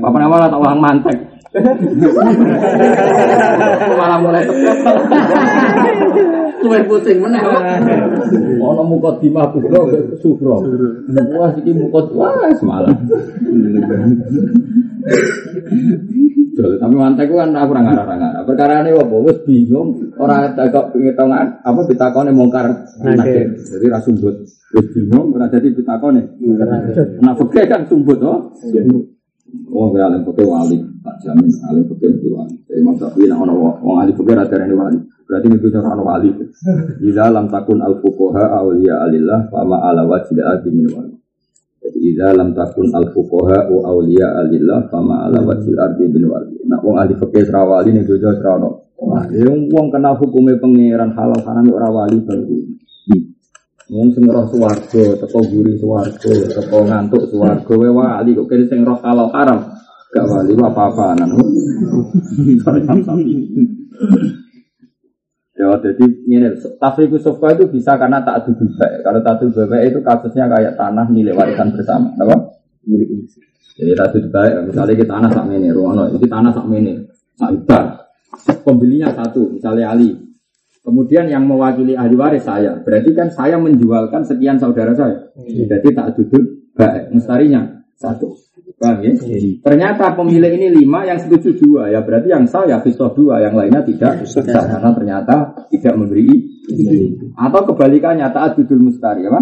Apa 0.05 0.16
nama 0.20 0.52
tak 0.52 0.60
ulang 0.60 0.78
mantek. 0.85 1.38
Malah 3.98 4.18
mulai 4.22 4.44
Luwih 6.59 6.82
pusing 6.90 7.22
meneh. 7.22 7.39
Ono 8.59 8.82
muka 8.82 9.14
di 9.22 9.30
kubro 9.30 9.80
subro. 10.18 10.66
Wah 11.39 11.51
iki 11.55 11.70
muka 11.70 12.02
wah 12.10 12.35
semalam. 12.59 12.98
Tapi 16.59 16.94
mantek 16.98 17.30
kan 17.30 17.55
aku 17.55 17.70
ora 17.70 17.82
ngarah-ngarah. 17.86 18.43
Perkara 18.43 18.82
ini 18.82 18.90
apa? 18.98 19.16
Wis 19.22 19.39
bingung, 19.47 19.94
ora 20.18 20.51
kok 20.51 20.90
ngitungan 20.98 21.62
apa 21.62 21.80
ditakone 21.86 22.35
mongkar 22.35 22.66
nakir. 23.06 23.55
Jadi 23.55 23.86
ra 23.86 24.02
sumbut. 24.02 24.43
Wis 24.74 24.86
bingung 24.90 25.30
ora 25.39 25.47
dadi 25.47 25.70
ditakone. 25.70 26.43
Nah, 27.22 27.39
kan 27.39 27.82
sumbut 27.86 28.18
oh. 28.26 28.51
Oh, 29.69 29.89
gue 29.89 30.01
alim 30.01 30.29
putih 30.29 30.45
wali, 30.45 30.77
tak 31.01 31.16
jamin 31.25 31.49
alim 31.73 31.85
putih 31.89 32.12
itu 32.12 32.29
wali. 32.33 32.53
Jadi 32.69 32.81
mas 32.85 33.01
tapi 33.01 33.29
nak 33.29 33.49
orang 33.49 33.81
orang 33.81 33.99
alim 34.05 34.15
putih 34.16 34.37
rada 34.37 34.57
ini 34.61 34.77
wali. 34.77 34.99
Berarti 35.25 35.47
itu 35.49 35.69
orang 35.73 36.05
wali. 36.05 36.31
Di 37.01 37.11
dalam 37.16 37.49
takun 37.49 37.81
al 37.81 37.97
fukoha 38.01 38.45
awliya 38.61 39.09
alillah, 39.09 39.49
fama 39.49 39.81
ala 39.81 40.05
wajib 40.05 40.41
adi 40.45 40.69
min 40.69 40.89
wali. 40.93 41.16
Jadi 41.81 41.99
di 42.01 42.12
dalam 42.12 42.53
takun 42.53 42.93
al 42.93 43.09
fukoha 43.09 43.73
wa 43.73 43.81
awliya 43.89 44.29
alillah, 44.37 44.89
fama 44.93 45.29
ala 45.29 45.41
wajib 45.41 45.77
adi 45.81 46.05
min 46.12 46.25
wali. 46.29 46.53
Nak 46.69 46.85
orang 46.85 47.09
alim 47.09 47.16
putih 47.16 47.45
serawali 47.49 47.89
nih 47.97 48.05
gue 48.05 48.20
jauh 48.20 48.37
serawali. 48.37 48.69
Yang 49.33 49.73
uang 49.73 49.89
kenal 49.89 50.16
hukumnya 50.20 50.61
pangeran 50.61 51.16
halal 51.16 51.41
haram 51.41 51.65
orang 51.73 51.93
wali. 51.93 52.19
Wong 53.89 54.12
sing 54.12 54.28
roh 54.28 54.44
swarga, 54.52 55.16
teko 55.16 55.40
guri 55.48 55.81
swarga, 55.81 56.35
teko 56.52 56.78
ngantuk 56.85 57.24
swarga, 57.32 57.73
we 57.73 57.89
wali 57.89 58.36
kok 58.36 58.44
kene 58.44 58.65
sing 58.69 58.85
roh 58.85 59.01
kalau 59.01 59.32
haram. 59.32 59.65
Gak 60.12 60.28
wali 60.28 60.52
apa-apaan. 60.56 61.24
Ya, 65.59 65.74
jadi 65.74 66.06
ini 66.31 66.55
tafriku 66.78 67.19
sofa 67.19 67.51
itu 67.51 67.66
bisa 67.66 67.98
karena 67.98 68.23
tak 68.23 68.47
adu 68.47 68.55
baik. 68.78 69.02
Kalau 69.02 69.19
tak 69.27 69.43
adu 69.43 69.51
baik 69.66 69.90
itu 69.90 69.98
kasusnya 70.06 70.47
kayak 70.47 70.78
tanah 70.78 71.10
milik 71.10 71.35
warisan 71.35 71.74
bersama, 71.74 72.15
apa? 72.15 72.55
Milik 72.86 73.27
Jadi 73.74 73.90
tak 73.98 74.15
adu 74.15 74.31
baik, 74.31 74.70
misalnya 74.70 74.94
kita 74.94 75.19
tanah 75.19 75.31
sak 75.35 75.51
ini, 75.51 75.74
ruang 75.74 75.98
ini 76.15 76.27
tanah 76.31 76.55
sak 76.55 76.66
ini, 76.70 76.94
sak 77.35 77.51
Pembelinya 78.62 79.10
satu, 79.16 79.56
misalnya 79.56 79.90
Ali, 79.97 80.15
Kemudian 80.83 81.29
yang 81.29 81.45
mewakili 81.45 81.99
ahli 81.99 82.17
waris 82.17 82.47
saya. 82.47 82.79
Berarti 82.81 83.11
kan 83.13 83.29
saya 83.29 83.61
menjualkan 83.61 84.25
sekian 84.25 84.57
saudara 84.57 84.95
saya. 84.95 85.29
Hmm. 85.37 85.69
Jadi 85.69 85.89
tak 85.93 86.17
duduk 86.17 86.73
baik. 86.73 87.13
Mestarinya 87.13 87.85
satu. 87.99 88.33
Paham 88.79 89.03
ya? 89.03 89.11
Hmm. 89.11 89.59
Ternyata 89.59 90.15
pemilik 90.15 90.55
ini 90.55 90.71
lima, 90.71 91.03
yang 91.03 91.19
setuju 91.19 91.51
dua. 91.59 91.91
Ya 91.91 91.99
berarti 91.99 92.31
yang 92.31 92.47
saya 92.47 92.79
bisa 92.79 93.11
dua, 93.11 93.43
yang 93.43 93.59
lainnya 93.59 93.83
tidak. 93.83 94.23
Karena 94.23 94.95
ternyata 94.95 95.35
tidak 95.67 95.95
memberi. 95.99 96.31
Atau 97.35 97.75
kebalikannya 97.75 98.31
tak 98.31 98.63
duduk 98.63 98.79
mustari. 98.79 99.27
Ya, 99.27 99.35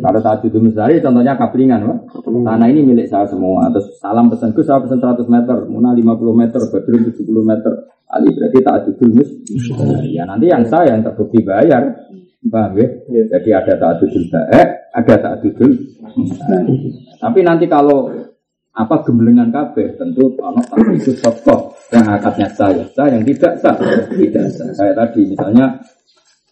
Kalau 0.00 0.20
tak 0.20 0.44
duduk 0.44 0.60
mustari, 0.70 1.00
contohnya 1.00 1.40
kaplingan. 1.40 1.88
Pak. 1.88 1.98
Tanah 2.20 2.66
ini 2.68 2.84
milik 2.84 3.08
saya 3.08 3.24
semua. 3.32 3.72
Terus 3.72 3.96
salam 3.96 4.28
pesanku, 4.28 4.60
saya 4.60 4.82
pesan 4.84 5.00
100 5.00 5.24
meter. 5.24 5.56
Muna 5.64 5.96
50 5.96 6.36
meter, 6.36 6.60
Badrun 6.68 7.00
70 7.16 7.42
meter. 7.44 7.72
Ali 8.10 8.28
berarti 8.34 8.58
tak 8.62 8.74
adudul 8.82 9.10
mus. 9.22 9.30
Ya 10.10 10.26
nanti 10.26 10.50
yang 10.50 10.66
saya 10.66 10.98
yang 10.98 11.06
terbukti 11.06 11.40
bayar. 11.46 12.10
Paham 12.40 12.72
ya? 12.80 12.88
Yeah. 13.12 13.26
Jadi 13.36 13.50
ada 13.52 13.72
tak 13.76 13.90
adudul 14.00 14.24
baik, 14.32 14.68
ada 14.96 15.14
tak 15.20 15.32
adudul. 15.38 15.72
Tapi 17.20 17.38
nanti 17.44 17.68
kalau 17.68 18.08
apa 18.72 18.96
gembelengan 19.04 19.52
kabeh 19.52 19.92
tentu 20.00 20.32
kalau 20.40 20.62
tak 20.64 20.80
itu 20.96 21.12
tokoh 21.20 21.68
yang 21.92 22.06
akadnya 22.08 22.48
saya, 22.56 22.80
saya 22.96 23.18
yang 23.18 23.24
tidak 23.28 23.60
sah, 23.60 23.76
tidak 24.08 24.46
sah. 24.56 24.72
Saya 24.72 24.92
tadi 24.96 25.28
misalnya 25.28 25.68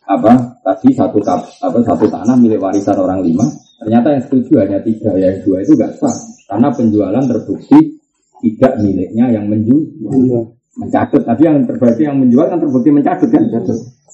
apa 0.05 0.61
tadi 0.61 0.93
satu 0.93 1.25
kap, 1.25 1.41
apa 1.41 1.79
satu 1.81 2.05
tanah 2.05 2.37
milik 2.37 2.61
warisan 2.61 2.99
orang 3.01 3.25
lima, 3.25 3.49
ternyata 3.81 4.13
yang 4.13 4.23
setuju 4.29 4.53
hanya 4.61 4.79
tiga, 4.85 5.17
yang 5.17 5.41
dua 5.41 5.65
itu 5.65 5.73
gak 5.73 5.97
sah 5.97 6.17
karena 6.53 6.69
penjualan 6.69 7.25
terbukti 7.25 7.81
tidak 8.45 8.73
miliknya 8.83 9.33
yang 9.33 9.49
menjual 9.49 10.58
mencatut. 10.79 11.23
Tapi 11.27 11.43
yang 11.43 11.67
terbukti 11.67 12.03
yang 12.07 12.17
menjual 12.23 12.47
kan 12.47 12.59
terbukti 12.63 12.89
mencatut 12.95 13.29
kan. 13.29 13.43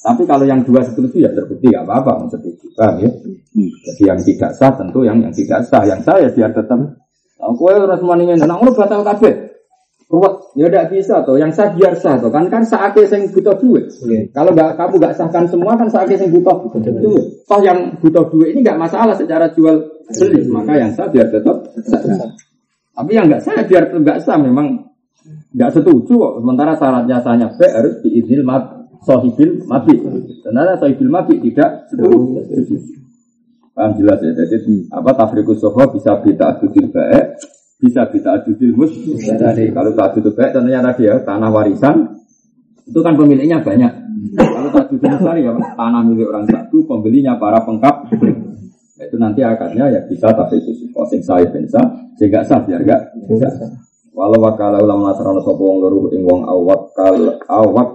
Tapi 0.05 0.23
kalau 0.29 0.45
yang 0.45 0.61
dua 0.65 0.85
setuju 0.85 1.17
ya 1.17 1.31
terbukti 1.33 1.69
nggak 1.69 1.85
apa-apa 1.85 2.29
setuju. 2.33 2.67
Paham 2.77 3.05
ya? 3.05 3.11
Jadi 3.55 4.03
yang 4.03 4.21
tidak 4.21 4.51
sah 4.57 4.73
tentu 4.75 5.01
yang 5.05 5.21
yang 5.21 5.33
tidak 5.33 5.65
sah. 5.69 5.85
Yang 5.85 6.01
sah 6.05 6.17
ya 6.21 6.29
biar 6.33 6.51
tetap. 6.53 6.81
Aku 7.45 7.69
ya 7.69 7.85
harus 7.85 8.01
maninya. 8.01 8.35
Nah, 8.45 8.57
ngono 8.57 8.73
batal 8.73 9.05
kabeh. 9.05 9.53
Ruwet, 10.05 10.35
ya 10.61 10.69
tidak 10.69 10.87
bisa 10.93 11.25
tuh. 11.25 11.41
Yang 11.41 11.53
sah 11.57 11.69
biar 11.73 11.95
sah 11.97 12.17
tuh. 12.21 12.29
Kan 12.29 12.53
kan 12.53 12.61
saatnya 12.65 13.09
yang 13.09 13.33
butuh 13.33 13.57
duit. 13.57 13.85
Okay. 13.89 14.29
Kalau 14.33 14.51
nggak 14.53 14.77
kamu 14.77 14.95
nggak 15.01 15.15
sahkan 15.17 15.45
semua 15.49 15.73
kan 15.77 15.89
saatnya 15.89 16.21
yang 16.21 16.33
butuh 16.37 16.57
duit. 17.01 17.25
Toh 17.49 17.61
yang 17.65 17.79
butuh 18.01 18.25
duit 18.29 18.53
ini 18.53 18.61
nggak 18.61 18.77
masalah 18.81 19.17
secara 19.17 19.49
jual 19.57 19.81
beli. 20.21 20.41
Maka 20.53 20.73
yang 20.77 20.93
sah 20.93 21.09
biar 21.09 21.33
tetap 21.33 21.57
sah. 21.89 22.01
Tapi 22.95 23.11
yang 23.17 23.27
nggak 23.33 23.41
sah 23.41 23.65
biar 23.65 23.89
nggak 23.89 24.19
sah 24.21 24.37
memang 24.37 24.94
Enggak 25.55 25.71
setuju 25.81 26.13
kok. 26.13 26.33
Sementara 26.43 26.73
syaratnya 26.77 27.19
sahnya 27.25 27.49
B 27.55 27.61
harus 27.65 27.95
diizinil 28.05 28.45
mat 28.45 28.65
sohibil 29.05 29.65
mati. 29.65 29.95
Sebenarnya 30.45 30.75
sohibil 30.81 31.11
mati 31.13 31.35
tidak 31.41 31.89
setuju. 31.89 32.77
Paham 33.75 33.91
jelas 33.99 34.19
ya. 34.23 34.31
Jadi 34.35 34.87
apa 34.93 35.11
tafrikus 35.19 35.59
soho 35.59 35.83
bisa 35.91 36.15
kita 36.23 36.59
adudil 36.59 36.95
baik, 36.95 37.27
bisa 37.83 38.07
kita 38.07 38.43
adudil 38.43 38.71
mus. 38.77 38.93
Kalau 39.75 39.91
tak 39.97 40.07
adudil 40.15 40.33
baik 40.37 40.51
tentunya 40.55 40.81
tadi 40.85 41.03
ya 41.11 41.19
tanah 41.25 41.51
warisan 41.51 41.97
itu 42.85 43.01
kan 43.01 43.17
pemiliknya 43.17 43.65
banyak. 43.65 43.93
Kalau 44.39 44.69
tak 44.71 44.93
adudil 44.93 45.09
besar 45.09 45.35
ya 45.41 45.51
tanah 45.75 46.03
milik 46.07 46.29
orang 46.31 46.47
satu, 46.47 46.87
pembelinya 46.87 47.35
para 47.41 47.65
pengkap. 47.65 48.13
Itu 48.95 49.19
nanti 49.19 49.43
akadnya 49.43 49.91
ya 49.91 50.01
bisa 50.07 50.31
tapi 50.31 50.63
itu 50.63 50.87
sing 51.11 51.21
sah 51.21 51.43
bisa 51.43 51.83
sehingga 52.15 52.47
sah 52.47 52.63
biar 52.63 52.79
enggak 52.79 53.01
bisa. 53.27 53.49
Walau 54.15 54.39
wakala 54.47 54.79
ulama 54.79 55.11
masrano 55.11 55.43
sopo 55.43 55.75
wong 55.75 55.79
loro 55.83 56.07
ing 56.15 56.23
wong 56.23 56.47
awak 56.47 56.95
kal 56.95 57.19
awak 57.51 57.89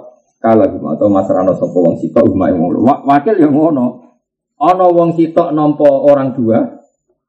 kala 0.44 0.68
atau 0.68 1.08
masrano 1.08 1.56
sopo 1.56 1.80
wong 1.80 1.96
sitok 1.96 2.28
umma 2.28 2.52
ing 2.52 2.60
wong 2.60 2.76
loro. 2.76 3.08
Wakil 3.08 3.40
yang 3.40 3.56
ngono. 3.56 4.04
Ana 4.60 4.92
wong 4.92 5.16
sitok 5.16 5.56
nampa 5.56 5.88
orang 5.88 6.36
dua, 6.36 6.60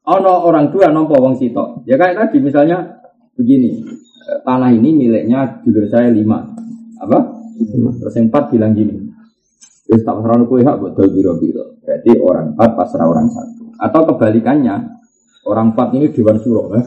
ana 0.03 0.33
orang 0.43 0.75
dua 0.75 0.91
nampa 0.91 1.15
wong 1.23 1.39
sitok. 1.39 1.87
Ya 1.87 1.95
kayak 1.95 2.19
tadi 2.19 2.43
misalnya 2.43 3.07
begini, 3.39 3.87
eh, 4.27 4.39
tanah 4.43 4.75
ini 4.75 4.91
miliknya 4.91 5.62
dulur 5.62 5.87
saya 5.87 6.11
lima, 6.11 6.43
apa? 6.99 7.19
Terus 7.62 8.19
yang 8.19 8.35
empat 8.35 8.51
bilang 8.51 8.75
gini, 8.75 9.07
terus 9.87 10.03
tak 10.03 10.19
pasrah 10.19 10.43
kue 10.43 10.67
hak 10.67 10.77
betul 10.83 11.07
biro 11.15 11.39
biro. 11.39 11.79
Berarti 11.87 12.11
orang 12.19 12.59
empat 12.59 12.71
pasrah 12.75 13.07
orang 13.07 13.31
satu. 13.31 13.79
Atau 13.79 14.03
kebalikannya, 14.11 14.75
orang 15.47 15.71
empat 15.71 15.95
ini 15.95 16.11
dewan 16.11 16.43
suruh, 16.43 16.75
eh? 16.83 16.85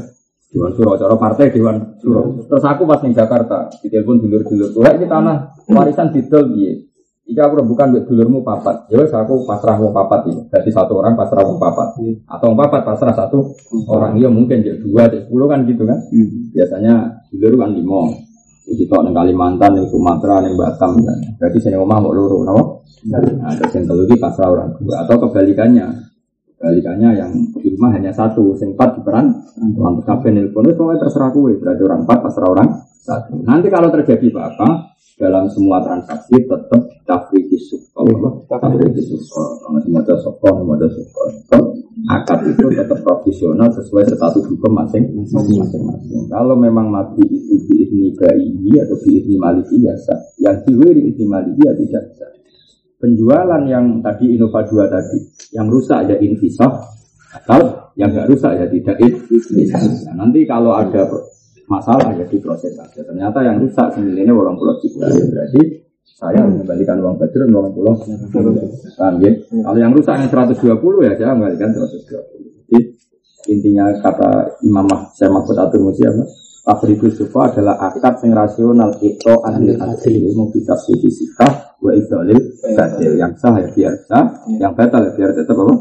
Dewan 0.53 0.71
Suro, 0.77 0.93
cara 0.93 1.17
partai 1.17 1.49
Dewan 1.49 1.97
Suro. 1.97 2.45
Terus 2.45 2.61
aku 2.61 2.85
pas 2.85 3.01
di 3.01 3.09
Jakarta, 3.09 3.73
ditelepon 3.81 4.21
dulur-dulur, 4.21 4.69
wah 4.77 4.93
ini 4.93 5.09
tanah 5.09 5.65
warisan 5.65 6.13
didol 6.13 6.53
dia. 6.53 6.77
Jika 7.23 7.49
aku 7.49 7.63
bukan 7.65 7.95
buat 7.95 8.05
dulurmu 8.05 8.43
papat, 8.43 8.91
ya 8.91 8.99
aku 8.99 9.47
pasrah 9.47 9.79
wong 9.79 9.95
papat 9.95 10.27
ini. 10.29 10.43
Jadi 10.51 10.69
satu 10.69 10.99
orang 10.99 11.15
pasrah 11.17 11.41
wong 11.41 11.57
papat, 11.57 11.97
atau 12.29 12.45
wong 12.51 12.59
papat 12.59 12.81
pasrah 12.83 13.15
satu 13.15 13.57
orang 13.89 14.19
ya 14.21 14.29
mungkin 14.29 14.61
ya 14.61 14.75
dua, 14.77 15.09
ya 15.09 15.23
sepuluh 15.23 15.47
kan 15.47 15.65
gitu 15.65 15.87
kan. 15.87 15.97
Biasanya 16.53 17.23
dulur 17.33 17.63
kan 17.63 17.71
lima. 17.73 18.13
Iki 18.63 18.87
tok 18.87 19.03
nang 19.03 19.11
Kalimantan, 19.11 19.75
ning 19.75 19.87
Sumatera, 19.91 20.39
ning 20.39 20.55
Batam 20.55 20.95
kan. 20.99 21.19
Berarti 21.35 21.57
sini 21.59 21.75
omah 21.75 21.99
mau 21.99 22.15
loro, 22.15 22.47
napa? 22.47 22.63
Nah, 23.11 23.51
terus 23.59 23.75
yang 23.75 23.83
telu 23.87 24.07
pasrah 24.15 24.47
orang 24.47 24.69
dua 24.79 25.03
atau 25.03 25.15
kebalikannya. 25.19 26.12
Balikannya 26.63 27.09
yang 27.19 27.31
di 27.59 27.67
rumah 27.75 27.91
hanya 27.91 28.15
satu, 28.15 28.55
sing 28.55 28.71
empat 28.71 29.03
diperan, 29.03 29.35
lantas 29.75 30.07
kafe 30.07 30.31
nelpon, 30.31 30.63
itu 30.71 30.79
terserah 30.95 31.35
kue, 31.35 31.59
berarti 31.59 31.81
orang 31.83 32.07
empat, 32.07 32.17
pasrah 32.23 32.47
orang 32.47 32.69
satu. 33.03 33.35
Nanti 33.43 33.67
kalau 33.67 33.91
terjadi 33.91 34.31
apa-apa, 34.31 34.95
dalam 35.19 35.51
semua 35.51 35.83
transaksi 35.83 36.39
tetap 36.39 36.87
tafriki 37.03 37.59
suko, 37.59 38.07
tafriki 38.47 39.03
suko, 39.03 39.59
karena 39.59 39.79
semua 39.83 40.01
ada 40.07 40.15
suko, 40.15 40.47
semua 40.55 40.75
ada 40.79 40.87
suko. 40.87 41.21
Akad 42.09 42.39
itu 42.47 42.65
tetap 42.73 42.99
profesional 43.05 43.69
sesuai 43.69 44.07
status 44.07 44.47
hukum 44.47 44.71
masing-masing. 44.71 45.67
Kalau 46.31 46.55
memang 46.55 46.89
mati 46.89 47.21
itu 47.27 47.59
biizni 47.67 48.15
ini 48.15 48.73
atau 48.79 48.97
biizni 49.03 49.35
maliki 49.35 49.77
biasa, 49.83 50.39
yang 50.39 50.63
diwiri 50.63 51.11
ini 51.11 51.23
maliki 51.27 51.61
ya 51.61 51.75
tidak 51.75 52.03
bisa 52.15 52.25
penjualan 53.03 53.59
yang 53.67 53.99
tadi 53.99 54.39
Innova 54.39 54.63
2 54.63 54.87
tadi, 54.87 55.19
yang 55.51 55.67
rusak 55.67 56.07
ya 56.07 56.15
invisah, 56.23 56.71
atau 57.43 57.91
yang 57.99 58.15
nggak 58.15 58.31
rusak 58.31 58.55
ya 58.55 58.65
tidak 58.71 58.95
invisah. 59.03 59.83
Nah, 60.07 60.23
nanti 60.23 60.47
kalau 60.47 60.71
ada 60.71 61.03
masalah 61.67 62.15
ya 62.15 62.23
diproses 62.23 62.71
saja. 62.79 63.03
Ternyata 63.03 63.43
yang 63.43 63.59
rusak 63.59 63.91
sembilannya 63.91 64.31
orang 64.31 64.55
pulau 64.55 64.79
ya 64.79 65.25
berarti 65.27 65.61
saya 66.03 66.45
mengembalikan 66.47 66.99
uang 67.03 67.19
badrun 67.19 67.51
orang 67.51 67.73
pulau 67.75 67.93
paham 68.95 69.19
ya? 69.19 69.31
Kalau 69.51 69.79
yang 69.79 69.91
rusak 69.91 70.15
yang 70.23 70.29
120 70.31 70.79
ya 71.03 71.11
saya 71.19 71.35
mengembalikan 71.35 71.69
120 71.75 72.71
jadi 72.71 72.79
intinya 73.51 73.85
kata 73.99 74.59
Imam 74.63 74.87
saya 75.11 75.27
Mahfud 75.31 75.57
Atur 75.59 75.83
Musi 75.83 76.07
apa? 76.07 76.23
Tafriqus 76.63 77.19
sufa 77.19 77.51
adalah 77.51 77.75
akad 77.91 78.23
yang 78.23 78.39
rasional 78.39 78.95
itu 79.03 79.33
anil 79.43 79.75
adil. 79.83 80.31
Mau 80.31 80.47
kita 80.47 80.79
sisi 80.79 81.11
sikah 81.11 81.72
wa 81.83 81.91
idolil 81.91 82.39
batil 82.73 83.13
yang 83.19 83.35
sah 83.35 83.59
ya 83.59 83.67
biar 83.75 83.93
sah 84.07 84.25
yang 84.55 84.71
batal 84.71 85.03
ya 85.03 85.11
biar 85.11 85.29
tetap 85.35 85.59
apa 85.59 85.75